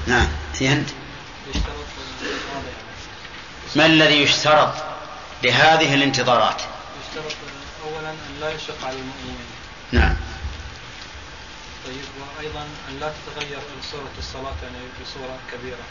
نعم 0.08 0.28
هي 0.60 0.74
أنت 0.74 0.90
يشترط 1.50 1.76
واضح 2.56 2.74
ما 3.76 3.86
الذي 3.86 4.22
يشترط 4.24 4.74
لهذه 5.44 5.94
الانتظارات؟ 5.96 6.62
يشترط 7.02 7.36
اولا 7.84 8.10
ان 8.10 8.38
لا 8.42 8.52
يشق 8.52 8.86
على 8.86 8.96
المؤمنين 8.96 9.46
نعم. 9.92 10.16
طيب 11.86 12.04
وأيضا 12.38 12.62
ان 12.90 13.00
لا 13.00 13.12
تتغير 13.26 13.60
صورة 13.92 14.12
الصلاة 14.18 14.56
يعني 14.64 14.78
بصورة 15.04 15.38
كبيرة 15.52 15.84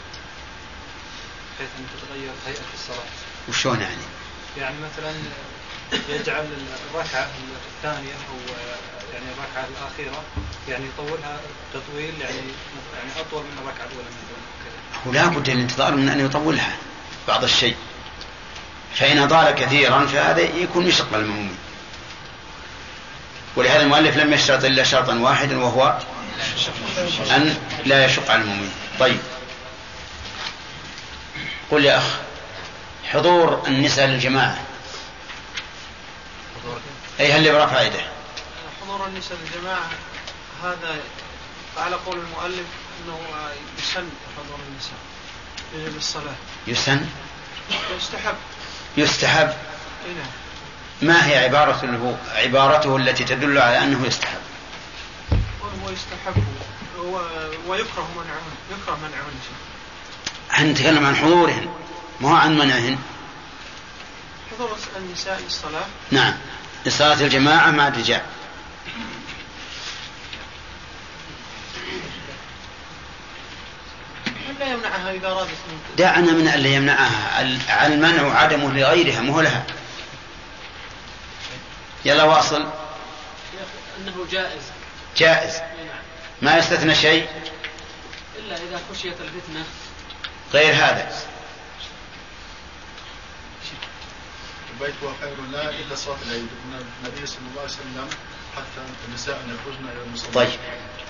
بحيث 1.55 1.69
أن 1.79 1.85
تتغير 1.93 2.31
هيئة 2.47 2.73
الصلاة. 2.73 3.09
وشون 3.49 3.81
يعني؟ 3.81 4.01
يعني 4.57 4.75
مثلا 4.77 5.13
يجعل 6.09 6.47
الركعة 6.93 7.27
الثانية 7.77 8.13
أو 8.13 8.53
يعني 9.13 9.25
الركعة 9.25 9.67
الأخيرة 9.67 10.23
يعني 10.69 10.85
يطولها 10.85 11.39
تطويل 11.73 12.13
يعني 12.21 12.37
يعني 12.97 13.11
أطول 13.19 13.43
من 13.43 13.57
الركعة 13.63 13.85
الأولى 13.85 14.07
مثلا 14.07 14.39
كذا 14.65 15.07
هو 15.07 15.11
لا 15.11 15.39
بد 15.39 15.49
للانتظار 15.49 15.95
من 15.95 16.09
أن 16.09 16.25
يطولها 16.25 16.77
بعض 17.27 17.43
الشيء. 17.43 17.75
فإن 18.95 19.17
أطال 19.17 19.55
كثيرا 19.55 20.05
فهذا 20.05 20.41
يكون 20.41 20.91
على 21.13 21.23
المؤمن 21.23 21.55
ولهذا 23.55 23.81
المؤلف 23.81 24.17
لم 24.17 24.33
يشترط 24.33 24.65
إلا 24.65 24.83
شرطا 24.83 25.19
واحدا 25.19 25.59
وهو 25.59 25.99
أن 27.31 27.57
لا 27.85 28.05
يشق 28.05 28.31
على 28.31 28.41
المؤمن. 28.41 28.71
طيب. 28.99 29.19
قل 31.71 31.85
يا 31.85 31.97
أخ 31.97 32.03
حضور 33.11 33.63
النساء 33.67 34.07
للجماعة. 34.07 34.68
أي 37.19 37.33
هل 37.33 37.45
يبرى 37.45 37.67
فائدة 37.67 37.99
حضور 38.81 39.07
النساء 39.07 39.37
الجماعة 39.43 39.89
هذا 40.63 41.01
على 41.77 41.95
قول 41.95 42.19
المؤلف 42.19 42.65
أنه 43.05 43.19
يسن 43.79 44.09
حضور 44.37 44.59
النساء 44.69 44.97
يجب 45.73 45.97
الصلاة 45.97 46.35
يسن؟ 46.67 47.05
يستحب. 47.97 48.35
يستحب. 48.97 49.47
إيه 50.05 50.13
نعم. 50.13 50.31
ما 51.01 51.27
هي 51.27 51.37
عبارته 51.37 52.17
عبارته 52.35 52.97
التي 52.97 53.23
تدل 53.23 53.57
على 53.57 53.77
أنه 53.83 54.07
يستحب؟ 54.07 54.39
وهو 55.61 55.89
يستحب 55.89 56.43
ويكره 57.67 58.09
منعهن 58.15 58.55
يكره 58.71 58.95
منعهن 58.95 59.39
إحنا 60.51 60.71
نتكلم 60.71 61.05
عن 61.05 61.15
حضورهن؟ 61.15 61.69
ما 62.21 62.29
هو 62.29 62.35
عن 62.35 62.57
منعهن؟ 62.57 62.97
حضور 64.51 64.77
النساء 64.97 65.39
للصلاة. 65.39 65.85
نعم. 66.11 66.33
لصلاة 66.85 67.21
الجماعة 67.21 67.71
مع 67.71 67.87
الرجال. 67.87 68.21
لا 74.59 74.65
يمنعها 74.67 75.11
إذا 75.11 75.47
دعنا 75.97 76.31
من 76.31 76.47
اللي 76.47 76.73
يمنعها. 76.73 77.41
ال- 77.41 77.69
المنع 77.69 78.21
وعدمه 78.27 78.73
لغيرها 78.73 79.21
مو 79.21 79.41
لها. 79.41 79.63
يلا 82.05 82.23
واصل. 82.23 82.61
أنه 83.97 84.25
جائز. 84.31 84.61
جائز. 85.17 85.53
ما 86.41 86.57
يستثنى 86.57 86.95
شيء. 86.95 87.27
إلا 88.39 88.55
إذا 88.55 88.79
خشيت 88.93 89.13
الفتنة. 89.21 89.63
غير 90.53 90.73
هذا. 90.73 91.11
البيت 94.81 94.95
هو 95.03 95.09
خير 95.21 95.33
لا 95.51 95.69
إلا 95.69 95.95
صلاة 95.95 96.17
العيد. 96.27 96.47
النبي 97.03 97.25
صلى 97.25 97.37
الله 97.51 97.61
عليه 97.61 97.71
وسلم 97.71 98.07
حتى 98.55 98.81
النساء 99.09 99.35
يخرجن 99.35 99.89
إلى 99.93 100.03
المصلى. 100.07 100.31
طيب. 100.33 100.49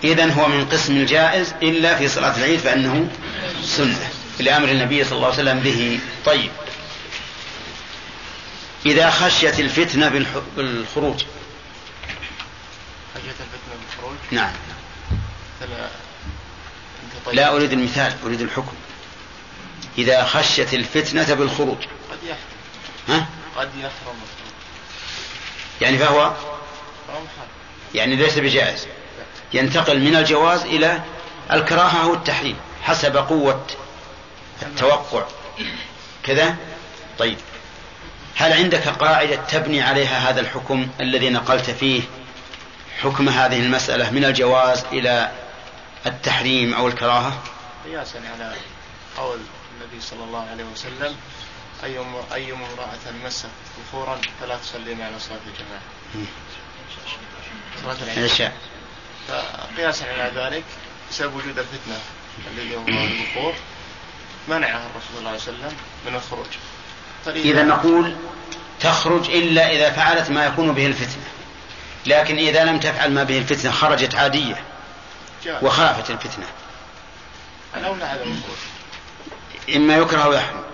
إذا 0.03 0.31
هو 0.33 0.47
من 0.47 0.65
قسم 0.65 0.93
الجائز 0.97 1.53
إلا 1.61 1.97
في 1.97 2.07
صلاة 2.07 2.37
العيد 2.37 2.59
فإنه 2.59 3.09
سنة 3.63 4.09
لأمر 4.39 4.69
النبي 4.69 5.03
صلى 5.03 5.15
الله 5.15 5.25
عليه 5.27 5.35
وسلم 5.37 5.59
به. 5.59 5.99
طيب. 6.25 6.51
إذا 8.85 9.09
خشيت 9.09 9.59
الفتنة 9.59 10.09
بالح- 10.09 10.55
بالخروج. 10.57 11.23
خشية 13.15 13.29
الفتنة 13.29 13.75
بالخروج؟ 13.87 14.15
نعم. 14.31 14.51
طيب. 17.25 17.35
لا 17.35 17.55
أريد 17.55 17.71
المثال 17.71 18.13
أريد 18.25 18.41
الحكم. 18.41 18.73
إذا 19.97 20.23
خشيت 20.25 20.73
الفتنة 20.73 21.33
بالخروج. 21.33 21.77
قد 22.11 22.17
يحرم 22.23 22.39
ها؟ 23.19 23.27
قد 23.55 23.69
يحرم 23.75 24.15
يعني 25.81 25.97
فهو 25.97 26.33
يعني 27.95 28.15
ليس 28.15 28.37
بجائز. 28.37 28.87
ينتقل 29.53 29.99
من 29.99 30.15
الجواز 30.15 30.61
إلى 30.61 31.01
الكراهة 31.51 32.03
أو 32.03 32.13
التحريم 32.13 32.55
حسب 32.83 33.17
قوة 33.17 33.65
التوقع. 34.61 35.25
كذا؟ 36.23 36.55
طيب. 37.19 37.37
هل 38.35 38.53
عندك 38.53 38.87
قاعدة 38.87 39.35
تبني 39.35 39.81
عليها 39.81 40.29
هذا 40.29 40.41
الحكم 40.41 40.87
الذي 40.99 41.29
نقلت 41.29 41.69
فيه 41.69 42.01
حكم 43.01 43.29
هذه 43.29 43.59
المسألة 43.59 44.11
من 44.11 44.25
الجواز 44.25 44.85
إلى 44.91 45.31
التحريم 46.05 46.73
أو 46.73 46.87
الكراهة؟ 46.87 47.41
قياسا 47.85 48.17
على 48.17 48.53
قول 49.17 49.39
النبي 49.75 50.01
صلى 50.01 50.23
الله 50.23 50.47
عليه 50.51 50.63
وسلم 50.63 51.15
أي 51.83 51.99
أي 52.33 52.51
امرأة 52.53 53.25
مست 53.25 53.45
بخورا 53.87 54.21
فلا 54.41 54.57
تصلي 54.57 54.95
معنا 54.95 55.19
صلاة 55.19 55.39
الجماعة. 55.47 55.81
صلاة 57.83 58.13
العشاء. 58.17 58.53
فقياسا 59.27 60.05
على 60.05 60.31
ذلك 60.35 60.63
بسبب 61.11 61.35
وجود 61.35 61.59
الفتنة 61.59 61.99
الذي 62.53 62.75
هو 62.75 62.87
البخور 62.87 63.53
منعها 64.47 64.85
الرسول 64.85 65.09
صلى 65.11 65.19
الله 65.19 65.29
عليه 65.29 65.39
وسلم 65.39 65.73
من 66.05 66.15
الخروج. 66.15 66.47
إذا 67.27 67.63
نقول 67.63 68.15
تخرج 68.79 69.29
إلا 69.29 69.71
إذا 69.71 69.91
فعلت 69.91 70.29
ما 70.29 70.45
يكون 70.45 70.73
به 70.73 70.85
الفتنة. 70.85 71.27
لكن 72.05 72.37
إذا 72.37 72.63
لم 72.63 72.79
تفعل 72.79 73.11
ما 73.11 73.23
به 73.23 73.37
الفتنة 73.37 73.71
خرجت 73.71 74.15
عادية. 74.15 74.63
وخافت 75.61 76.11
الفتنة. 76.11 76.45
الأولى 77.77 78.05
عدم 78.05 78.21
الخروج 78.21 78.57
إما 79.75 79.97
يكره 79.97 80.23
أو 80.23 80.33
يحرم. 80.33 80.68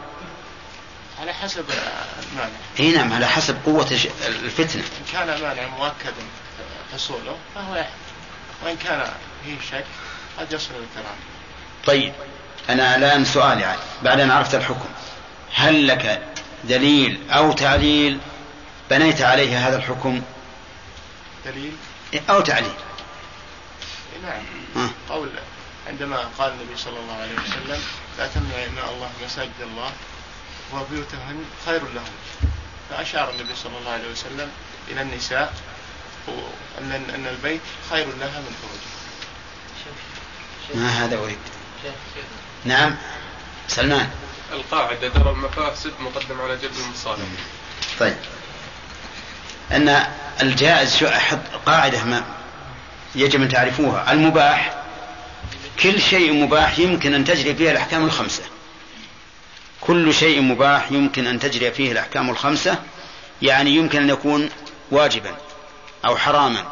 على 1.22 1.34
حسب 1.34 1.66
المانع. 2.32 2.56
إي 2.80 2.92
نعم 2.92 3.14
على 3.14 3.28
حسب 3.28 3.58
قوة 3.66 3.92
الفتنة. 4.28 4.84
إن 4.84 5.14
كان 5.14 5.28
مانع 5.42 5.68
مؤكد 5.68 6.14
حصوله 6.94 7.38
فهو 7.56 7.76
يحرم 7.76 7.90
وإن 8.64 8.78
كان 8.78 9.12
فيه 9.44 9.56
شك 9.72 9.86
قد 10.40 10.54
يصل 10.54 10.70
للكراهة 10.74 11.16
طيب 11.86 12.14
أنا 12.70 12.96
الآن 12.96 13.26
سؤالي 13.26 13.64
عاد. 13.66 13.80
بعد 14.04 14.20
أن 14.20 14.32
عرفت 14.32 14.56
الحكم 14.56 14.90
هل 15.54 15.88
لك 15.88 16.22
دليل 16.64 17.20
أو 17.30 17.52
تعليل 17.52 18.20
بنيت 18.90 19.22
عليه 19.22 19.68
هذا 19.68 19.78
الحكم؟ 19.78 20.22
دليل؟ 21.46 21.74
أو 22.30 22.42
تعليل. 22.42 22.74
نعم. 24.24 24.44
ها. 24.76 24.90
قول 25.10 25.30
عندما 25.88 26.18
قال 26.38 26.52
النبي 26.52 26.78
صلى 26.78 27.00
الله 27.00 27.14
عليه 27.14 27.34
وسلم 27.34 27.84
لا 28.18 28.28
تمنع 28.28 28.66
إماء 28.68 28.94
الله 28.94 29.10
مساجد 29.26 29.62
الله. 29.62 29.92
وبيوتهن 30.74 31.46
خير 31.66 31.82
لهم. 31.96 32.14
فأشار 32.90 33.30
النبي 33.30 33.56
صلى 33.56 33.78
الله 33.78 33.92
عليه 33.92 34.12
وسلم 34.12 34.50
إلى 34.88 35.02
النساء 35.02 35.54
وأن 36.28 36.92
أن 36.92 37.28
البيت 37.28 37.62
خير 37.90 38.06
لها 38.06 38.40
من 38.40 38.56
خروجها. 38.62 38.96
ما 40.76 40.90
هذا 40.90 41.18
أريد؟ 41.18 41.38
نعم. 42.66 42.96
سلمان. 43.68 44.10
القاعدة 44.54 45.08
درء 45.08 45.32
المفاسد 45.32 45.94
مقدم 46.00 46.42
على 46.42 46.58
جلب 46.58 46.72
المصالح. 46.86 47.22
طيب. 48.00 48.18
أن 49.72 50.08
الجائز 50.42 50.98
شو 50.98 51.08
أحد 51.08 51.40
قاعدة 51.66 52.04
ما 52.04 52.24
يجب 53.16 53.42
أن 53.42 53.50
تعرفوها. 53.50 54.12
المباح. 54.12 54.84
كل 55.84 56.02
شيء 56.02 56.34
مباح 56.34 56.80
يمكن 56.80 57.14
أن 57.14 57.26
تجري 57.26 57.56
فيه 57.56 57.72
الأحكام 57.72 58.06
الخمسة. 58.06 58.44
كل 59.88 60.14
شيء 60.14 60.42
مباح 60.42 60.92
يمكن 60.92 61.28
أن 61.28 61.40
تجري 61.40 61.72
فيه 61.72 61.92
الأحكام 61.92 62.30
الخمسة 62.30 62.84
يعني 63.42 63.72
يمكن 63.72 64.02
أن 64.02 64.10
يكون 64.10 64.50
واجبا 64.92 65.36
أو 66.06 66.18
حراما 66.18 66.66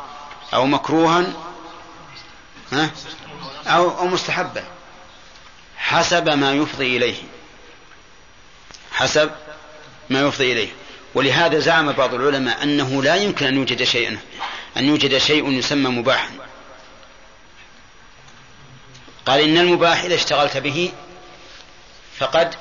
أو 0.54 0.66
مكروها 0.66 1.34
ها؟ 2.72 2.92
أو 3.68 4.00
أو 4.00 4.08
مستحبا 4.08 4.64
حسب 5.78 6.30
ما 6.30 6.54
يفضي 6.54 6.98
إليه. 6.98 7.16
حسب 8.92 9.32
ما 10.10 10.22
يفضي 10.22 10.52
إليه. 10.52 10.70
ولهذا 11.16 11.60
زعم 11.60 11.92
بعض 11.92 12.14
العلماء 12.14 12.64
أنه 12.64 13.04
لا 13.04 13.16
يمكن 13.16 13.46
أن 13.46 13.56
يوجد 13.56 13.84
شيء 13.84 14.18
أن 14.78 14.86
يوجد 14.86 15.18
شيء 15.18 15.52
يسمى 15.52 15.90
مباحا. 15.90 16.30
قال 19.26 19.40
إن 19.40 19.58
المباح 19.58 20.04
إذا 20.04 20.16
اشتغلت 20.16 20.58
به 20.58 20.92
فقد 22.20 22.56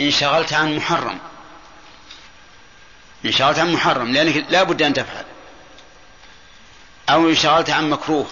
انشغلت 0.00 0.52
عن 0.52 0.76
محرم. 0.76 1.18
انشغلت 3.24 3.58
عن 3.58 3.72
محرم 3.72 4.12
لأنك 4.12 4.44
لا 4.50 4.62
بد 4.62 4.82
أن 4.82 4.92
تفعل. 4.92 5.24
أو 7.10 7.28
انشغلت 7.28 7.70
عن 7.70 7.90
مكروه. 7.90 8.26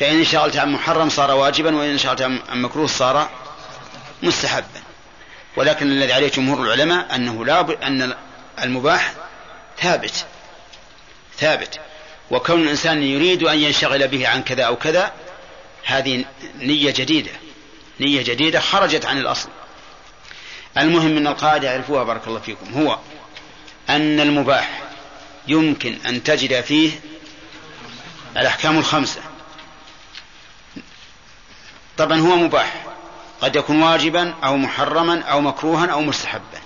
فإن 0.00 0.18
انشغلت 0.18 0.56
عن 0.56 0.72
محرم 0.72 1.08
صار 1.08 1.30
واجبا 1.30 1.76
وإن 1.76 1.90
انشغلت 1.90 2.22
عن 2.22 2.62
مكروه 2.62 2.86
صار 2.86 3.30
مستحبا. 4.22 4.82
ولكن 5.56 5.86
الذي 5.86 6.12
عليه 6.12 6.28
جمهور 6.28 6.62
العلماء 6.62 7.14
أنه 7.14 7.44
لا 7.44 7.62
ب... 7.62 7.70
أن 7.70 8.14
المباح 8.62 9.12
ثابت. 9.78 10.26
ثابت. 11.38 11.80
وكون 12.30 12.62
الإنسان 12.62 13.02
يريد 13.02 13.42
أن 13.42 13.58
ينشغل 13.58 14.08
به 14.08 14.28
عن 14.28 14.42
كذا 14.42 14.64
أو 14.64 14.76
كذا 14.76 15.12
هذه 15.84 16.24
نية 16.58 16.90
جديدة. 16.90 17.30
نية 18.00 18.22
جديدة 18.22 18.60
خرجت 18.60 19.06
عن 19.06 19.18
الأصل. 19.18 19.48
المهم 20.78 21.10
من 21.10 21.26
القاعدة 21.26 21.70
يعرفوها 21.70 22.04
بارك 22.04 22.26
الله 22.26 22.40
فيكم. 22.40 22.72
هو 22.74 22.98
أن 23.90 24.20
المباح 24.20 24.82
يمكن 25.48 25.98
أن 26.06 26.22
تجد 26.22 26.60
فيه 26.60 26.90
الأحكام 28.36 28.78
الخمسة. 28.78 29.20
طبعا 31.96 32.20
هو 32.20 32.36
مباح. 32.36 32.86
قد 33.40 33.56
يكون 33.56 33.82
واجبا 33.82 34.34
أو 34.44 34.56
محرما 34.56 35.22
أو 35.22 35.40
مكروها 35.40 35.86
أو 35.86 36.02
مستحبا 36.02 36.60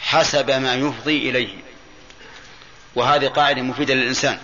حسب 0.00 0.50
ما 0.50 0.74
يفضي 0.74 1.30
إليه. 1.30 1.54
وهذه 2.94 3.26
قاعدة 3.26 3.62
مفيدة 3.62 3.94
للإنسان. 3.94 4.38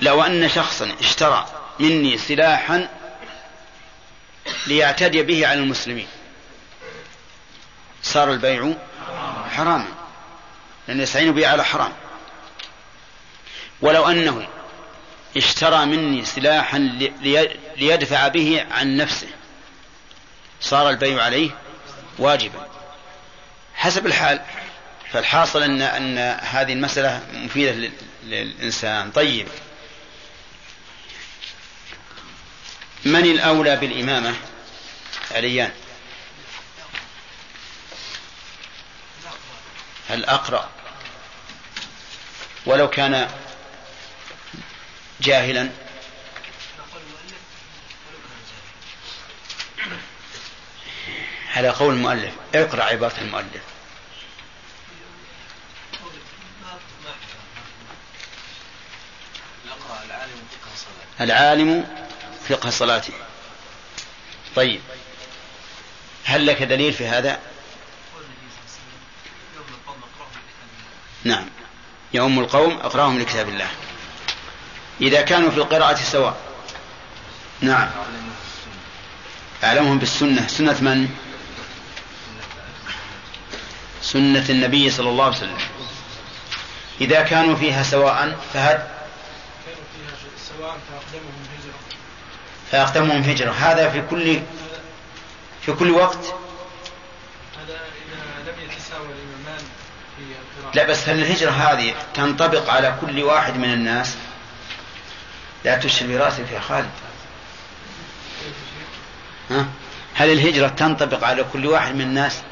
لو 0.00 0.22
أن 0.22 0.48
شخصا 0.48 0.92
اشترى 1.00 1.46
مني 1.80 2.18
سلاحا 2.18 2.88
ليعتدي 4.66 5.22
به 5.22 5.46
على 5.46 5.60
المسلمين. 5.60 6.06
صار 8.04 8.32
البيع 8.32 8.74
حراما. 9.56 9.88
لأن 10.88 11.00
يستعين 11.00 11.32
به 11.32 11.48
على 11.48 11.64
حرام. 11.64 11.92
ولو 13.80 14.08
أنه 14.08 14.46
اشترى 15.36 15.86
مني 15.86 16.24
سلاحا 16.24 16.78
لي- 16.78 17.56
ليدفع 17.76 18.28
به 18.28 18.66
عن 18.70 18.96
نفسه 18.96 19.28
صار 20.60 20.90
البيع 20.90 21.22
عليه 21.22 21.50
واجبا. 22.18 22.66
حسب 23.74 24.06
الحال 24.06 24.40
فالحاصل 25.12 25.62
ان 25.62 25.82
أن 25.82 26.18
هذه 26.42 26.72
المسألة 26.72 27.20
مفيدة 27.32 27.72
لل- 27.72 27.92
للإنسان. 28.24 29.10
طيب. 29.10 29.48
من 33.04 33.24
الأولى 33.24 33.76
بالإمامة؟ 33.76 34.34
عليان. 35.34 35.70
الأقرأ. 40.10 40.70
ولو 42.66 42.90
كان 42.90 43.30
جاهلا. 45.20 45.70
على 51.56 51.68
قول 51.68 51.94
المؤلف. 51.94 52.34
اقرأ 52.54 52.84
عبارة 52.84 53.20
المؤلف. 53.20 53.62
العالم 61.20 61.86
فقه 62.48 62.70
صلاته. 62.70 63.12
طيب. 64.56 64.80
هل 66.24 66.46
لك 66.46 66.62
دليل 66.62 66.92
في 66.92 67.06
هذا؟ 67.06 67.53
نعم. 71.24 71.46
يوم 72.14 72.38
القوم 72.38 72.72
أقراهم 72.72 73.18
لكتاب 73.18 73.48
الله. 73.48 73.68
إذا 75.00 75.22
كانوا 75.22 75.50
في 75.50 75.56
القراءة 75.56 75.94
سواء. 75.94 76.36
نعم. 77.60 77.90
أعلمهم 79.64 79.98
بالسنة. 79.98 80.46
سنة 80.46 80.80
من؟ 80.80 81.08
سنة 84.02 84.44
النبي 84.50 84.90
صلى 84.90 85.08
الله 85.08 85.24
عليه 85.24 85.36
وسلم. 85.36 85.58
إذا 87.00 87.22
كانوا 87.22 87.56
فيها 87.56 87.82
سواء 87.82 88.38
فهد 88.54 88.78
كانوا 89.66 89.84
فيها 89.94 90.36
سواء 90.48 90.78
فأقدمهم 90.90 91.44
هجرة 91.58 91.78
فأقدمهم 92.70 93.22
هجرة 93.22 93.50
هذا 93.50 93.90
في 93.90 94.02
كل 94.10 94.40
في 95.62 95.72
كل 95.72 95.90
وقت 95.90 96.34
هذا 97.56 97.74
إذا 97.74 98.52
لم 98.52 98.70
يتساوى 98.70 99.06
الإمامان 99.06 99.64
في 100.16 100.22
القراءة 100.22 100.63
لا 100.74 100.84
بس 100.84 101.08
هل 101.08 101.18
الهجرة 101.18 101.50
هذه 101.50 101.94
تنطبق 102.14 102.70
على 102.70 102.98
كل 103.00 103.22
واحد 103.22 103.56
من 103.56 103.72
الناس. 103.72 104.16
لا 105.64 105.78
تشر 105.78 106.06
برأسك 106.06 106.50
يا 106.52 106.60
خالد. 106.60 106.90
ها؟ 109.50 109.66
هل 110.14 110.32
الهجرة 110.32 110.68
تنطبق 110.68 111.24
على 111.24 111.44
كل 111.52 111.66
واحد 111.66 111.94
من 111.94 112.00
الناس؟ 112.00 112.42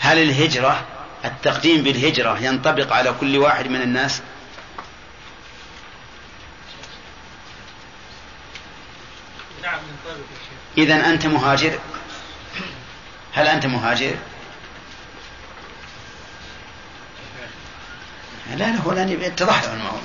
هل 0.00 0.18
الهجرة 0.18 0.86
التقديم 1.24 1.82
بالهجرة 1.82 2.38
ينطبق 2.40 2.92
على 2.92 3.14
كل 3.20 3.36
واحد 3.36 3.68
من 3.68 3.82
الناس؟ 3.82 4.22
نعم 9.62 9.78
إذا 10.78 11.10
أنت 11.10 11.26
مهاجر. 11.26 11.78
هل 13.32 13.46
أنت 13.46 13.66
مهاجر؟ 13.66 14.16
لا 18.50 18.54
لا 18.54 18.76
هو 18.80 18.92
الآن 18.92 19.22
اتضح 19.22 19.62
له 19.62 19.72
الموضوع 19.72 20.00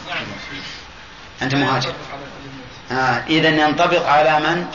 أنت 1.41 1.55
مهاجر. 1.55 1.93
آه 2.91 3.23
إذا 3.27 3.49
ينطبق 3.49 4.07
على 4.07 4.39
من؟ 4.39 4.67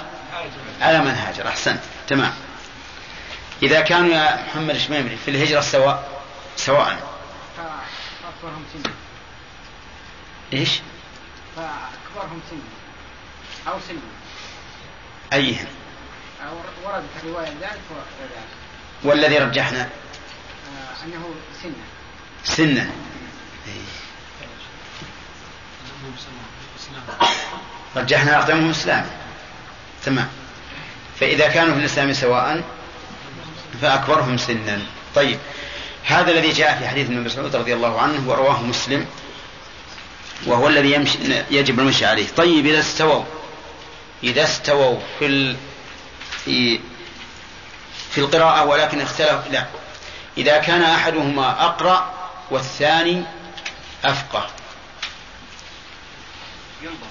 على 0.81 0.99
من 0.99 1.11
هاجر 1.11 1.49
أحسنت. 1.49 1.81
تمام. 2.09 2.33
إذا 3.63 3.81
كانوا 3.81 4.15
يا 4.15 4.45
محمد 4.47 4.75
الشميمري 4.75 5.17
في 5.17 5.31
الهجرة 5.31 5.61
سواء 5.61 6.09
سواء. 6.57 6.99
فأكبرهم 7.57 8.65
سنا 8.73 8.93
إيش؟ 10.53 10.81
فأكبرهم 11.57 12.41
سنا 12.51 13.73
أو 13.73 13.79
سنا 13.89 13.99
أيهم 15.33 15.67
وردت 16.85 17.05
الرواية 17.23 17.49
ذلك 17.49 17.81
وذلك 17.91 18.47
والذي 19.03 19.39
رجحنا؟ 19.39 19.83
آه، 19.83 21.05
أنه 21.05 21.35
سنا 21.63 21.73
سنا 22.45 22.91
رجحنا 27.97 28.39
أقدمهم 28.39 28.71
إسلاما 28.71 29.11
تمام. 30.05 30.29
فإذا 31.21 31.49
كانوا 31.49 31.75
في 31.75 31.81
الإسلام 31.81 32.13
سواء 32.13 32.63
فأكبرهم 33.83 34.37
سنا. 34.37 34.81
طيب. 35.15 35.39
هذا 36.05 36.31
الذي 36.31 36.53
جاء 36.53 36.79
في 36.79 36.89
حديث 36.89 37.07
ابن 37.07 37.21
مسعود 37.21 37.57
رضي 37.57 37.75
الله 37.75 38.01
عنه 38.01 38.29
ورواه 38.29 38.63
مسلم 38.63 39.07
وهو 40.47 40.69
الذي 40.69 40.93
يمشي 40.93 41.19
يجب 41.51 41.81
المشي 41.81 42.07
عليه. 42.07 42.27
طيب 42.37 42.67
إذا 42.67 42.81
استووا. 42.81 43.25
إذا 44.23 44.45
استووا 44.45 44.99
في 45.19 45.27
ال... 45.27 45.57
في 46.45 46.81
في 48.11 48.19
القراءة 48.19 48.65
ولكن 48.65 49.01
اختلف 49.01 49.51
لا. 49.51 49.67
إذا 50.39 50.59
كان 50.59 50.83
أحدهما 50.83 51.65
أقرأ 51.65 52.15
والثاني 52.51 53.23
أفقه. 54.05 54.47
ينظر. 56.83 57.07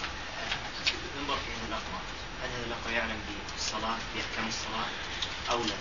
ينظر 1.19 1.35
في 1.35 1.67
الأقوى 1.67 1.99
هل 2.43 2.49
هذا 2.49 2.65
الأقوى 2.67 2.93
يعلم 2.93 3.17
بالصلاة 3.55 3.95
بأحكام 4.15 4.47
الصلاة 4.47 4.85
أو 5.51 5.63
لا؟ 5.63 5.73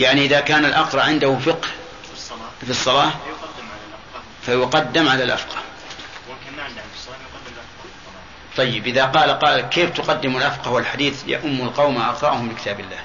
يعني 0.00 0.24
إذا 0.24 0.40
كان 0.40 0.64
الأقرأ 0.64 1.02
عنده 1.02 1.38
فقه 1.38 1.68
في 2.06 2.12
الصلاة. 2.12 2.50
في 2.64 2.70
الصلاة 2.70 3.10
فيقدم 3.10 5.08
على 5.08 5.24
الأفقه. 5.24 5.62
طيب 8.58 8.86
إذا 8.86 9.04
قال 9.04 9.30
قال 9.30 9.60
كيف 9.60 9.90
تقدم 9.90 10.36
الأفقه 10.36 10.70
والحديث 10.70 11.22
يؤم 11.26 11.60
القوم 11.60 11.96
أقرأهم 11.96 12.50
لكتاب 12.52 12.80
الله 12.80 12.96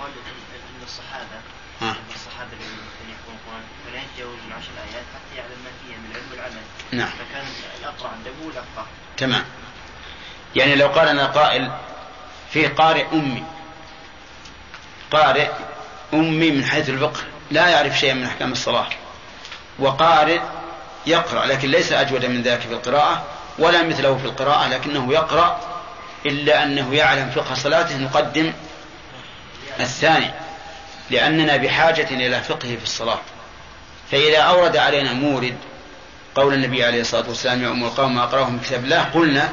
قال 0.00 0.10
أن 0.10 0.82
الصحابة 0.84 1.38
ها. 1.80 1.90
أن 1.90 2.14
الصحابة 2.14 2.52
الذين 2.52 2.78
كانوا 2.98 3.12
يحفظون 3.14 3.36
القرآن 3.38 3.62
فلا 3.86 3.98
يتجاوزون 4.02 4.52
عشر 4.58 4.70
آيات 4.90 5.04
حتى 5.14 5.36
يعلم 5.36 5.58
ما 5.64 5.70
فيها 5.80 5.96
من 5.98 6.10
العلم 6.10 6.26
والعمل 6.30 6.62
نعم. 6.92 7.08
فكان 7.08 7.46
الأقرع 7.80 8.10
عنده 8.10 8.30
الأفقه 8.44 8.86
تمام. 9.16 9.44
يعني 10.56 10.74
لو 10.74 10.86
قال 10.88 11.08
أنا 11.08 11.26
قائل 11.26 11.72
في 12.50 12.66
قارئ 12.66 13.06
أمي. 13.12 13.44
قارئ 15.10 15.48
أمي 16.14 16.50
من 16.50 16.64
حيث 16.64 16.88
الفقه 16.88 17.20
لا 17.50 17.68
يعرف 17.68 17.98
شيئا 17.98 18.14
من 18.14 18.24
أحكام 18.24 18.52
الصلاة. 18.52 18.88
وقارئ 19.78 20.40
يقرأ 21.06 21.46
لكن 21.46 21.70
ليس 21.70 21.92
أجود 21.92 22.24
من 22.24 22.42
ذلك 22.42 22.60
في 22.60 22.72
القراءة 22.72 23.24
ولا 23.58 23.82
مثله 23.82 24.16
في 24.16 24.24
القراءة 24.24 24.68
لكنه 24.68 25.12
يقرأ 25.12 25.60
إلا 26.26 26.62
أنه 26.62 26.94
يعلم 26.94 27.30
فقه 27.30 27.54
صلاته 27.54 27.96
نقدم 27.96 28.52
الثاني 29.80 30.30
لأننا 31.10 31.56
بحاجة 31.56 32.08
إلى 32.10 32.40
فقهه 32.40 32.76
في 32.76 32.82
الصلاة. 32.82 33.18
فإذا 34.10 34.38
أورد 34.38 34.76
علينا 34.76 35.12
مورد 35.12 35.56
قول 36.38 36.54
النبي 36.54 36.84
عليه 36.84 37.00
الصلاة 37.00 37.28
والسلام 37.28 37.62
يا 37.62 37.68
أم 37.68 37.84
القوم 37.84 38.18
أقرأهم 38.18 38.52
من 38.52 38.60
كتاب 38.60 38.84
الله. 38.84 39.02
قلنا 39.02 39.48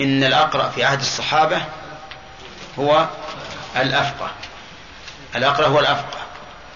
إن 0.00 0.24
الأقرأ 0.24 0.68
في 0.68 0.84
عهد 0.84 1.00
الصحابة 1.00 1.62
هو 2.78 3.08
الأفقه. 3.76 4.30
الأقرأ 5.36 5.66
هو 5.66 5.80
الأفقه. 5.80 6.18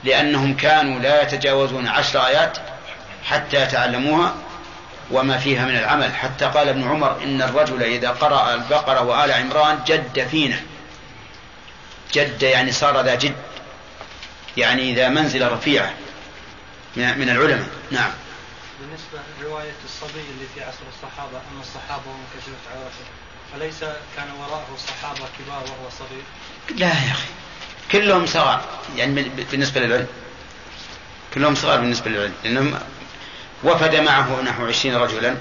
لأنهم 0.05 0.57
كانوا 0.57 1.01
لا 1.01 1.23
يتجاوزون 1.23 1.89
عشر 1.89 2.27
آيات 2.27 2.59
حتى 3.25 3.63
يتعلموها 3.63 4.35
وما 5.11 5.39
فيها 5.39 5.65
من 5.65 5.77
العمل. 5.77 6.15
حتى 6.15 6.45
قال 6.45 6.69
ابن 6.69 6.89
عمر 6.89 7.23
إن 7.23 7.43
الرجل 7.43 7.83
إذا 7.83 8.11
قرأ 8.11 8.55
البقرة 8.55 9.03
وآل 9.03 9.33
عمران 9.33 9.79
جد 9.87 10.29
فينا. 10.31 10.61
جد 12.13 12.43
يعني 12.43 12.73
صار 12.73 13.01
ذا 13.01 13.15
جد. 13.15 13.37
يعني 14.57 14.95
ذا 14.95 15.09
منزلة 15.09 15.49
رفيعة 15.49 15.91
من 16.97 17.29
العلماء. 17.31 17.69
نعم. 17.91 18.11
بالنسبة 18.81 19.19
لرواية 19.41 19.75
الصبي 19.85 20.21
اللي 20.21 20.47
في 20.55 20.63
عصر 20.63 20.85
الصحابة 20.97 21.41
أما 21.53 21.61
الصحابة 21.61 22.05
وانكشفت 22.07 22.65
عورته 22.75 23.05
فليس 23.53 23.81
كان 24.17 24.31
وراءه 24.41 24.69
صحابة 24.89 25.29
كبار 25.39 25.63
وهو 25.63 25.91
صغير 25.99 26.23
لا 26.79 26.87
يا 26.87 27.13
أخي. 27.13 27.29
كلهم 27.93 28.27
صغار. 28.27 28.65
يعني 28.97 29.23
بالنسبة 29.51 29.81
للعلم. 29.81 30.07
كلهم 31.35 31.55
صغار 31.55 31.81
بالنسبة 31.81 32.11
للعلم. 32.11 32.35
لأنهم 32.45 32.79
وفد 33.65 33.95
معه 33.95 34.41
نحو 34.41 34.67
عشرين 34.67 34.97
رجلا 34.97 35.37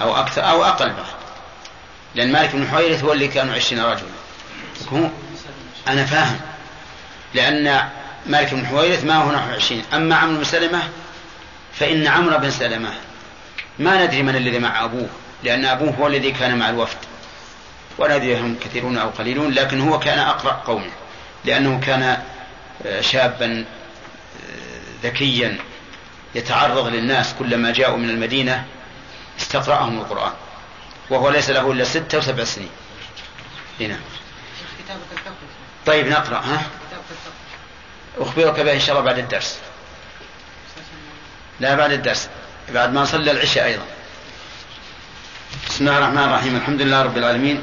أو 0.00 0.16
أكثر 0.16 0.50
أو 0.50 0.64
أقل 0.64 0.88
بعد 0.88 1.06
لأن 2.14 2.32
مالك 2.32 2.56
بن 2.56 2.68
حويرث 2.68 3.04
هو 3.04 3.12
اللي 3.12 3.28
كانوا 3.28 3.54
عشرين 3.54 3.82
رجلا. 3.84 4.08
أنا 5.88 6.04
فاهم. 6.04 6.40
لأن 7.34 7.88
مالك 8.26 8.54
بن 8.54 8.66
حويرث 8.66 9.04
ما 9.04 9.16
هو 9.16 9.32
نحو 9.32 9.50
عشرين. 9.50 9.84
أما 9.94 10.16
عمرو 10.16 10.36
بن 10.36 10.44
سلمة 10.44 10.88
فإن 11.78 12.06
عمرو 12.06 12.38
بن 12.38 12.50
سلمة 12.50 12.94
ما 13.78 14.04
ندري 14.04 14.22
من 14.22 14.36
الذي 14.36 14.58
مع 14.58 14.84
أبوه 14.84 15.08
لأن 15.42 15.64
أبوه 15.64 15.90
هو 15.90 16.06
الذي 16.06 16.32
كان 16.32 16.58
مع 16.58 16.70
الوفد. 16.70 16.98
ولا 17.98 18.18
ندري 18.18 18.40
هم 18.40 18.56
كثيرون 18.64 18.98
أو 18.98 19.08
قليلون 19.08 19.50
لكن 19.50 19.80
هو 19.80 19.98
كان 19.98 20.18
أقرأ 20.18 20.52
قومه 20.52 20.90
لأنه 21.44 21.80
كان 21.80 22.22
شابا 23.00 23.64
ذكيا 25.02 25.58
يتعرض 26.34 26.86
للناس 26.86 27.34
كلما 27.38 27.72
جاءوا 27.72 27.96
من 27.96 28.10
المدينة 28.10 28.64
استقرأهم 29.40 29.98
القرآن. 30.00 30.32
وهو 31.10 31.30
ليس 31.30 31.50
له 31.50 31.72
إلا 31.72 31.84
ستة 31.84 32.18
وسبع 32.18 32.44
سنين. 32.44 32.70
هنا 33.80 33.98
كتابة 34.78 35.00
الفقه 35.12 35.34
طيب 35.86 36.06
نقرأ 36.06 36.38
ها؟ 36.38 36.62
أخبرك 38.18 38.60
به 38.60 38.72
إن 38.72 38.80
شاء 38.80 38.96
الله 38.96 39.06
بعد 39.06 39.18
الدرس. 39.18 39.58
لا 41.60 41.74
بعد 41.74 41.92
الدرس 41.92 42.28
بعد 42.68 42.92
ما 42.92 43.02
نصلي 43.02 43.30
العشاء 43.30 43.66
أيضا. 43.66 43.84
بسم 45.68 45.88
الله 45.88 45.98
الرحمن 45.98 46.18
الرحيم 46.18 46.56
الحمد 46.56 46.82
لله 46.82 47.02
رب 47.02 47.18
العالمين 47.18 47.62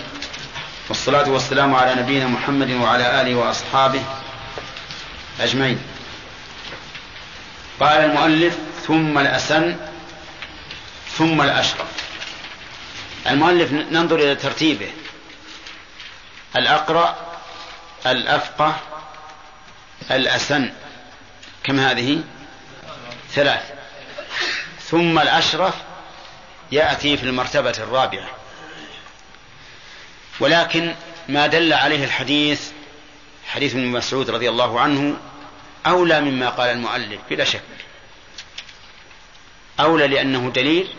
والصلاة 0.89 1.30
والسلام 1.30 1.76
على 1.76 2.02
نبينا 2.02 2.28
محمد 2.28 2.72
وعلى 2.72 3.22
آله 3.22 3.36
وأصحابه 3.36 4.04
أجمعين. 5.39 5.80
قال 7.80 7.98
المؤلف 7.98 8.58
ثم 8.88 9.18
الأسن 9.18 9.76
ثم 11.18 11.42
الأشرف 11.42 11.88
المؤلف 13.28 13.72
ننظر 13.72 14.16
إلى 14.16 14.36
ترتيبه. 14.36 14.92
الأقرأ 16.56 17.16
الأفقه 18.06 18.76
الأسن. 20.12 20.74
كم 21.64 21.80
هذه؟ 21.80 22.24
ثلاث. 23.34 23.81
ثم 24.92 25.20
الأشرف 25.20 25.74
يأتي 26.72 27.18
في 27.18 27.24
المرتبة 27.24 27.74
الرابعة. 27.78 28.30
ولكن 30.39 30.96
ما 31.30 31.48
دل 31.48 31.74
عليه 31.74 32.06
الحديث 32.06 32.72
حديث 33.48 33.76
ابن 33.76 33.86
مسعود 33.86 34.30
رضي 34.30 34.50
الله 34.50 34.80
عنه 34.80 35.18
أولى 35.86 36.22
مما 36.22 36.50
قال 36.50 36.70
المؤلف 36.70 37.22
بلا 37.30 37.44
شك. 37.44 37.62
أولى 39.80 40.08
لأنه 40.08 40.52
دليل 40.56 40.94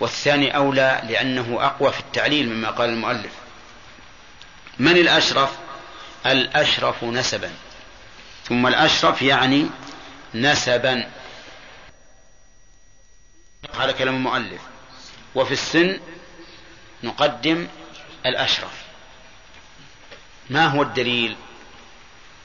والثاني 0.00 0.56
أولى 0.56 1.02
لأنه 1.08 1.58
أقوى 1.60 1.92
في 1.92 2.00
التعليل 2.00 2.48
مما 2.48 2.70
قال 2.70 2.88
المؤلف. 2.88 3.32
من 4.78 4.96
الأشرف؟ 4.96 5.50
الأشرف 6.26 7.04
نسبا. 7.04 7.50
ثم 8.44 8.66
الأشرف 8.66 9.22
يعني 9.22 9.66
نسبا. 10.34 11.10
هذا 13.70 13.92
كلام 13.92 14.14
المؤلف. 14.14 14.60
وفي 15.34 15.52
السن 15.52 16.00
نقدم 17.02 17.68
الأشرف. 18.26 18.82
ما 20.50 20.66
هو 20.66 20.82
الدليل؟ 20.82 21.36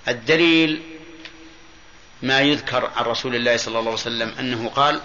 الدليل 0.07 0.81
ما 2.21 2.41
يذكر 2.41 2.91
عن 2.95 3.03
رسول 3.05 3.35
الله 3.35 3.57
صلى 3.57 3.79
الله 3.79 3.91
عليه 3.91 4.01
وسلم 4.01 4.35
أنه 4.39 4.69
قال 4.69 5.01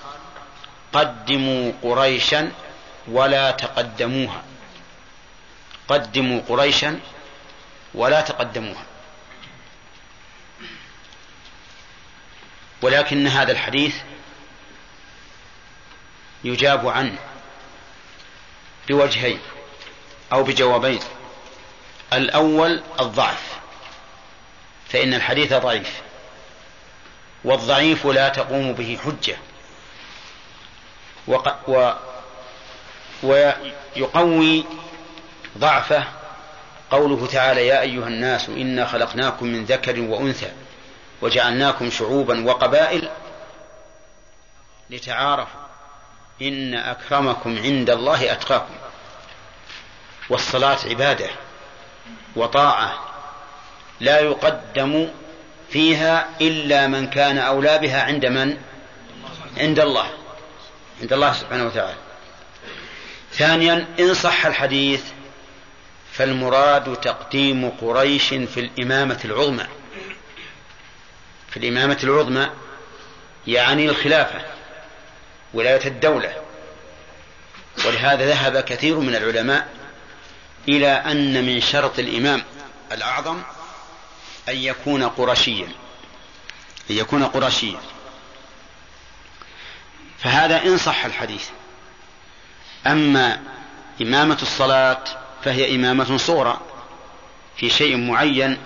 قدموا 0.93 1.73
قريشا 1.83 2.53
ولا 3.09 3.51
تقدموها. 3.51 4.45
قدموا 5.89 6.41
قريشا 6.49 7.01
ولا 7.95 8.21
تقدموها. 8.21 8.87
ولكن 12.83 13.27
هذا 13.27 13.53
الحديث 13.53 13.97
يجاب 16.45 16.89
عنه 16.89 17.19
بوجهين 18.89 19.39
أو 20.33 20.43
بجوابين. 20.43 21.01
الأول 22.13 22.83
الضعف 23.01 23.59
فإن 24.89 25.15
الحديث 25.15 25.55
ضعيف 25.55 26.03
والضعيف 27.45 28.07
لا 28.07 28.29
تقوم 28.29 28.73
به 28.73 28.99
حجة. 29.05 29.37
وق... 31.29 31.69
و... 31.69 31.93
ويقوي 33.23 34.65
ضعفه 35.59 36.05
قوله 36.91 37.27
تعالى 37.27 37.67
يا 37.67 37.81
أيها 37.81 38.09
الناس 38.09 38.49
إنا 38.49 38.87
خلقناكم 38.87 39.47
من 39.47 39.65
ذكر 39.65 40.01
وأنثى 40.01 40.53
وجعلناكم 41.23 41.91
شعوبا 41.91 42.45
وقبائل 42.45 43.11
لتعارفوا 44.91 45.62
إن 46.43 46.75
أكرمكم 46.75 47.59
عند 47.59 47.91
الله 47.91 48.33
أتقاكم. 48.33 48.75
والصلاة 50.31 50.79
عبادة 50.89 51.31
وطاعة 52.37 52.99
لا 54.01 54.21
يقدم 54.21 55.09
فيها 55.71 56.29
إلا 56.41 56.87
من 56.87 57.07
كان 57.07 57.39
أولى 57.39 57.79
بها 57.79 58.03
عند 58.03 58.27
من؟ 58.27 58.59
عند 59.57 59.81
الله. 59.81 60.11
عند 61.01 61.13
الله 61.13 61.33
سبحانه 61.33 61.65
وتعالى. 61.65 61.97
ثانيا 63.33 63.87
إن 64.01 64.15
صح 64.15 64.47
الحديث 64.47 65.05
فالمراد 66.13 66.97
تقديم 66.97 67.71
قريش 67.71 68.29
في 68.29 68.61
الإمامة 68.61 69.21
العظمى. 69.25 69.67
في 71.51 71.57
الإمامة 71.57 71.99
العظمى 72.05 72.51
يعني 73.47 73.89
الخلافة. 73.89 74.41
ولاية 75.55 75.87
الدولة. 75.87 76.43
ولهذا 77.87 78.27
ذهب 78.27 78.61
كثير 78.61 78.99
من 78.99 79.15
العلماء 79.15 79.69
إلى 80.69 80.89
أن 80.89 81.47
من 81.47 81.61
شرط 81.61 81.99
الإمام 81.99 82.43
الأعظم 82.93 83.43
أن 84.49 84.57
يكون 84.57 85.03
قرشيا 85.05 85.69
أن 86.91 86.97
يكون 86.97 87.25
قرشيا. 87.25 87.79
فهذا 90.19 90.63
إن 90.63 90.79
صح 90.79 91.05
الحديث. 91.05 91.49
أما 92.87 93.41
إمامة 94.03 94.39
الصلاة 94.43 95.05
فهي 95.45 95.77
إمامة 95.77 96.17
صغرى 96.17 96.61
في 97.57 97.71
شيء 97.71 97.97
معين 97.97 98.59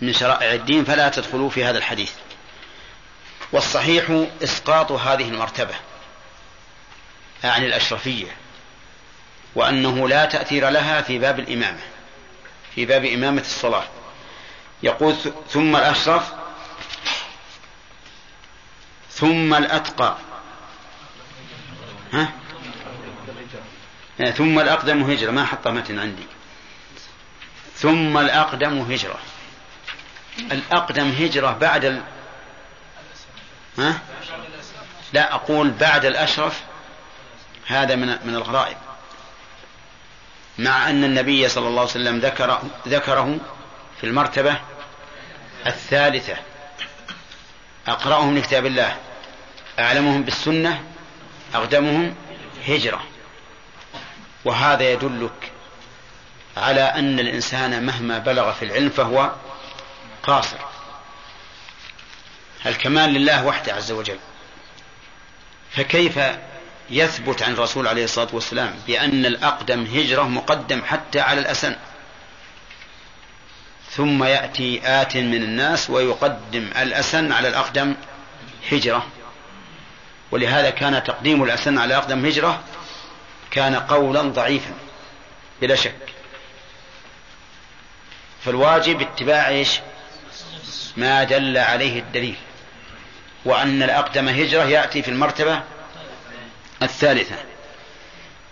من 0.00 0.12
شرائع 0.12 0.52
الدين 0.52 0.84
فلا 0.84 1.08
تدخلوا 1.08 1.50
في 1.50 1.64
هذا 1.64 1.78
الحديث. 1.78 2.12
والصحيح 3.52 4.26
إسقاط 4.42 4.92
هذه 4.92 5.28
المرتبة. 5.28 5.74
أعني 7.44 7.66
الأشرفية 7.66 8.36
وأنه 9.54 10.08
لا 10.08 10.24
تأثير 10.24 10.68
لها 10.68 11.02
في 11.02 11.18
باب 11.18 11.38
الإمامة 11.38 11.80
في 12.74 12.86
باب 12.86 13.04
إمامة 13.04 13.40
الصلاة. 13.40 13.84
يقول 14.82 15.14
ثم 15.50 15.76
الأشرف 15.76 16.32
ثم 19.10 19.54
الأتقى. 19.54 20.16
ها؟ 22.12 22.32
ثم 24.36 24.58
الأقدم 24.58 25.10
هجرة. 25.10 25.30
ما 25.30 25.44
حط 25.44 25.68
متن 25.68 25.98
عندي. 25.98 26.26
ثم 27.76 28.18
الأقدم 28.18 28.78
هجرة. 28.78 29.18
الأقدم 30.38 31.10
هجرة 31.10 31.52
بعد 31.52 31.84
ال... 31.84 32.02
ها؟ 33.78 34.00
لا 35.12 35.34
أقول 35.34 35.70
بعد 35.70 36.04
الأشرف 36.04 36.62
هذا 37.68 37.94
من 37.94 38.06
من 38.06 38.34
الغرائب. 38.34 38.76
مع 40.58 40.90
أن 40.90 41.04
النبي 41.04 41.48
صلى 41.48 41.68
الله 41.68 41.80
عليه 41.80 41.90
وسلم 41.90 42.18
ذكر 42.18 42.62
ذكره 42.88 43.38
في 44.00 44.06
المرتبة 44.06 44.60
الثالثة. 45.66 46.36
أقرأهم 47.88 48.38
لكتاب 48.38 48.66
الله. 48.66 48.96
أعلمهم 49.78 50.22
بالسنة. 50.22 50.84
أقدمهم 51.54 52.14
هجرة. 52.68 53.02
وهذا 54.44 54.92
يدلك 54.92 55.52
على 56.56 56.80
أن 56.80 57.20
الإنسان 57.20 57.86
مهما 57.86 58.18
بلغ 58.18 58.52
في 58.52 58.64
العلم 58.64 58.90
فهو 58.90 59.32
قاصر. 60.22 60.58
الكمال 62.66 63.10
لله 63.10 63.46
وحده 63.46 63.74
عز 63.74 63.92
وجل. 63.92 64.18
فكيف 65.70 66.18
يثبت 66.90 67.42
عن 67.42 67.52
الرسول 67.52 67.88
عليه 67.88 68.04
الصلاة 68.04 68.28
والسلام 68.32 68.74
بأن 68.86 69.26
الأقدم 69.26 69.84
هجرة 69.84 70.22
مقدم 70.22 70.82
حتى 70.84 71.20
على 71.20 71.40
الأسن. 71.40 71.76
ثم 73.90 74.24
يأتي 74.24 74.80
آت 74.84 75.16
من 75.16 75.42
الناس 75.42 75.90
ويقدم 75.90 76.70
الأسن 76.78 77.32
على 77.32 77.48
الأقدم 77.48 77.94
هجرة. 78.72 79.06
ولهذا 80.30 80.70
كان 80.70 81.02
تقديم 81.04 81.42
الأسن 81.42 81.78
على 81.78 81.94
الأقدم 81.94 82.26
هجرة 82.26 82.60
كان 83.50 83.74
قولا 83.74 84.22
ضعيفا 84.22 84.74
بلا 85.60 85.74
شك. 85.74 85.94
فالواجب 88.44 89.00
اتباع 89.00 89.48
إيش؟ 89.48 89.80
ما 90.96 91.24
دل 91.24 91.58
عليه 91.58 92.00
الدليل. 92.00 92.36
وأن 93.44 93.82
الأقدم 93.82 94.28
هجرة 94.28 94.64
يأتي 94.64 95.02
في 95.02 95.10
المرتبة 95.10 95.62
الثالثة. 96.82 97.36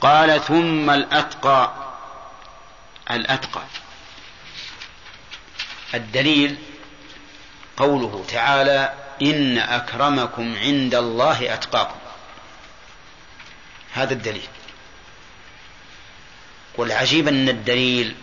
قال 0.00 0.44
ثم 0.44 0.90
الأتقى 0.90 1.72
الأتقى. 3.10 3.62
الدليل 5.94 6.56
قوله 7.76 8.24
تعالى 8.28 8.92
إن 9.22 9.58
أكرمكم 9.58 10.56
عند 10.56 10.94
الله 10.94 11.54
أتقاكم. 11.54 11.98
هذا 13.92 14.12
الدليل. 14.12 14.48
والعجيب 16.78 17.28
أن 17.28 17.48
الدليل 17.48 18.16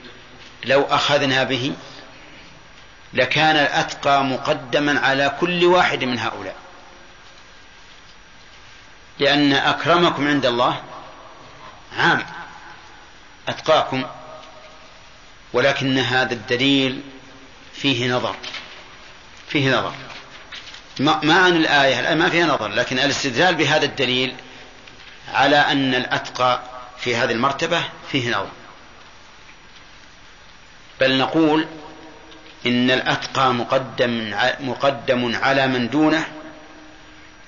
لو 0.66 0.82
أخذنا 0.82 1.44
به 1.44 1.74
لكان 3.14 3.56
الأتقى 3.56 4.24
مقدما 4.24 5.00
على 5.00 5.38
كل 5.40 5.66
واحد 5.66 6.04
من 6.04 6.20
هؤلاء. 6.20 6.62
لأن 9.19 9.53
أكرمكم 9.53 10.27
عند 10.27 10.45
الله 10.45 10.81
عام 11.98 12.26
أتقاكم 13.48 14.03
ولكن 15.53 15.98
هذا 15.98 16.34
الدليل 16.34 17.02
فيه 17.73 18.14
نظر 18.14 18.35
فيه 19.48 19.77
نظر. 19.77 19.94
ما 20.99 21.34
عن 21.34 21.56
الآية 21.56 21.99
الآية 21.99 22.15
ما 22.15 22.30
فيها 22.30 22.45
نظر 22.45 22.68
لكن 22.68 22.99
الاستدلال 22.99 23.56
بهذا 23.56 23.85
الدليل 23.85 24.35
على 25.34 25.57
أن 25.57 25.95
الأتقى 25.95 26.61
في 26.98 27.15
هذه 27.15 27.31
المرتبة 27.31 27.84
فيه 28.11 28.30
نظر. 28.31 28.49
بل 30.99 31.18
نقول 31.18 31.68
إن 32.65 32.91
الأتقى 32.91 33.53
مقدم 33.53 34.35
مقدم 34.60 35.35
على 35.35 35.68
من 35.68 35.90
دونه 35.90 36.26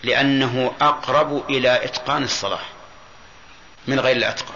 لأنه 0.04 0.74
أقرب 0.82 1.50
إلى 1.50 1.86
إتقان 1.86 2.24
الصلاة 2.24 2.60
من 3.88 4.00
غير 4.00 4.16
الأتقى. 4.16 4.54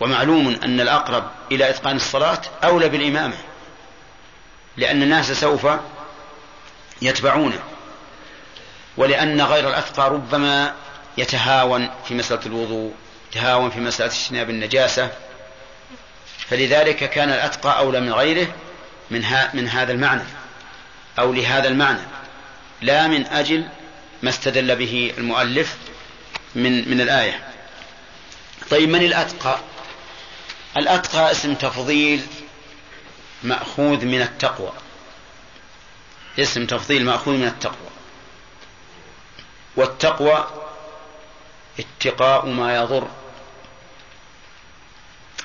ومعلوم 0.00 0.58
أن 0.64 0.80
الأقرب 0.80 1.30
إلى 1.52 1.70
إتقان 1.70 1.96
الصلاة 1.96 2.40
أولى 2.64 2.88
بالإمامة 2.88 3.36
لأن 4.76 5.02
الناس 5.02 5.32
سوف 5.32 5.66
يتبعونه 7.02 7.60
ولأن 8.96 9.40
غير 9.40 9.68
الأتقى 9.68 10.10
ربما 10.10 10.74
يتهاون 11.18 11.90
في 12.08 12.14
مسألة 12.14 12.46
الوضوء 12.46 12.92
يتهاون 13.30 13.70
في 13.70 13.80
مسألة 13.80 14.12
اجتناب 14.12 14.50
النجاسة. 14.50 15.10
فلذلك 16.38 17.10
كان 17.10 17.28
الأتقى 17.28 17.78
أولى 17.78 18.00
من 18.00 18.12
غيره 18.12 18.46
من, 19.10 19.24
ها 19.24 19.50
من 19.54 19.68
هذا 19.68 19.92
المعنى 19.92 20.22
أو 21.18 21.32
لهذا 21.32 21.68
المعنى. 21.68 22.00
لا 22.82 23.06
من 23.06 23.26
أجل 23.26 23.68
ما 24.24 24.30
استدل 24.30 24.76
به 24.76 25.14
المؤلف 25.18 25.76
من 26.54 26.88
من 26.90 27.00
الآية. 27.00 27.48
طيب 28.70 28.88
من 28.88 29.02
الأتقى؟ 29.02 29.58
الأتقى 30.76 31.30
اسم 31.30 31.54
تفضيل 31.54 32.26
مأخوذ 33.42 34.04
من 34.04 34.22
التقوى. 34.22 34.72
اسم 36.38 36.66
تفضيل 36.66 37.04
مأخوذ 37.04 37.34
من 37.34 37.46
التقوى. 37.46 37.90
والتقوى 39.76 40.50
اتقاء 41.78 42.46
ما 42.46 42.76
يضر. 42.76 43.08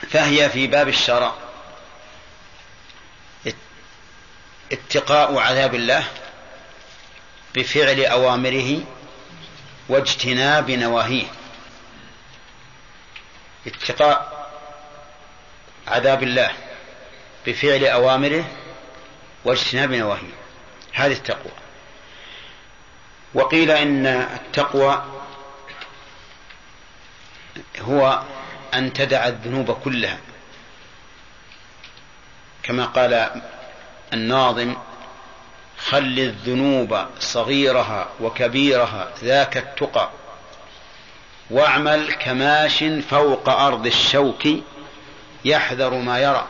فهي 0.10 0.50
في 0.50 0.68
باب 0.68 0.88
الشرع 0.88 1.34
اتقاء 4.72 5.38
عذاب 5.38 5.76
الله. 5.76 6.08
بفعل 7.56 8.06
أوامره 8.06 8.84
واجتناب 9.90 10.72
نواهيه. 10.72 11.28
اتقاء 13.68 14.50
عذاب 15.88 16.24
الله 16.24 16.52
بفعل 17.48 17.86
أوامره 17.86 18.46
واجتناب 19.46 19.94
نواهيه. 19.94 20.34
هذه 20.94 21.12
التقوى. 21.12 21.52
وقيل 23.34 23.72
إن 23.72 24.06
التقوى 24.06 25.06
هو 27.80 28.24
أن 28.74 28.94
تدع 28.94 29.28
الذنوب 29.28 29.72
كلها 29.72 30.18
كما 32.64 32.86
قال 32.86 33.42
الناظم 34.14 34.76
خل 35.88 36.20
الذنوب 36.20 37.06
صغيرها 37.20 38.10
وكبيرها 38.22 39.12
ذاك 39.24 39.58
التقى 39.58 40.10
واعمل 41.50 42.14
كماش 42.14 42.84
فوق 43.10 43.50
أرض 43.50 43.86
الشوك 43.86 44.48
يحذر 45.46 45.94
ما 45.94 46.20
يرى. 46.20 46.48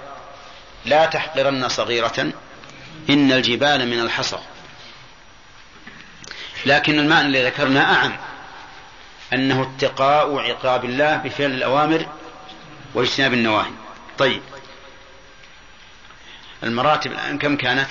لا 0.85 1.05
تحقرن 1.05 1.69
صغيرة 1.69 2.31
إن 3.09 3.31
الجبال 3.31 3.87
من 3.87 3.99
الحصى. 3.99 4.39
لكن 6.65 6.99
المعنى 6.99 7.27
الذي 7.27 7.45
ذكرنا 7.45 7.93
أعم 7.93 8.17
أنه 9.33 9.61
اتقاء 9.61 10.39
عقاب 10.39 10.85
الله 10.85 11.15
بفعل 11.17 11.51
الأوامر 11.51 12.07
واجتناب 12.93 13.33
النواهي. 13.33 13.71
طيب 14.17 14.41
المراتب 16.63 17.11
الآن 17.11 17.37
كم 17.37 17.57
كانت؟ 17.57 17.89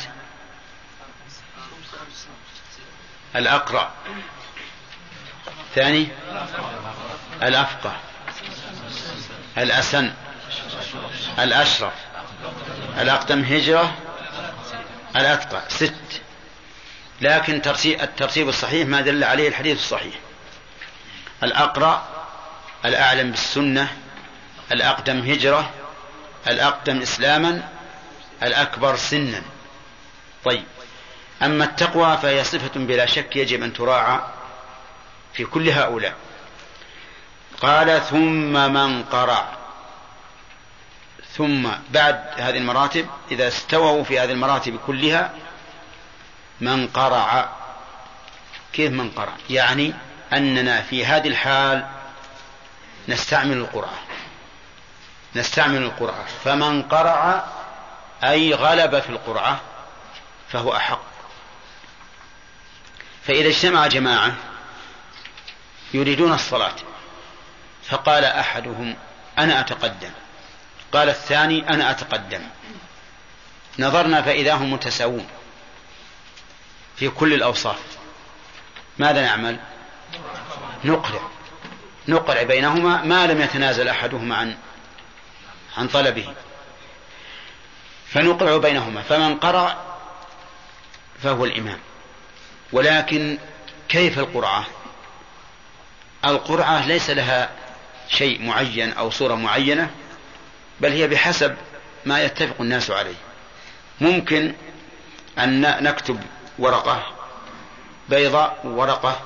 الأقرأ. 3.39 3.91
ثاني 5.75 6.09
الأفقه. 7.43 7.97
الأسن. 9.59 10.13
الأشرف. 11.39 11.93
الأقدم 13.01 13.43
هجرة. 13.43 13.95
الأتقى. 15.17 15.63
ست. 15.69 16.23
لكن 17.21 17.55
الترتيب 17.87 18.49
الصحيح 18.49 18.89
ما 18.89 19.01
دل 19.01 19.25
عليه 19.25 19.49
الحديث 19.49 19.79
الصحيح. 19.79 20.15
الأقرأ 21.43 22.07
الأعلم 22.85 23.31
بالسنة. 23.31 23.97
الأقدم 24.73 25.19
هجرة. 25.19 25.71
الأقدم 26.49 27.03
إسلاما. 27.03 27.69
الأكبر 28.43 28.97
سنا. 28.97 29.43
طيب. 30.45 30.65
أما 31.43 31.65
التقوى 31.65 32.17
فهي 32.17 32.45
صفة 32.45 32.81
بلا 32.81 33.07
شك 33.07 33.37
يجب 33.37 33.63
أن 33.63 33.73
تراعى 33.73 34.21
في 35.33 35.45
كل 35.45 35.69
هؤلاء. 35.69 36.15
قال 37.61 38.01
ثم 38.05 38.73
من 38.73 39.05
قرأ. 39.05 39.59
ثم 41.39 41.69
بعد 41.91 42.25
هذه 42.37 42.59
المراتب 42.59 43.07
إذا 43.31 43.49
استووا 43.49 44.05
في 44.05 44.19
هذه 44.19 44.33
المراتب 44.33 44.79
كلها 44.87 45.31
من 46.61 46.89
قرع 46.89 47.49
كيف 48.73 48.93
من 48.93 49.11
قرع 49.11 49.33
يعني 49.51 49.95
أننا 50.33 50.83
في 50.83 51.07
هذه 51.07 51.29
الحال 51.29 51.87
نستعمل 53.09 53.57
القرعة 53.57 53.99
نستعمل 55.37 55.83
القرعة 55.83 56.25
فمن 56.45 56.83
قرع 56.83 57.45
أي 58.25 58.55
غلب 58.55 59.01
في 59.01 59.11
القرعة 59.11 59.61
فهو 60.49 60.77
أحق. 60.77 61.08
فإذا 63.29 63.49
اجتمع 63.49 63.87
جماعة 63.87 64.35
يريدون 65.95 66.33
الصلاة 66.33 66.75
فقال 67.83 68.25
أحدهم 68.25 68.97
أنا 69.39 69.61
أتقدم 69.61 70.11
قال 70.93 71.09
الثاني 71.09 71.69
أنا 71.69 71.91
أتقدم. 71.91 72.43
نظرنا 73.79 74.23
فإذا 74.23 74.55
هم 74.55 74.73
متساوون 74.73 75.27
في 76.97 77.09
كل 77.09 77.35
الأوصاف. 77.35 77.79
ماذا 78.99 79.23
نعمل؟ 79.23 79.61
نقرع 80.85 81.21
نقرع 82.09 82.43
بينهما 82.43 83.03
ما 83.03 83.27
لم 83.27 83.41
يتنازل 83.41 83.89
أحدهما 83.89 84.37
عن 84.37 84.57
عن 85.77 85.89
طلبه. 85.89 86.35
فنقرع 88.09 88.57
بينهما 88.57 89.03
فمن 89.03 89.37
قرأ 89.39 89.99
فهو 91.23 91.45
الإمام. 91.45 91.88
ولكن 92.73 93.39
كيف 93.89 94.19
القرعة؟ 94.19 94.67
القرعة 96.25 96.87
ليس 96.87 97.11
لها 97.11 97.51
شيء 98.09 98.43
معين 98.43 98.93
أو 98.93 99.11
صورة 99.11 99.35
معينة 99.35 99.91
بل 100.81 100.93
هي 100.93 101.09
بحسب 101.09 101.57
ما 102.07 102.23
يتفق 102.23 102.61
الناس 102.61 102.91
عليه. 102.91 103.15
ممكن 104.01 104.55
أن 105.39 105.83
نكتب 105.85 106.21
ورقة 106.59 107.07
بيضاء 108.09 108.61
ورقة 108.65 109.21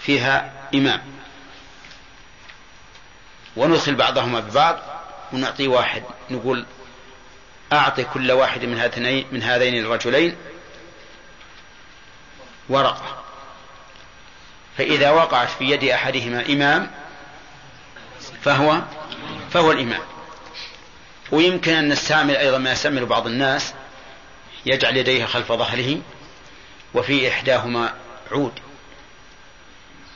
فيها 0.00 0.52
إمام. 0.74 1.02
وندخل 3.56 3.94
بعضهما 3.94 4.40
ببعض 4.40 4.78
ونعطي 5.32 5.68
واحد 5.68 6.02
نقول 6.30 6.66
أعطي 7.72 8.04
كل 8.04 8.32
واحد 8.32 8.64
من 8.64 8.78
هذين 8.78 9.26
من 9.32 9.42
هذين 9.42 9.84
الرجلين 9.84 10.36
ورقة 12.68 13.22
فإذا 14.78 15.10
وقعت 15.10 15.50
في 15.50 15.64
يد 15.64 15.84
أحدهما 15.84 16.46
إمام 16.46 16.90
فهو 18.42 18.82
فهو 19.50 19.72
الإمام. 19.72 20.00
ويمكن 21.30 21.72
أن 21.72 21.88
نستعمل 21.88 22.36
أيضا 22.36 22.58
ما 22.58 22.72
يستعمل 22.72 23.06
بعض 23.06 23.26
الناس 23.26 23.74
يجعل 24.66 24.96
يديه 24.96 25.24
خلف 25.24 25.52
ظهره 25.52 25.98
وفي 26.94 27.28
إحداهما 27.28 27.94
عود 28.32 28.52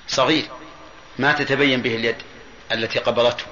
صغير 0.08 0.48
ما 1.18 1.32
تتبين 1.32 1.82
به 1.82 1.94
اليد 1.94 2.16
التي 2.72 2.98
قبضته 2.98 3.44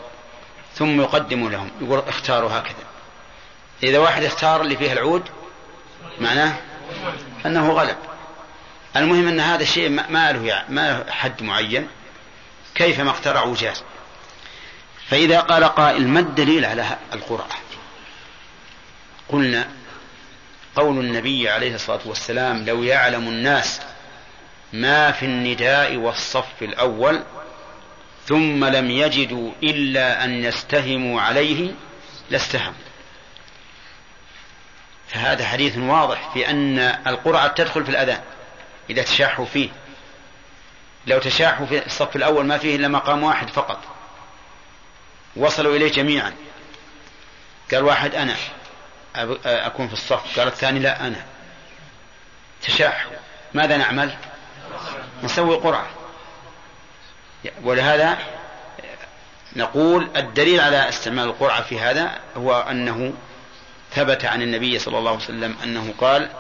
ثم 0.75 1.01
يقدم 1.01 1.49
لهم 1.49 1.71
يقول 1.81 2.03
اختاروا 2.09 2.51
هكذا. 2.51 2.85
إذا 3.83 3.99
واحد 3.99 4.25
اختار 4.25 4.61
اللي 4.61 4.77
فيه 4.77 4.93
العود 4.93 5.23
معناه 6.21 6.55
أنه 7.47 7.73
غلب. 7.73 7.97
المهم 8.97 9.29
أن 9.29 9.41
هذا 9.41 9.63
الشيء 9.63 9.89
ما 9.89 10.33
له 10.33 10.65
ما 10.69 10.93
له 10.93 11.13
حد 11.13 11.43
معين. 11.43 11.89
كيفما 12.75 13.11
اخترعوا 13.11 13.57
جاز. 13.57 13.83
فإذا 15.09 15.41
قال 15.41 15.65
قائل 15.65 16.09
ما 16.09 16.21
الدليل 16.21 16.65
على 16.65 16.99
القرعة 17.13 17.49
قلنا 19.29 19.69
قول 20.77 20.99
النبي 20.99 21.49
عليه 21.49 21.75
الصلاة 21.75 22.01
والسلام 22.05 22.65
لو 22.65 22.83
يعلم 22.83 23.29
الناس 23.29 23.81
ما 24.73 25.13
في 25.13 25.27
النداء 25.27 25.97
والصف 25.97 26.63
الأول 26.63 27.23
ثم 28.27 28.65
لم 28.65 28.91
يجدوا 28.91 29.53
إلا 29.63 30.25
أن 30.25 30.45
يستهموا 30.45 31.21
عليه 31.21 31.71
لاستهموا 32.31 32.85
فهذا 35.09 35.47
حديث 35.47 35.79
واضح 35.79 36.31
في 36.35 36.51
أن 36.51 36.79
القرعة 37.07 37.47
تدخل 37.47 37.85
في 37.85 37.91
الأذان. 37.91 38.21
إذا 38.91 39.03
تشاحوا 39.03 39.45
فيه. 39.45 39.69
لو 41.07 41.19
تشاحوا 41.19 41.67
في 41.67 41.87
الصف 41.87 42.17
الأول 42.17 42.47
ما 42.47 42.59
فيه 42.59 42.77
إلا 42.77 42.89
مقام 42.89 43.23
واحد 43.23 43.51
فقط. 43.51 43.79
وصلوا 45.37 45.77
إليه 45.77 45.93
جميعا. 45.93 46.33
قال 47.73 47.85
واحد 47.85 48.15
أنا. 48.15 48.37
أكون 49.45 49.87
في 49.89 49.93
الصف. 49.93 50.39
قال 50.39 50.49
الثاني 50.49 50.79
لا 50.79 51.07
أنا. 51.07 51.25
تشاحوا. 52.63 53.13
ماذا 53.55 53.77
نعمل؟ 53.77 54.17
نسوي 55.23 55.57
قرعة. 55.57 55.87
ولهذا 57.63 58.19
نقول 59.57 60.11
الدليل 60.17 60.61
على 60.61 60.89
استعمال 60.89 61.25
القرعة 61.25 61.63
في 61.63 61.81
هذا 61.81 62.19
هو 62.37 62.61
أنه 62.61 63.15
ثبت 63.93 64.25
عن 64.25 64.43
النبي 64.43 64.79
صلى 64.79 64.99
الله 64.99 65.11
عليه 65.11 65.25
وسلم 65.25 65.57
أنه 65.65 65.95
قال 65.99 66.31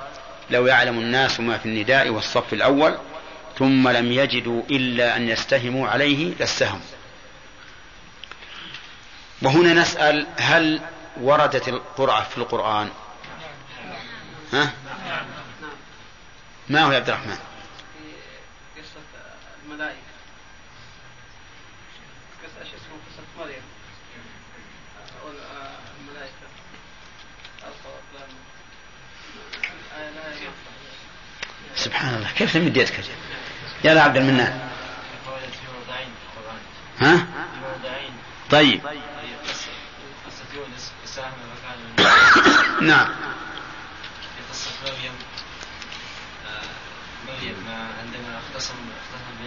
لو 0.55 0.67
يعلم 0.67 0.99
الناس 0.99 1.41
ما 1.41 1.59
في 1.59 1.67
النداء 1.67 2.09
والصف 2.09 2.53
الأول 2.53 2.99
ثم 3.59 3.89
لم 3.89 4.13
يجدوا 4.13 4.63
إلا 4.71 5.17
أن 5.17 5.29
يستهموا 5.29 5.89
عليه 5.89 6.35
لاستهموا 6.41 6.81
وهنا 9.43 9.75
نسأل 9.75 10.27
هل 10.37 10.81
وردت 11.21 11.69
القرعة 11.69 12.25
في 12.25 12.39
القرآن؟ 12.39 12.91
ها؟ 14.53 14.73
ما 16.69 16.83
هو 16.85 16.93
يا 16.93 16.97
عبد 16.97 17.09
الرحمن؟ 17.09 17.39
سبحان 31.85 32.15
الله. 32.15 32.32
كيف 32.32 32.52
تمد 32.55 32.77
يدك 32.77 33.01
يا 33.85 34.01
عبد 34.01 34.16
المنان. 34.16 34.61
ها؟ 37.01 37.27
طيب. 38.51 38.81
نعم. 42.81 43.09
مريم 47.28 47.56
عندما 48.01 48.39
اختصم 48.39 48.74
اختصم 48.74 49.44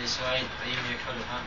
يكفلها 0.91 1.39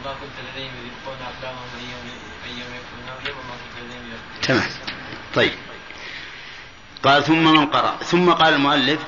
وما 0.00 0.12
كنت 0.12 0.36
لديهم 0.50 0.72
يلقون 0.86 1.18
اقلامهم 1.22 1.68
ايهم 1.80 2.06
مريم 3.06 3.36
وما 3.38 3.54
كنت 3.56 3.84
لديهم 3.84 4.04
يلقون 4.06 4.40
تمام. 4.42 4.68
طيب. 5.34 5.58
قال 7.06 7.24
ثم 7.24 7.44
من 7.44 7.66
قرأ. 7.66 7.96
ثم 7.96 8.32
قال 8.32 8.54
المؤلف 8.54 9.00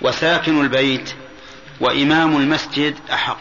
وساكن 0.00 0.60
البيت 0.60 1.14
وإمام 1.80 2.36
المسجد 2.36 2.96
أحق. 3.12 3.40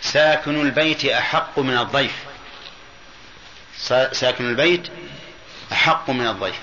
ساكن 0.00 0.60
البيت 0.60 1.04
أحق 1.04 1.58
من 1.58 1.78
الضيف. 1.78 2.24
ساكن 4.12 4.50
البيت 4.50 4.88
أحق 5.72 6.10
من 6.10 6.26
الضيف. 6.26 6.58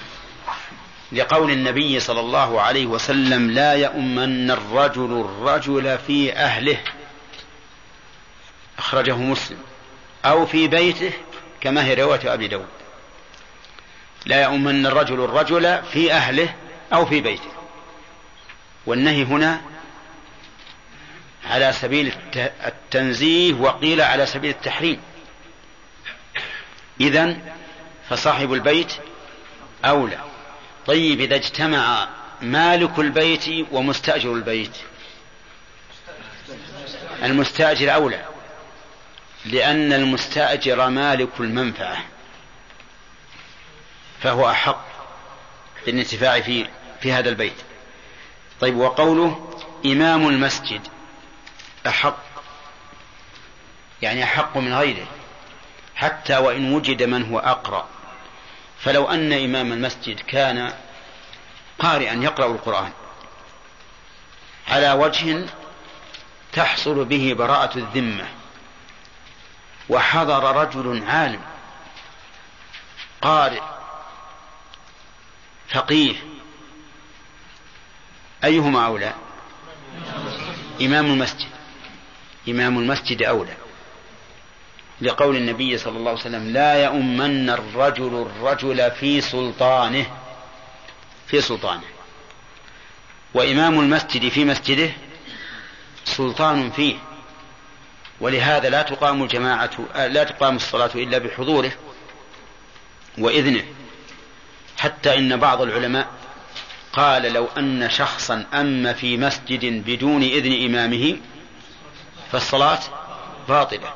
لقول 1.11 1.51
النبي 1.51 1.99
صلى 1.99 2.19
الله 2.19 2.61
عليه 2.61 2.85
وسلم 2.85 3.51
لا 3.51 3.73
يؤمن 3.73 4.51
الرجل 4.51 5.25
الرجل 5.25 5.97
في 6.07 6.33
أهله. 6.33 6.77
أخرجه 8.77 9.15
مسلم. 9.15 9.57
أو 10.25 10.45
في 10.45 10.67
بيته 10.67 11.11
كما 11.61 11.85
هي 11.85 11.93
رواية 11.93 12.33
أبي 12.33 12.47
داود. 12.47 12.76
لا 14.25 14.43
يؤمن 14.43 14.85
الرجل 14.85 15.23
الرجل 15.23 15.83
في 15.83 16.13
أهله 16.13 16.55
أو 16.93 17.05
في 17.05 17.21
بيته. 17.21 17.51
والنهي 18.85 19.23
هنا 19.23 19.61
على 21.45 21.73
سبيل 21.73 22.13
التنزيه 22.65 23.53
وقيل 23.53 24.01
على 24.01 24.25
سبيل 24.25 24.49
التحريم. 24.49 25.01
إذا 27.01 27.37
فصاحب 28.09 28.53
البيت 28.53 28.93
أولى. 29.85 30.19
طيب 30.85 31.21
إذا 31.21 31.35
اجتمع 31.35 32.07
مالك 32.41 32.99
البيت 32.99 33.67
ومستأجر 33.71 34.33
البيت. 34.33 34.77
المستأجر 37.23 37.93
أولى 37.93 38.25
لأن 39.45 39.93
المستأجر 39.93 40.89
مالك 40.89 41.29
المنفعة. 41.39 41.97
فهو 44.21 44.49
أحق 44.49 44.85
بالانتفاع 45.85 46.41
في 46.41 46.67
في 47.01 47.13
هذا 47.13 47.29
البيت. 47.29 47.61
طيب 48.61 48.75
وقوله 48.77 49.59
إمام 49.85 50.27
المسجد 50.27 50.87
أحق 51.87 52.17
يعني 54.01 54.23
أحق 54.23 54.57
من 54.57 54.73
غيره 54.73 55.07
حتى 55.95 56.37
وإن 56.37 56.73
وجد 56.73 57.03
من 57.03 57.31
هو 57.31 57.39
أقرأ. 57.39 57.87
فلو 58.79 59.05
أن 59.05 59.33
إمام 59.33 59.73
المسجد 59.73 60.19
كان 60.19 60.73
قارئا 61.79 62.13
يقرأ 62.13 62.45
القرآن 62.45 62.91
على 64.67 64.91
وجه 64.91 65.45
تحصل 66.53 67.05
به 67.05 67.33
براءة 67.37 67.77
الذمة 67.77 68.27
وحضر 69.89 70.55
رجل 70.55 71.03
عالم 71.07 71.41
قارئ 73.21 73.61
فقيه 75.69 76.15
أيهما 78.43 78.85
أولى؟ 78.85 79.13
إمام 80.81 81.05
المسجد. 81.05 81.47
إمام 82.49 82.77
المسجد 82.77 83.23
أولى. 83.23 83.53
لقول 85.01 85.35
النبي 85.35 85.77
صلى 85.77 85.97
الله 85.97 86.11
عليه 86.11 86.21
وسلم 86.21 86.53
لا 86.53 86.83
يؤمن 86.83 87.49
الرجل 87.49 88.27
الرجل 88.31 88.91
في 88.91 89.21
سلطانه 89.21 90.05
في 91.27 91.41
سلطانه. 91.41 91.83
وإمام 93.33 93.79
المسجد 93.79 94.29
في 94.29 94.45
مسجده 94.45 94.91
سلطان 96.05 96.71
فيه. 96.71 96.95
ولهذا 98.19 98.69
لا 98.69 98.81
تقام 98.81 99.23
الجماعة 99.23 99.71
لا 99.95 100.23
تقام 100.23 100.55
الصلاة 100.55 100.91
إلا 100.95 101.17
بحضوره 101.17 101.71
وإذنه. 103.17 103.63
حتى 104.77 105.17
إن 105.17 105.37
بعض 105.37 105.61
العلماء 105.61 106.07
قال 106.93 107.33
لو 107.33 107.47
أن 107.57 107.89
شخصا 107.89 108.45
أم 108.53 108.93
في 108.93 109.17
مسجد 109.17 109.65
بدون 109.85 110.23
إذن 110.23 110.65
إمامه 110.65 111.17
فالصلاة 112.31 112.79
باطلة. 113.49 113.93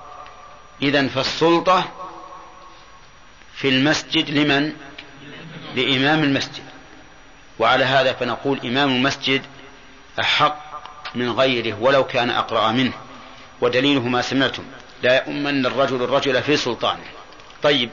إذا 0.81 1.07
فالسلطة 1.07 1.91
في 3.55 3.69
المسجد 3.69 4.29
لمن؟ 4.29 4.73
لإمام 5.75 6.23
المسجد. 6.23 6.63
وعلى 7.59 7.85
هذا 7.85 8.13
فنقول 8.13 8.59
إمام 8.65 8.95
المسجد 8.95 9.41
أحق 10.19 10.71
من 11.15 11.31
غيره 11.31 11.77
ولو 11.81 12.03
كان 12.03 12.29
أقرأ 12.29 12.71
منه. 12.71 12.93
ودليله 13.61 14.07
ما 14.07 14.21
سمعتم. 14.21 14.63
لا 15.03 15.15
يؤمن 15.15 15.65
الرجل 15.65 16.03
الرجل 16.03 16.43
في 16.43 16.57
سلطانه. 16.57 17.03
طيب 17.63 17.89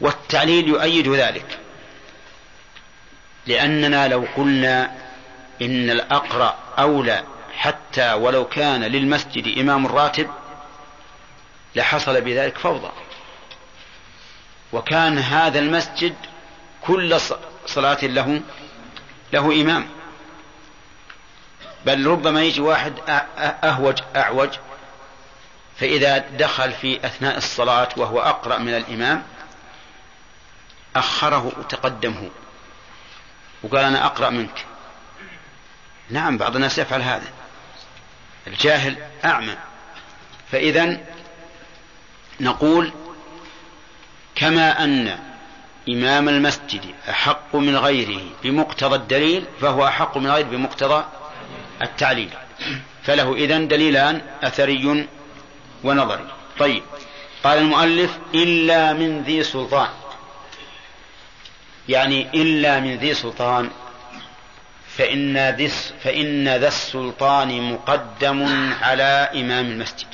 والتعليل 0.00 0.68
يؤيد 0.68 1.08
ذلك. 1.08 1.58
لأننا 3.48 4.08
لو 4.08 4.24
قلنا 4.36 4.92
إن 5.62 5.90
الأقرأ 5.90 6.56
أولى 6.78 7.24
حتى 7.56 8.12
ولو 8.12 8.44
كان 8.44 8.84
للمسجد 8.84 9.58
إمام 9.58 9.86
راتب 9.86 10.30
لحصل 11.76 12.20
بذلك 12.20 12.58
فوضى. 12.58 12.90
وكان 14.72 15.18
هذا 15.18 15.58
المسجد 15.58 16.14
كل 16.82 17.20
صلاة 17.66 18.04
له 18.04 18.40
له 19.32 19.62
إمام. 19.62 19.86
بل 21.86 22.06
ربما 22.06 22.42
يجي 22.42 22.60
واحد 22.60 22.92
أهوج 23.64 23.98
أعوج 24.16 24.50
فإذا 25.76 26.18
دخل 26.18 26.72
في 26.72 27.06
أثناء 27.06 27.36
الصلاة 27.36 27.88
وهو 27.96 28.20
أقرأ 28.20 28.58
من 28.58 28.74
الإمام 28.74 29.22
أخره 30.96 31.52
وتقدمه. 31.58 32.30
وقال 33.62 33.84
أنا 33.84 34.06
أقرأ 34.06 34.30
منك. 34.30 34.64
نعم 36.10 36.38
بعض 36.38 36.54
الناس 36.54 36.78
يفعل 36.78 37.02
هذا. 37.02 37.28
الجاهل 38.46 38.96
أعمى. 39.24 39.56
فإذا 40.52 41.00
نقول 42.40 42.92
كما 44.34 44.84
أن 44.84 45.18
إمام 45.88 46.28
المسجد 46.28 46.94
أحق 47.10 47.56
من 47.56 47.76
غيره 47.76 48.22
بمقتضى 48.42 48.96
الدليل 48.96 49.44
فهو 49.60 49.86
أحق 49.86 50.18
من 50.18 50.30
غيره 50.30 50.46
بمقتضى 50.46 51.04
التعليل. 51.82 52.30
فله 53.02 53.34
إذن 53.34 53.68
دليلان 53.68 54.22
أثري 54.42 55.06
ونظري. 55.84 56.28
طيب 56.58 56.82
قال 57.44 57.58
المؤلف 57.58 58.18
إلا 58.34 58.92
من 58.92 59.22
ذي 59.22 59.42
سلطان. 59.42 59.88
يعني 61.88 62.28
إلا 62.34 62.80
من 62.80 62.96
ذي 62.96 63.14
سلطان 63.14 63.70
فإن 64.96 65.38
ذي 65.48 65.68
فإن 66.04 66.48
ذا 66.48 66.68
السلطان 66.68 67.72
مقدم 67.72 68.72
على 68.82 69.30
إمام 69.34 69.66
المسجد. 69.66 70.06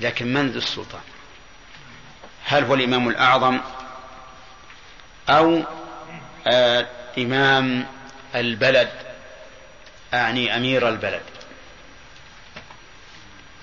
لكن 0.00 0.32
من 0.34 0.50
ذو 0.50 0.58
السلطان؟ 0.58 1.00
هل 2.44 2.64
هو 2.64 2.74
الإمام 2.74 3.08
الأعظم 3.08 3.60
أو 5.28 5.62
آه 6.46 6.86
إمام 7.18 7.86
البلد 8.34 8.90
أعني 10.14 10.56
أمير 10.56 10.88
البلد؟ 10.88 11.22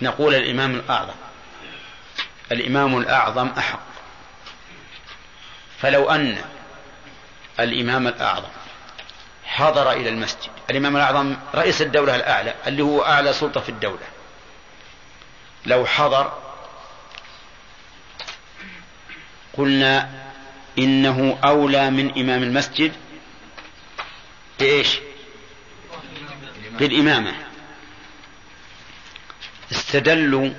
نقول 0.01 0.35
الإمام 0.35 0.75
الأعظم. 0.75 1.15
الإمام 2.51 2.97
الأعظم 2.97 3.47
أحق. 3.47 3.90
فلو 5.81 6.09
أن 6.09 6.41
الإمام 7.59 8.07
الأعظم 8.07 8.49
حضر 9.45 9.91
إلى 9.91 10.09
المسجد 10.09 10.49
الإمام 10.69 10.95
الأعظم 10.97 11.35
رئيس 11.55 11.81
الدولة 11.81 12.15
الأعلى 12.15 12.55
اللي 12.67 12.83
هو 12.83 13.05
أعلى 13.05 13.33
سلطة 13.33 13.61
في 13.61 13.69
الدولة. 13.69 14.07
لو 15.65 15.85
حضر 15.85 16.33
قلنا 19.53 20.09
إنه 20.77 21.39
أولى 21.43 21.89
من 21.89 22.19
إمام 22.19 22.43
المسجد 22.43 22.93
بإيش؟ 24.59 24.99
بالإمامة. 26.71 27.33
استدلوا 29.71 30.49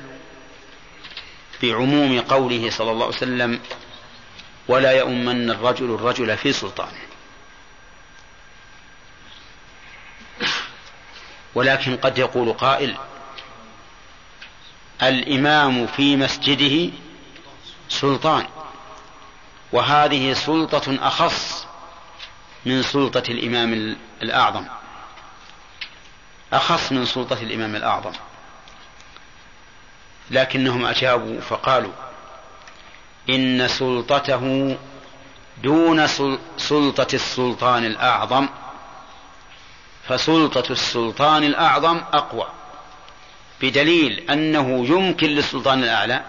بعموم 1.63 2.21
قوله 2.21 2.71
صلى 2.71 2.91
الله 2.91 3.07
عليه 3.07 3.17
وسلم 3.17 3.61
ولا 4.69 4.93
يؤمن 4.93 5.51
الرجل 5.51 5.95
الرجل 5.95 6.37
في 6.37 6.53
سلطانه. 6.53 7.03
ولكن 11.55 11.97
قد 11.97 12.19
يقول 12.19 12.53
قائل 12.53 12.97
الإمام 15.03 15.87
في 15.87 16.17
مسجده 16.17 16.91
سلطان 17.89 18.47
وهذه 19.73 20.33
سلطة 20.33 21.07
أخص 21.07 21.67
من 22.67 22.83
سلطة 22.83 23.31
الإمام 23.31 23.97
الأعظم. 24.23 24.67
أخص 26.53 26.93
من 26.93 27.05
سلطة 27.05 27.43
الإمام 27.43 27.77
الأعظم. 27.77 28.13
لكنهم 30.31 30.87
أجابوا 30.87 31.41
فقالوا 31.41 31.93
إن 33.31 33.69
سلطته 33.69 34.77
دون 35.63 36.07
سلطة 36.57 37.15
السلطان 37.15 37.85
الأعظم 37.85 38.49
فسلطة 40.09 40.73
السلطان 40.73 41.45
الأعظم 41.45 41.97
أقوى 42.13 42.49
بدليل 43.61 44.31
أنه 44.31 44.87
يمكن 44.87 45.27
للسلطان 45.27 45.85
الأعلى 45.85 46.23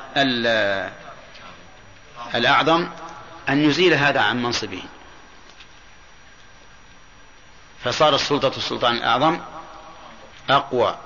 الأعظم 2.35 2.89
أن 3.49 3.69
يزيل 3.69 3.93
هذا 3.93 4.21
عن 4.21 4.43
منصبه. 4.43 4.83
فصارت 7.83 8.19
سلطة 8.19 8.57
السلطان 8.57 8.95
الأعظم 8.95 9.39
أقوى 10.49 10.97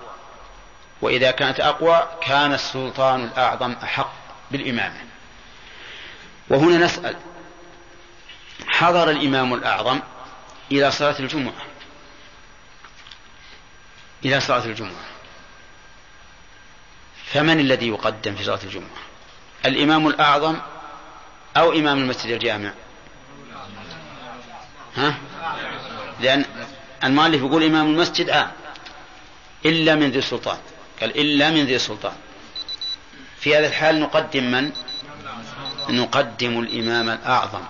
وإذا 1.01 1.31
كانت 1.31 1.59
أقوى 1.59 2.07
كان 2.22 2.53
السلطان 2.53 3.23
الأعظم 3.23 3.76
أحق 3.84 4.11
بالإمامة. 4.51 5.06
وهنا 6.49 6.78
نسأل 6.86 7.15
حضر 8.68 9.10
الإمام 9.10 9.53
الأعظم 9.53 9.99
إلى 10.72 10.91
صلاة 10.91 11.19
الجمعة. 11.19 11.64
إلى 14.26 14.40
صلاة 14.40 14.65
الجمعة. 14.65 15.06
فمن 17.26 17.60
الذي 17.60 17.88
يقدم 17.88 18.36
في 18.36 18.44
صلاة 18.44 18.60
الجمعة؟ 18.64 18.98
الإمام 19.65 20.07
الأعظم 20.07 20.57
أو 21.57 21.72
إمام 21.72 21.98
المسجد 21.98 22.32
الجامع؟ 22.32 22.74
ها؟ 24.95 25.18
لأن 26.19 26.45
المؤلف 27.03 27.41
يقول 27.41 27.64
إمام 27.64 27.86
المسجد 27.86 28.30
عام 28.30 28.52
إلا 29.65 29.95
من 29.95 30.11
ذي 30.11 30.19
السلطان. 30.19 30.57
قال 31.02 31.19
إلا 31.19 31.49
من 31.49 31.65
ذي 31.65 31.76
السلطان. 31.76 32.15
في 33.40 33.57
هذا 33.57 33.68
الحال 33.68 33.99
نقدم 33.99 34.44
من؟ 34.44 34.72
نقدم 35.89 36.59
الإمام 36.59 37.09
الأعظم 37.09 37.61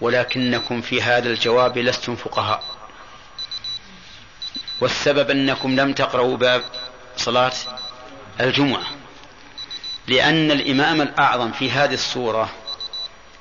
ولكنكم 0.00 0.80
في 0.80 1.02
هذا 1.02 1.28
الجواب 1.28 1.78
لستم 1.78 2.16
فقهاء. 2.16 2.62
والسبب 4.80 5.30
أنكم 5.30 5.80
لم 5.80 5.92
تقرأوا 5.92 6.36
باب 6.36 6.64
صلاة 7.16 7.52
الجمعة 8.40 8.84
لأن 10.08 10.50
الإمام 10.50 11.00
الأعظم 11.00 11.52
في 11.52 11.70
هذه 11.70 11.94
الصورة 11.94 12.50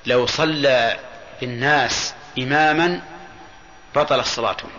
لو 0.06 0.26
صلى 0.26 1.00
بالناس 1.42 2.14
إماما 2.40 3.02
بطلت 3.96 4.26
صلاتهم. 4.26 4.72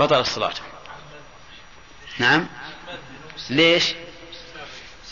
بطلت 0.00 0.26
صلاتهم. 0.26 0.66
نعم؟ 2.18 2.48
ليش؟ 3.50 3.94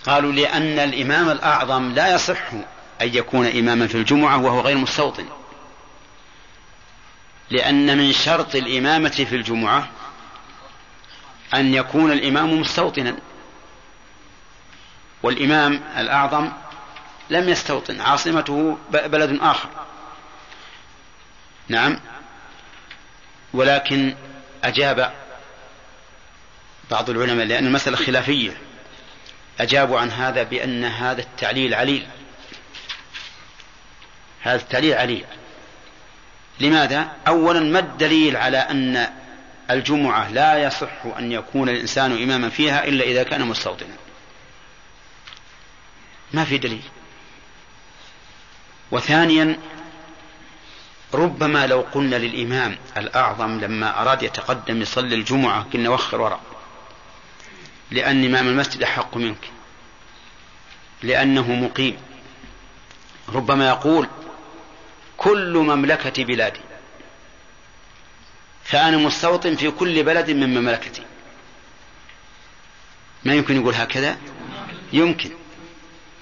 قالوا 0.07 0.33
لأن 0.33 0.79
الإمام 0.79 1.31
الأعظم 1.31 1.93
لا 1.93 2.15
يصح 2.15 2.53
أن 3.03 3.15
يكون 3.15 3.47
إماما 3.47 3.87
في 3.87 3.95
الجمعة 3.95 4.39
وهو 4.39 4.61
غير 4.61 4.77
مستوطن. 4.77 5.27
لأن 7.51 7.99
من 7.99 8.13
شرط 8.13 8.55
الإمامة 8.55 9.09
في 9.09 9.37
الجمعة 9.37 9.89
أن 11.55 11.75
يكون 11.75 12.13
الإمام 12.13 12.61
مستوطنا. 12.61 13.17
والإمام 15.23 15.83
الأعظم 15.97 16.53
لم 17.31 17.49
يستوطن 17.49 18.01
عاصمته 18.01 18.79
بلد 18.91 19.39
آخر. 19.43 19.69
نعم. 21.69 22.01
ولكن 23.53 24.15
أجاب 24.65 25.13
بعض 26.91 27.11
العلماء 27.11 27.47
لأن 27.47 27.67
المسألة 27.67 27.97
خلافية. 27.97 28.70
أجابوا 29.63 30.01
عن 30.01 30.11
هذا 30.11 30.43
بأن 30.43 30.85
هذا 30.85 31.21
التعليل 31.21 31.75
عليل. 31.75 32.07
هذا 34.43 34.57
التعليل 34.57 34.95
عليل. 34.95 35.25
لماذا؟ 36.61 37.09
أولا 37.29 37.61
ما 37.61 37.79
الدليل 37.79 38.37
على 38.37 38.59
أن 38.59 39.07
الجمعة 39.71 40.31
لا 40.31 40.63
يصح 40.63 41.07
أن 41.19 41.33
يكون 41.33 41.69
الإنسان 41.69 42.23
إماما 42.23 42.49
فيها 42.49 42.85
إلا 42.85 43.05
إذا 43.05 43.23
كان 43.23 43.47
مستوطنا؟ 43.47 43.95
ما 46.33 46.45
في 46.45 46.59
دليل. 46.59 46.83
وثانيا 48.91 49.59
ربما 51.15 51.67
لو 51.67 51.81
قلنا 51.81 52.17
للإمام 52.17 52.79
الأعظم 52.97 53.61
لما 53.61 54.03
أراد 54.03 54.23
يتقدم 54.23 54.83
يصلي 54.83 55.15
الجمعة 55.15 55.67
قلنا 55.73 55.91
وخر 55.91 56.21
وراء 56.21 56.41
لأن 57.91 58.25
إمام 58.25 58.49
المسجد 58.49 58.83
أحق 58.83 59.17
منك. 59.17 59.51
لأنه 61.03 61.53
مقيم. 61.53 61.97
ربما 63.29 63.69
يقول 63.69 64.09
كل 65.17 65.53
مملكة 65.55 66.25
بلادي. 66.25 66.61
فأنا 68.65 68.97
مستوطن 68.97 69.57
في 69.57 69.71
كل 69.71 70.03
بلد 70.03 70.31
من 70.31 70.55
مملكتي. 70.55 71.03
ما 73.25 73.35
يمكن 73.35 73.61
يقول 73.61 73.75
هكذا؟ 73.75 74.19
يمكن. 74.93 75.31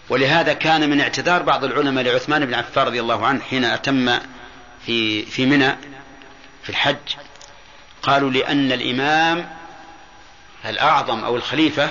ولهذا 0.09 0.53
كان 0.53 0.90
من 0.90 1.01
اعتذار 1.01 1.43
بعض 1.43 1.65
العلماء 1.65 2.05
لعثمان 2.05 2.47
بن 2.47 2.55
عفان 2.55 2.86
رضي 2.86 3.01
الله 3.01 3.27
عنه 3.27 3.40
حين 3.40 3.65
أتم 3.65 4.19
في 4.86 5.27
في 5.27 5.47
منى 5.47 5.77
في 6.62 6.70
الحج. 6.70 7.16
قالوا 8.03 8.31
لأن 8.31 8.73
الإمام 8.73 9.57
الأعظم 10.64 11.24
أو 11.24 11.36
الخليفة 11.36 11.89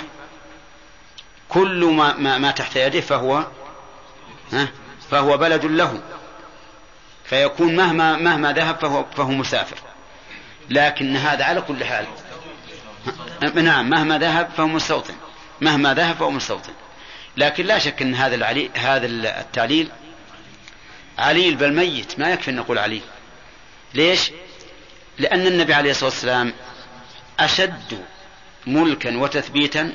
كل 1.49 1.85
ما, 1.85 2.13
ما, 2.13 2.37
ما 2.37 2.51
تحت 2.51 2.75
يده 2.75 3.01
فهو 3.01 3.47
فهو 5.11 5.37
بلد 5.37 5.65
له. 5.65 6.01
فيكون 7.25 7.75
مهما 7.75 8.17
مهما 8.17 8.53
ذهب 8.53 8.79
فهو 8.79 9.05
فهو 9.17 9.31
مسافر. 9.31 9.77
لكن 10.69 11.15
هذا 11.15 11.43
على 11.43 11.61
كل 11.61 11.85
حال 11.85 12.05
نعم 13.55 13.89
مهما 13.89 14.17
ذهب 14.17 14.49
فهو 14.57 14.67
مستوطن. 14.67 15.15
مهما 15.61 15.93
ذهب 15.93 16.15
فهو 16.15 16.31
مستوطن. 16.31 16.73
لكن 17.37 17.65
لا 17.65 17.79
شك 17.79 18.01
إن 18.01 18.15
هذا 18.15 18.35
العلي 18.35 18.69
هذا 18.75 19.05
التعليل 19.05 19.91
عليل 21.17 21.55
بل 21.55 21.73
ميت. 21.73 22.19
ما 22.19 22.29
يكفي 22.29 22.51
أن 22.51 22.55
نقول 22.55 22.77
عليل. 22.77 23.01
ليش؟ 23.93 24.31
لأن 25.17 25.47
النبي 25.47 25.73
عليه 25.73 25.91
الصلاة 25.91 26.09
والسلام 26.09 26.53
أشد 27.39 28.05
ملكا 28.67 29.17
وتثبيتا 29.17 29.93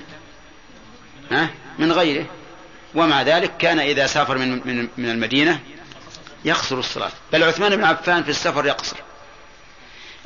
من 1.79 1.93
غيره. 1.93 2.27
ومع 2.95 3.23
ذلك 3.23 3.57
كان 3.57 3.79
إذا 3.79 4.07
سافر 4.07 4.39
من 4.39 4.61
من 4.67 4.89
من 4.99 5.11
المدينة 5.11 5.61
يقصر 6.45 6.79
الصلاة. 6.79 7.11
بل 7.33 7.45
عثمان 7.45 7.77
بن 7.77 7.85
عفان 7.85 8.23
في 8.23 8.31
السفر 8.31 8.67
يقصر. 8.67 8.97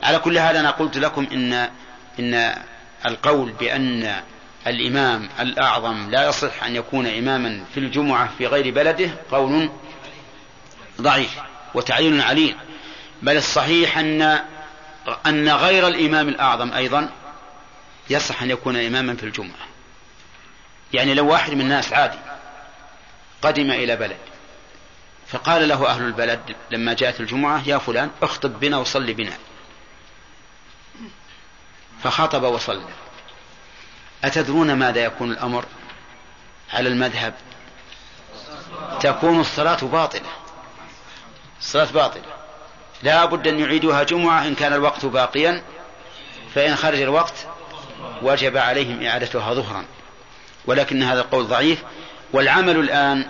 على 0.02 0.18
كل 0.18 0.40
حال 0.40 0.56
أنا 0.56 0.70
قلت 0.70 0.96
لكم 0.96 1.26
إن 1.32 1.68
إن 2.18 2.54
القول 3.06 3.52
بأن 3.52 4.22
الإمام 4.66 5.28
الأعظم 5.40 6.10
لا 6.10 6.28
يصح 6.28 6.64
أن 6.64 6.76
يكون 6.76 7.06
إماما 7.06 7.64
في 7.74 7.80
الجمعة 7.80 8.30
في 8.38 8.46
غير 8.46 8.74
بلده 8.74 9.10
قول 9.30 9.70
ضعيف 11.00 11.38
وتعليل 11.74 12.20
عليل 12.20 12.56
بل 13.22 13.36
الصحيح 13.36 13.98
أن 13.98 14.40
أن 15.26 15.48
غير 15.48 15.88
الإمام 15.88 16.28
الأعظم 16.28 16.72
أيضا 16.72 17.10
يصح 18.10 18.42
أن 18.42 18.50
يكون 18.50 18.76
إماما 18.76 19.16
في 19.16 19.22
الجمعة. 19.22 19.66
يعني 20.92 21.14
لو 21.14 21.28
واحد 21.28 21.52
من 21.52 21.60
الناس 21.60 21.92
عادي 21.92 22.18
قدم 23.42 23.70
إلى 23.70 23.96
بلد 23.96 24.16
فقال 25.26 25.68
له 25.68 25.86
أهل 25.86 26.02
البلد 26.02 26.56
لما 26.70 26.94
جاءت 26.94 27.20
الجمعة 27.20 27.62
يا 27.68 27.78
فلان 27.78 28.10
اخطب 28.22 28.60
بنا 28.60 28.76
وصلي 28.76 29.12
بنا. 29.12 29.32
فخطب 32.02 32.42
وصلى. 32.42 32.88
أتدرون 34.24 34.72
ماذا 34.72 35.04
يكون 35.04 35.32
الأمر 35.32 35.64
على 36.72 36.88
المذهب؟ 36.88 37.34
تكون 39.00 39.40
الصلاة 39.40 39.84
باطلة. 39.84 40.30
الصلاة 41.60 41.92
باطلة. 41.92 42.36
لا 43.02 43.24
بد 43.24 43.48
أن 43.48 43.60
يعيدوها 43.60 44.02
جمعة 44.02 44.46
إن 44.46 44.54
كان 44.54 44.72
الوقت 44.72 45.06
باقيا 45.06 45.62
فإن 46.54 46.76
خرج 46.76 47.00
الوقت 47.00 47.46
وجب 48.22 48.56
عليهم 48.56 49.06
إعادتها 49.06 49.54
ظهرا. 49.54 49.84
ولكن 50.66 51.02
هذا 51.02 51.20
القول 51.20 51.46
ضعيف. 51.46 51.82
والعمل 52.32 52.76
الآن 52.76 53.26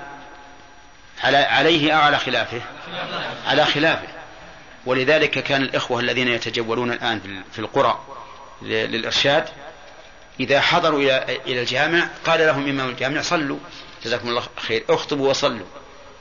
على 1.24 1.36
عليه 1.36 1.92
أو 1.92 2.00
على 2.00 2.18
خلافه. 2.18 2.60
على 3.46 3.64
خلافه. 3.64 4.08
ولذلك 4.86 5.30
كان 5.30 5.62
الإخوة 5.62 6.00
الذين 6.00 6.28
يتجولون 6.28 6.92
الآن 6.92 7.42
في 7.52 7.58
القرى 7.58 8.00
للإرشاد 8.62 9.48
إذا 10.40 10.60
حضروا 10.60 11.00
إلى 11.46 11.60
الجامع 11.60 12.08
قال 12.26 12.40
لهم 12.40 12.68
إمام 12.68 12.88
الجامع 12.88 13.22
صلوا. 13.22 13.58
جزاكم 14.04 14.28
الله 14.28 14.42
خير. 14.56 14.84
اخطبوا 14.90 15.30
وصلوا. 15.30 15.66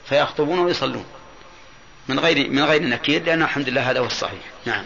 فيخطبون 0.09 0.59
ويصلون. 0.59 1.05
من 2.07 2.19
غير 2.19 2.49
من 2.49 2.63
غير 2.63 2.83
نكير 2.83 3.23
لأن 3.23 3.41
الحمد 3.41 3.69
لله 3.69 3.91
هذا 3.91 3.99
هو 3.99 4.05
الصحيح. 4.05 4.41
نعم. 4.65 4.85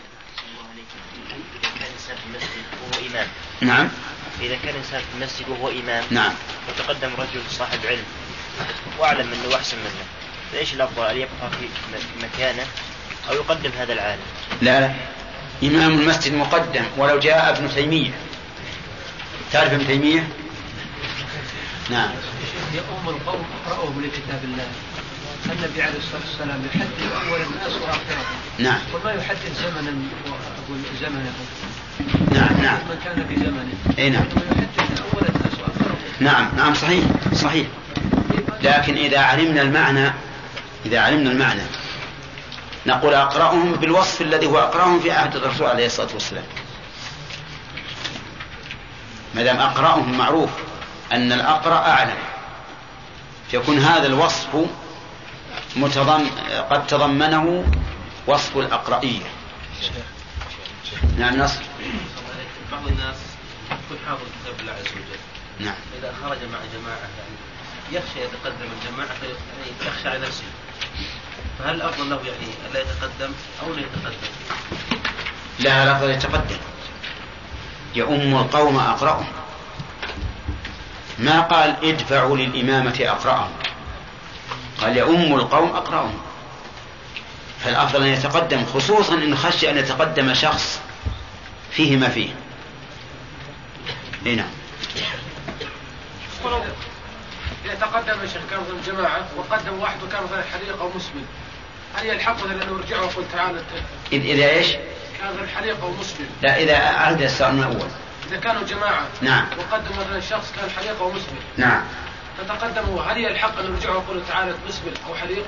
إمام. 3.10 3.28
نعم. 3.62 3.90
إذا 4.42 4.56
كان 4.64 4.76
إنسان 4.76 5.00
في 5.00 5.06
المسجد 5.18 5.50
وهو 5.50 5.70
إمام 5.70 6.04
نعم. 6.12 6.34
وتقدم 6.70 7.10
رجل 7.18 7.42
صاحب 7.52 7.80
علم 7.86 8.04
وأعلم 9.00 9.28
منه 9.28 9.54
وأحسن 9.54 9.78
منه 9.78 10.06
فإيش 10.52 10.74
الأفضل 10.74 11.06
أن 11.06 11.18
يبقى 11.18 11.52
في 11.60 11.68
مكانه 12.26 12.66
أو 13.30 13.36
يقدم 13.36 13.72
هذا 13.80 13.94
العالم؟ 13.94 14.22
لا 14.62 14.80
لا. 14.80 14.94
إمام 15.64 16.00
المسجد 16.00 16.34
مقدم 16.34 16.84
ولو 16.98 17.20
جاء 17.20 17.50
ابن 17.50 17.70
تيمية. 17.76 18.12
تعرف 19.52 19.74
ابن 19.74 19.88
تيمية؟ 19.88 20.28
نعم. 21.90 22.10
يؤم 22.74 23.10
القوم 23.10 23.46
اقرأهم 23.66 24.02
لكتاب 24.02 24.44
الله. 24.44 24.68
النبي 25.46 25.82
عليه 25.82 25.98
الصلاة 25.98 26.22
والسلام 26.30 26.66
يحدث 26.66 27.28
أول 27.28 27.42
الناس 27.42 27.82
وآخرهم 27.82 28.40
نعم. 28.60 28.80
وما 28.94 29.12
يحدث 29.12 29.62
زمنا 29.62 29.94
زمنه 31.02 31.34
نعم 32.32 32.62
نعم. 32.62 32.78
من 32.90 33.00
كان 33.06 33.28
في 33.28 33.36
زمنه. 33.36 34.00
اي 34.00 34.10
نعم. 34.10 34.26
نعم 36.20 36.50
نعم 36.58 36.74
صحيح 36.74 37.04
صحيح. 37.34 37.68
لكن 38.62 38.98
إذا 38.98 39.20
علمنا 39.20 39.62
المعنى 39.62 40.14
إذا 40.86 41.00
علمنا 41.00 41.32
المعنى 41.32 41.62
نقول 42.86 43.14
أقرأهم 43.14 43.72
بالوصف 43.72 44.22
الذي 44.22 44.46
هو 44.46 44.60
أقرأهم 44.60 45.00
في 45.00 45.12
عهد 45.12 45.36
الرسول 45.36 45.68
عليه 45.68 45.86
الصلاة 45.86 46.10
والسلام. 46.14 46.44
ما 49.36 49.44
دام 49.44 49.58
أقرأهم 49.58 50.18
معروف 50.18 50.50
أن 51.12 51.32
الأقرأ 51.32 51.76
أعلم 51.76 52.18
فيكون 53.52 53.80
هذا 53.80 54.08
الوصف 54.08 54.48
متضم 55.76 56.26
قد 56.70 56.88
تضمنه 56.88 57.66
وصف 58.28 58.58
الأقرئية 58.58 59.26
نعم 61.18 61.38
نصر. 61.38 61.69
بعض 62.72 62.88
الناس 62.88 63.16
يكون 63.72 63.98
حافظ 64.08 64.24
كتاب 64.42 64.60
الله 64.60 64.72
عز 64.72 64.92
وجل. 64.92 65.66
نعم. 65.66 65.76
إذا 66.00 66.14
خرج 66.22 66.38
مع 66.38 66.60
جماعة 66.74 67.10
يعني 67.18 67.36
يخشى 67.92 68.20
يتقدم 68.20 68.70
الجماعة 68.80 69.08
يعني 69.08 69.94
يخشى 69.96 70.10
على 70.10 70.20
نفسه. 70.20 70.44
فهل 71.60 71.76
الأفضل 71.76 72.10
له 72.10 72.16
يعني 72.16 72.54
ألا 72.72 72.80
يتقدم 72.80 73.34
أو 73.64 73.74
لا 73.74 73.82
يتقدم؟ 73.82 74.30
لا 75.60 75.84
الأفضل 75.84 76.10
يتقدم. 76.10 76.58
يؤم 77.96 78.36
القوم 78.36 78.80
أقرأهم. 78.80 79.28
ما 81.20 81.42
قال 81.42 81.76
ادفعوا 81.84 82.38
للإمامة 82.38 83.00
أقرأهم. 83.00 83.52
قال 84.82 84.98
يؤم 84.98 85.36
القوم 85.36 85.70
أقرأهم. 85.70 86.20
فالأفضل 87.64 88.04
أن 88.04 88.08
يتقدم 88.08 88.66
خصوصا 88.66 89.14
إن 89.14 89.38
خشي 89.38 89.70
أن 89.70 89.78
يتقدم 89.78 90.34
شخص 90.34 90.82
فيه 91.72 91.98
ما 91.98 92.10
فيه. 92.10 92.30
اي 94.26 94.36
نعم. 94.36 94.50
إذا 97.66 97.76
تقدم 97.76 98.22
الشيخ 98.24 98.42
كان 98.50 98.60
مثلا 98.60 98.94
جماعة 98.94 99.28
وقدم 99.38 99.80
واحد 99.80 100.04
وكان 100.04 100.24
مثلا 100.24 100.44
حريق 100.54 100.82
أو 100.82 100.90
مسلم 100.96 101.26
هل 101.96 102.06
يلحق 102.06 102.36
مثلا 102.36 102.64
أنه 102.64 102.80
يرجع 102.80 103.02
ويقول 103.02 103.26
تعالى 103.34 103.62
إذا 104.12 104.50
إيش؟ 104.50 104.68
كان 105.20 105.34
مثلا 105.34 105.48
حريق 105.56 105.84
أو 105.84 105.92
مسلم. 105.92 106.28
لا 106.42 106.58
إذا 106.58 106.78
عهد 106.78 107.22
السؤال 107.22 107.56
من 107.56 107.60
الأول 107.60 107.90
إذا 108.28 108.40
كانوا 108.40 108.64
جماعة 108.64 109.08
نعم. 109.22 109.46
وقدم 109.58 110.00
مثلا 110.00 110.20
شخص 110.20 110.52
كان 110.56 110.70
حريق 110.70 111.02
أو 111.02 111.10
مسلم. 111.10 111.40
نعم. 111.58 111.84
فتقدموا 112.38 113.02
هل 113.02 113.18
يلحق 113.18 113.60
أن 113.60 113.66
يرجعوا 113.66 113.96
ويقولوا 113.96 114.22
تعالى 114.28 114.54
مسبل 114.68 114.94
أو 115.08 115.16
حريق؟ 115.16 115.46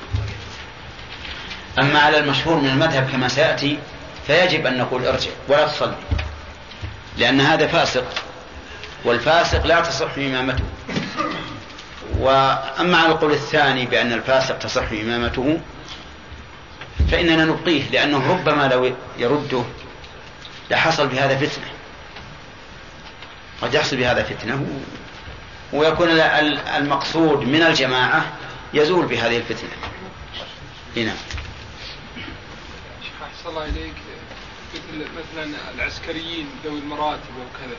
أما 1.79 1.99
على 1.99 2.17
المشهور 2.17 2.55
من 2.59 2.69
المذهب 2.69 3.09
كما 3.11 3.27
سيأتي 3.27 3.79
فيجب 4.31 4.65
أن 4.65 4.77
نقول 4.77 5.05
ارجع 5.05 5.31
ولا 5.47 5.67
تصلي 5.67 5.95
لأن 7.17 7.41
هذا 7.41 7.67
فاسق 7.67 8.05
والفاسق 9.05 9.65
لا 9.65 9.81
تصح 9.81 10.17
إمامته. 10.17 10.63
وأما 12.19 12.97
على 12.97 13.07
القول 13.07 13.31
الثاني 13.31 13.85
بأن 13.85 14.13
الفاسق 14.13 14.57
تصح 14.57 14.91
إمامته 14.91 15.59
فإننا 17.11 17.45
نبقيه 17.45 17.89
لأنه 17.89 18.31
ربما 18.31 18.67
لو 18.67 18.93
يرده 19.17 19.63
لحصل 20.71 21.07
بهذا 21.07 21.37
فتنة. 21.37 21.67
قد 23.61 23.73
يحصل 23.73 23.97
بهذا 23.97 24.23
فتنة 24.23 24.65
ويكون 25.73 26.09
المقصود 26.77 27.43
من 27.43 27.61
الجماعة 27.61 28.25
يزول 28.73 29.05
بهذه 29.05 29.37
الفتنة. 29.37 29.69
هنا. 30.97 31.13
أحسن 33.23 33.49
الله 33.49 33.65
إليك. 33.65 34.10
مثل 34.73 35.05
مثلا 35.11 35.49
العسكريين 35.75 36.49
ذوي 36.65 36.79
المراتب 36.79 37.29
وكذا 37.39 37.75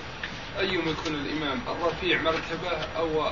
أيهم 0.61 0.89
يكون 0.89 1.15
الإمام؟ 1.15 1.61
الرفيع 1.69 2.21
مرتبة 2.23 2.87
أو 2.97 3.27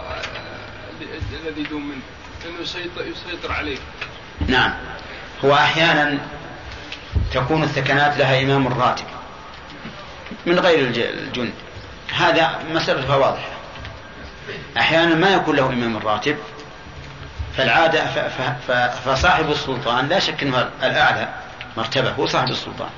الذي 1.46 1.62
دون 1.62 1.82
منه؟ 1.82 2.02
لأنه 2.44 2.60
يسيطر, 2.60 3.06
يسيطر 3.06 3.52
عليه. 3.52 3.78
نعم. 4.46 4.74
هو 5.44 5.54
أحيانا 5.54 6.18
تكون 7.32 7.62
الثكنات 7.62 8.16
لها 8.16 8.42
إمام 8.42 8.68
راتب 8.68 9.04
من 10.46 10.58
غير 10.58 10.88
الجند. 10.88 11.52
هذا 12.14 12.58
مسألتها 12.70 13.16
واضحة. 13.16 13.48
أحيانا 14.76 15.14
ما 15.14 15.30
يكون 15.30 15.56
له 15.56 15.66
إمام 15.66 15.96
راتب 15.96 16.36
فالعادة 17.56 18.28
فصاحب 18.88 19.50
السلطان 19.50 20.08
لا 20.08 20.18
شك 20.18 20.42
أنه 20.42 20.70
الأعلى 20.82 21.28
مرتبة 21.76 22.10
هو 22.10 22.26
صاحب 22.26 22.48
السلطان. 22.48 22.90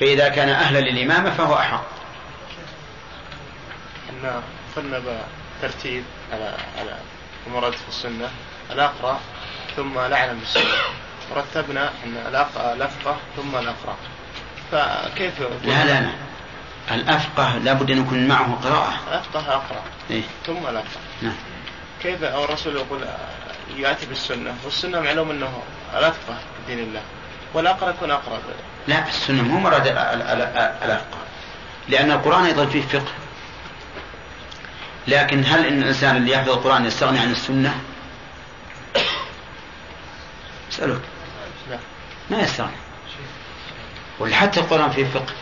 فإذا 0.00 0.28
كان 0.28 0.48
أهلا 0.48 0.78
للإمامة 0.78 1.30
فهو 1.30 1.54
أحق 1.54 1.84
أن 4.10 4.42
قلنا 4.76 5.00
ترتيب 5.62 6.04
على 6.32 6.54
على 6.78 6.96
المراد 7.46 7.72
في 7.72 7.88
السنة. 7.88 8.30
الأقرأ 8.70 9.20
ثم 9.76 9.98
الأعلم 9.98 10.38
بالسنة. 10.38 10.64
ورتبنا 11.30 11.90
أن 12.04 12.16
الأفقه 12.74 13.16
ثم 13.36 13.56
الأقرأ. 13.56 13.96
فكيف 14.72 15.40
لا 15.40 15.84
لا 15.84 16.00
لا. 16.00 16.10
الأفقه 16.90 17.58
لابد 17.58 17.90
أن 17.90 18.00
يكون 18.00 18.28
معه 18.28 18.54
قراءة. 18.64 18.94
الأفقه 19.08 19.54
أقرأ. 19.54 19.82
إيه؟ 20.10 20.22
ثم 20.46 20.66
الأفقه 20.66 21.00
نعم. 21.22 21.36
كيف 22.02 22.22
أو 22.22 22.44
الرسول 22.44 22.76
يقول 22.76 23.04
يأتي 23.76 24.06
بالسنة؟ 24.06 24.54
والسنة 24.64 25.00
معلوم 25.00 25.30
أنه 25.30 25.62
الأفقه 25.98 26.38
دين 26.66 26.78
الله. 26.78 27.02
والأقرأ 27.54 27.90
يكون 27.90 28.10
أقرأ. 28.10 28.38
لا 28.90 29.08
السنة 29.08 29.42
مو 29.42 29.60
مراد 29.60 29.86
الأفقه 30.82 31.18
لأن 31.88 32.10
القرآن 32.10 32.44
أيضا 32.44 32.66
فيه 32.66 32.82
فقه. 32.82 33.12
لكن 35.08 35.44
هل 35.44 35.66
إن 35.66 35.82
الإنسان 35.82 36.16
اللي 36.16 36.32
يحفظ 36.32 36.50
القرآن 36.50 36.86
يستغني 36.86 37.18
عن 37.18 37.30
السنة؟ 37.30 37.80
أسألك. 40.72 41.00
لا. 41.70 41.78
ما 42.30 42.38
يستغني. 42.42 42.76
ولا 44.18 44.36
حتى 44.36 44.60
القرآن 44.60 44.90
فيه 44.90 45.04
فقه. 45.04 45.34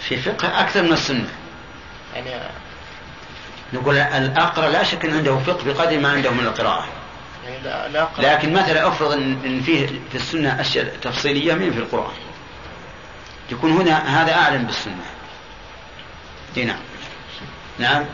في 0.00 0.16
فقه 0.16 0.60
أكثر 0.60 0.82
من 0.82 0.92
السنة. 0.92 1.28
يعني 2.14 2.30
نقول 3.72 3.98
الأقرأ 3.98 4.68
لا 4.68 4.82
شك 4.82 5.04
أن 5.04 5.16
عنده 5.16 5.38
فقه 5.38 5.64
بقدر 5.64 5.98
ما 5.98 6.12
عنده 6.12 6.30
من 6.30 6.46
القراءة. 6.46 6.99
يعني 7.44 7.88
لا. 7.92 8.08
لكن 8.18 8.52
مثلا 8.52 8.88
افرض 8.88 9.12
ان 9.12 9.62
فيه 9.66 9.86
في 9.86 10.14
السنة 10.14 10.60
أشياء 10.60 10.96
تفصيلية 11.02 11.54
من 11.54 11.72
في 11.72 11.78
القرآن 11.78 12.12
يكون 13.52 13.72
هنا 13.72 14.22
هذا 14.22 14.34
أعلم 14.34 14.64
بالسنة 14.64 15.04
إي 16.56 16.64
نعم 16.64 16.80
نعم 17.78 18.04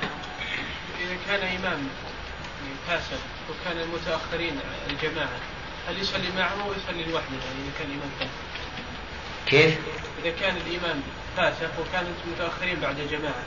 إذا 1.01 1.17
كان 1.27 1.57
إمام 1.57 1.89
فاسد 2.89 3.19
وكان 3.51 3.79
المتأخرين 3.83 4.59
الجماعة 4.91 5.39
هل 5.89 5.99
يصلي 5.99 6.29
معهم 6.39 6.61
أو 6.61 6.73
يصلي 6.73 7.05
لوحده 7.05 7.29
يعني 7.31 7.59
إذا 7.65 7.73
كان 7.79 7.87
الإمام 7.89 8.11
فاسد؟ 8.19 8.31
كيف؟ 9.47 9.79
إذا 10.25 10.31
كان 10.41 10.57
الإمام 10.57 11.03
فاسق 11.37 11.71
وكان 11.81 12.07
المتأخرين 12.27 12.81
بعد 12.81 12.97
جماعة 13.11 13.43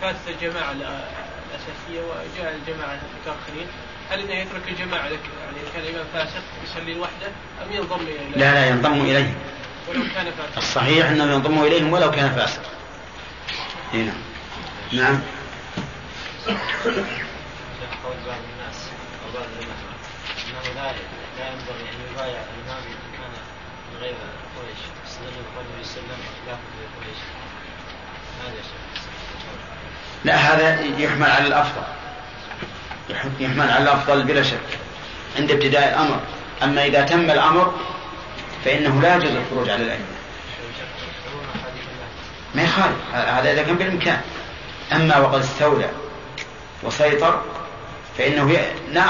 فاتت 0.00 0.18
الجماعة 0.28 0.72
الأ- 0.72 1.16
الأساسية 1.50 2.00
وجاء 2.02 2.54
الجماعة 2.54 2.98
المتأخرين 3.14 3.66
هل 4.10 4.20
إنه 4.20 4.34
يترك 4.34 4.62
الجماعة 4.68 5.08
لك- 5.08 5.18
يعني 5.44 5.56
كان 5.74 5.82
الإمام 5.82 6.06
فاسق 6.12 6.42
يصلي 6.64 6.94
لوحده 6.94 7.26
أم 7.66 7.72
ينضم 7.72 8.00
إليه؟ 8.00 8.28
لا 8.36 8.52
لا 8.54 8.66
ينضم 8.66 9.00
اليهم 9.00 9.34
ولو 9.88 10.02
كان 10.14 10.24
فاسق. 10.26 10.56
الصحيح 10.56 11.08
أنه 11.08 11.24
ينضم 11.24 11.62
إليهم 11.62 11.92
ولو 11.92 12.10
كان 12.10 12.30
فاسق. 12.30 12.62
اي 13.94 14.02
نعم. 14.02 14.14
نعم. 14.92 15.20
انه 20.50 20.72
لا 21.38 21.48
ينبغي 21.52 21.88
ان 21.90 22.12
يبايع 22.12 22.40
الامام 22.40 22.82
اذا 22.82 23.08
كان 23.18 23.30
من 23.92 24.00
غير 24.00 24.14
قريش 24.56 24.78
وسلم 25.82 26.18
خلافه 26.46 26.60
لقريش 26.80 27.18
هذا 28.42 28.56
يا 28.56 28.62
شيخ 28.62 29.02
لا 30.24 30.34
هذا 30.36 30.80
يحمل 30.98 31.30
على 31.30 31.46
الأفضل. 31.46 31.82
يحمل 33.40 33.70
على 33.70 33.82
الأفضل 33.82 34.22
بلا 34.22 34.42
شك. 34.42 34.78
عند 35.38 35.50
ابتداء 35.50 35.88
الأمر. 35.88 36.20
أما 36.62 36.84
إذا 36.84 37.02
تم 37.02 37.30
الأمر 37.30 37.74
فإنه 38.64 39.00
لا 39.00 39.16
يجوز 39.16 39.30
الخروج 39.30 39.70
على 39.70 39.82
الأئمة. 39.82 40.04
ما 42.54 42.62
يخالف. 42.62 43.14
هذا 43.14 43.52
إذا 43.52 43.62
كان 43.62 43.76
بالإمكان. 43.76 44.20
أما 44.92 45.18
وقد 45.18 45.38
استولى 45.38 45.90
وسيطر 46.82 47.42
فإنه 48.18 48.52
ي... 48.52 48.58
نا... 48.92 49.06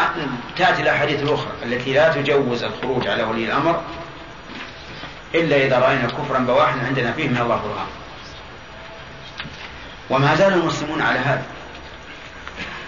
تأتي 0.56 0.82
الأحاديث 0.82 1.22
الأخرى 1.22 1.50
التي 1.62 1.92
لا 1.92 2.12
تجوز 2.12 2.64
الخروج 2.64 3.08
على 3.08 3.22
ولي 3.22 3.44
الأمر 3.44 3.82
إلا 5.34 5.56
إذا 5.56 5.78
رأينا 5.78 6.06
كفرا 6.06 6.38
بواحا 6.38 6.86
عندنا 6.86 7.12
فيه 7.12 7.28
من 7.28 7.38
الله 7.38 7.56
برهان. 7.56 7.86
وما 10.10 10.34
زال 10.34 10.52
المسلمون 10.52 11.02
على 11.02 11.18
هذا. 11.18 11.42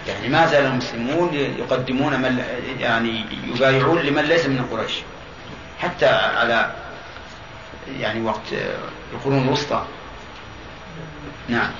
يعني 0.07 0.29
ما 0.29 0.45
زال 0.47 0.65
المسلمون 0.65 1.33
يقدمون 1.33 2.21
من 2.21 2.43
يعني 2.79 3.25
يبايعون 3.43 3.99
لمن 3.99 4.21
ليس 4.21 4.45
من 4.45 4.65
قريش؟ 4.71 4.93
حتى 5.79 6.05
على 6.05 6.75
يعني 7.99 8.21
وقت 8.21 8.53
القرون 9.13 9.43
الوسطى. 9.43 9.85
نعم. 11.49 11.71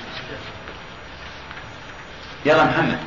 يلا 2.45 2.63
محمد. 2.63 2.99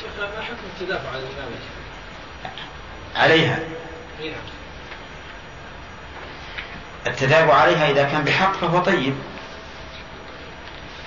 شيخ 0.00 0.10
ما 0.18 0.42
حكم 0.42 0.56
التدافع 0.74 1.08
على 1.08 1.18
الإمام 1.18 1.52
يا 1.52 1.58
شيخ؟ 1.58 2.52
عليها. 3.16 3.58
إي 4.20 4.30
نعم. 4.30 4.40
التتابع 7.06 7.54
عليها 7.54 7.90
إذا 7.90 8.04
كان 8.04 8.24
بحق 8.24 8.52
فهو 8.52 8.78
طيب. 8.78 9.14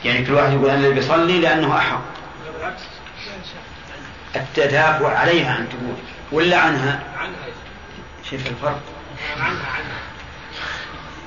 يعني 0.05 0.25
كل 0.25 0.33
واحد 0.33 0.53
يقول 0.53 0.69
أنا 0.69 0.79
اللي 0.79 0.93
بيصلي 0.93 1.39
لأنه 1.39 1.77
أحق. 1.77 2.01
بالعكس. 2.57 2.81
التدافع 4.35 5.17
عليها 5.17 5.57
أن 5.57 5.67
تقول 5.69 5.95
ولا 6.31 6.57
عنها؟ 6.57 6.99
شوف 8.29 8.47
الفرق. 8.47 8.79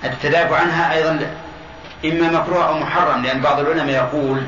التدافع 0.05 0.57
عنها 0.57 0.95
أيضا 0.95 1.31
إما 2.05 2.29
مكروه 2.41 2.69
أو 2.69 2.79
محرم 2.79 3.23
لأن 3.23 3.41
بعض 3.41 3.61
العلماء 3.61 3.89
يقول 3.95 4.43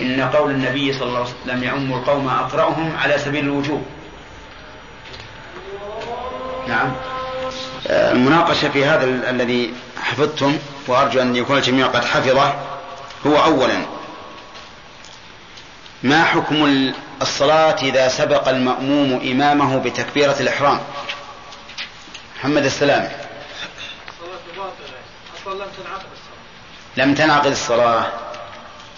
إن 0.00 0.20
قول 0.34 0.50
النبي 0.50 0.92
صلى 0.92 1.02
الله 1.08 1.18
عليه 1.18 1.28
وسلم 1.44 1.64
يؤم 1.64 1.92
القوم 1.92 2.28
أقرأهم 2.28 2.96
على 3.02 3.18
سبيل 3.18 3.44
الوجوب. 3.44 3.86
نعم. 6.68 6.92
المناقشة 7.90 8.68
في 8.68 8.84
هذا 8.84 9.04
ال- 9.04 9.24
الذي 9.24 9.74
حفظتم 10.02 10.58
وأرجو 10.86 11.20
أن 11.22 11.36
يكون 11.36 11.56
الجميع 11.56 11.86
قد 11.86 12.04
حفظه 12.04 12.54
هو 13.26 13.36
أولا. 13.44 13.86
ما 16.02 16.24
حكم 16.24 16.64
ال- 16.64 16.94
الصلاة 17.22 17.76
إذا 17.82 18.08
سبق 18.08 18.48
المأموم 18.48 19.20
إمامه 19.32 19.78
بتكبيرة 19.78 20.36
الإحرام؟ 20.40 20.80
محمد 22.38 22.64
السلام. 22.64 23.12
لم 26.96 27.14
تنعقد 27.14 27.50
الصلاة. 27.50 28.06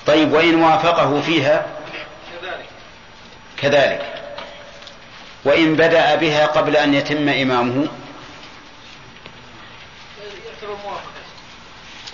طيب 0.07 0.33
وإن 0.33 0.55
وافقه 0.55 1.21
فيها؟ 1.21 1.67
كذلك. 3.57 4.03
وإن 5.45 5.75
بدأ 5.75 6.15
بها 6.15 6.47
قبل 6.47 6.77
أن 6.77 6.95
يتم 6.95 7.29
إمامه؟ 7.29 7.89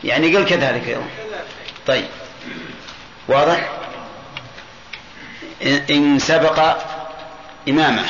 يعني 0.05 0.37
قل 0.37 0.45
كذلك 0.45 0.83
كذلك 0.85 1.03
طيب. 1.87 2.07
واضح؟ 3.29 3.71
إن- 5.63 6.19
سبق 6.19 6.77
إمامه 7.69 8.07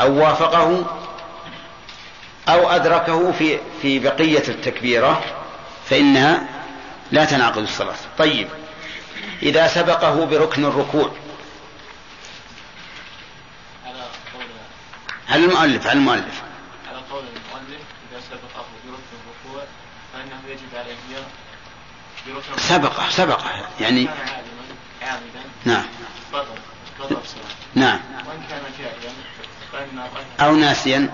أو 0.00 0.18
وافقه 0.22 0.86
أو 2.48 2.70
أدركه 2.70 3.32
في 3.32 3.58
في 3.82 3.98
بقية 3.98 4.48
التكبيرة 4.48 5.24
فإنها 5.90 6.42
لا 7.10 7.24
تنعقد 7.24 7.58
الصلاة. 7.62 7.94
طيب 8.18 8.48
إذا 9.42 9.68
سبقه 9.68 10.24
بركن 10.26 10.64
الركوع 10.64 11.10
على 15.28 15.44
المؤلف 15.44 15.86
على 15.86 15.98
المؤلف. 15.98 16.42
على 16.88 16.98
قول 17.10 17.24
المؤلف 17.24 17.82
إذا 18.12 18.20
سبقه 18.30 18.64
بركن 18.84 19.16
الركوع 19.24 19.64
فإنه 20.12 20.40
يجب 20.48 20.74
عليه 20.74 20.94
بركن 22.26 22.58
سبقه 22.62 23.10
سبقه 23.10 23.50
يعني 23.80 24.08
عامدا 25.02 25.40
نعم. 25.64 25.84
نعم. 27.74 28.00
وإن 28.28 28.42
كان 28.50 28.62
جاهلا 28.78 29.12
فإن 29.72 30.08
أو 30.40 30.56
ناسيا. 30.56 31.10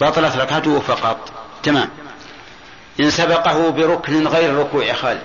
بطلت 0.00 0.36
ركعته 0.36 0.80
فقط. 0.80 1.32
تمام. 1.62 1.88
إن 3.00 3.10
سبقه 3.10 3.70
بركن 3.70 4.26
غير 4.26 4.50
الركوع 4.50 4.84
يا 4.84 4.94
خالد. 4.94 5.22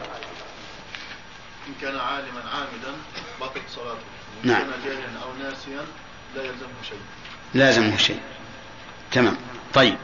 إن 1.67 1.73
كان 1.81 1.99
عالما 1.99 2.41
عامدا 2.53 2.97
بطل 3.41 3.61
صلاته. 3.69 3.99
إن 4.43 4.49
نعم. 4.49 4.61
كان 4.61 4.71
جاهلا 4.85 5.23
أو 5.23 5.33
ناسيا 5.43 5.85
لا 6.35 6.43
يلزمه 6.43 6.81
شيء. 6.89 7.01
لازمه 7.53 7.97
شيء. 7.97 8.19
تمام. 9.11 9.37
طيب. 9.73 9.97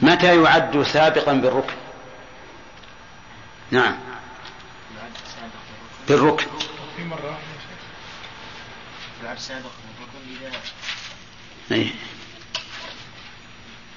متى 0.00 0.42
يعد 0.42 0.82
سابقا 0.82 1.32
بالركن؟ 1.32 1.74
نعم. 3.70 3.98
بالركن. 6.08 6.46
في 6.98 7.04
مرة 7.04 7.38
بعد 9.24 9.38
سابق 9.38 9.70
الركن 9.98 10.46
إذا 10.46 10.60
أي. 11.72 11.92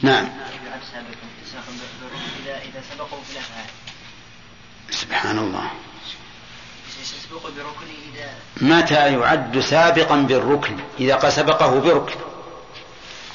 نعم. 0.01 0.25
إذا 2.45 2.57
إذا 2.57 2.83
سبقه 2.93 3.21
في 3.21 3.31
الأفعال. 3.31 3.65
سبحان 4.89 5.37
الله. 5.39 5.71
متى 8.61 9.13
يعد 9.13 9.59
سابقا 9.59 10.15
بالركن؟ 10.15 10.79
إذا 10.99 11.15
قد 11.15 11.29
سبقه 11.29 11.79
بركن. 11.79 12.19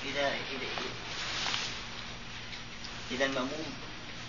إذا 0.05 0.29
إذا 0.29 0.69
إذا 3.11 3.25
المأموم 3.25 3.73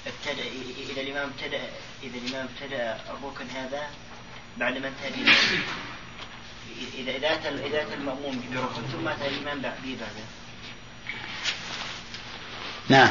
ابتدأ 0.07 0.43
إذا 0.91 1.01
الإمام 1.01 1.29
ابتدأ 1.29 1.61
إذا 2.03 2.17
الإمام 2.17 2.47
ابتدأ 2.47 2.99
الركن 3.09 3.47
هذا 3.49 3.89
بعد 4.59 4.77
ما 4.77 4.87
انتهى 4.87 5.23
به 5.23 5.33
إذا 6.97 7.11
إذا 7.11 7.33
أتى 7.33 7.49
إذا 7.49 7.81
أتى 7.81 7.93
المأموم 7.93 8.41
بركن 8.51 8.81
ثم 8.91 9.07
أتى 9.07 9.27
الإمام 9.27 9.61
به 9.61 9.97
بعده 9.99 10.25
نعم. 12.89 13.09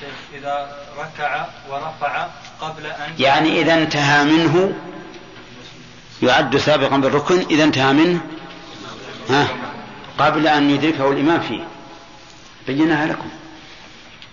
شيخ 0.00 0.14
إذا 0.34 0.76
ركع 0.98 1.46
ورفع 1.70 2.26
قبل 2.60 2.86
أن 2.86 3.14
يعني 3.18 3.60
إذا 3.60 3.74
انتهى 3.74 4.24
منه 4.24 4.74
يعد 6.22 6.56
سابقا 6.56 6.96
بالركن 6.96 7.46
إذا 7.50 7.64
انتهى 7.64 7.92
منه 7.92 8.20
ها 9.30 9.48
قبل 10.18 10.46
أن 10.46 10.70
يدركه 10.70 11.12
الإمام 11.12 11.40
فيه. 11.40 11.64
بيناها 12.66 13.06
لكم. 13.06 13.28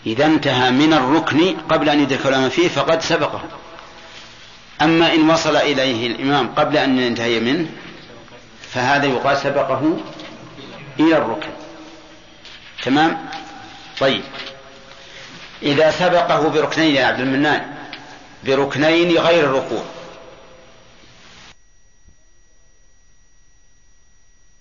إذا 0.06 0.26
انتهى 0.26 0.72
من 0.72 0.94
الركن 0.94 1.56
قبل 1.70 1.90
أن 1.90 2.00
يدرك 2.00 2.26
الإمام 2.26 2.50
فيه 2.50 2.68
فقد 2.68 3.02
سبقه. 3.02 3.42
أما 4.82 5.14
إن 5.14 5.30
وصل 5.30 5.56
إليه 5.56 6.08
الإمام 6.08 6.48
قبل 6.56 6.78
أن 6.78 7.00
ينتهي 7.00 7.40
منه 7.40 7.66
فهذا 8.70 9.06
يقال 9.06 9.38
سبقه 9.38 9.98
إلى 11.00 11.18
الركن. 11.18 11.50
تمام؟ 12.84 13.26
طيب. 14.00 14.24
إذا 15.64 15.92
سبقه 15.92 16.50
بركنين 16.50 16.96
يا 16.96 17.06
عبد 17.06 17.20
المنان 17.20 17.66
بركنين 18.44 19.18
غير 19.18 19.44
الركوع. 19.44 19.84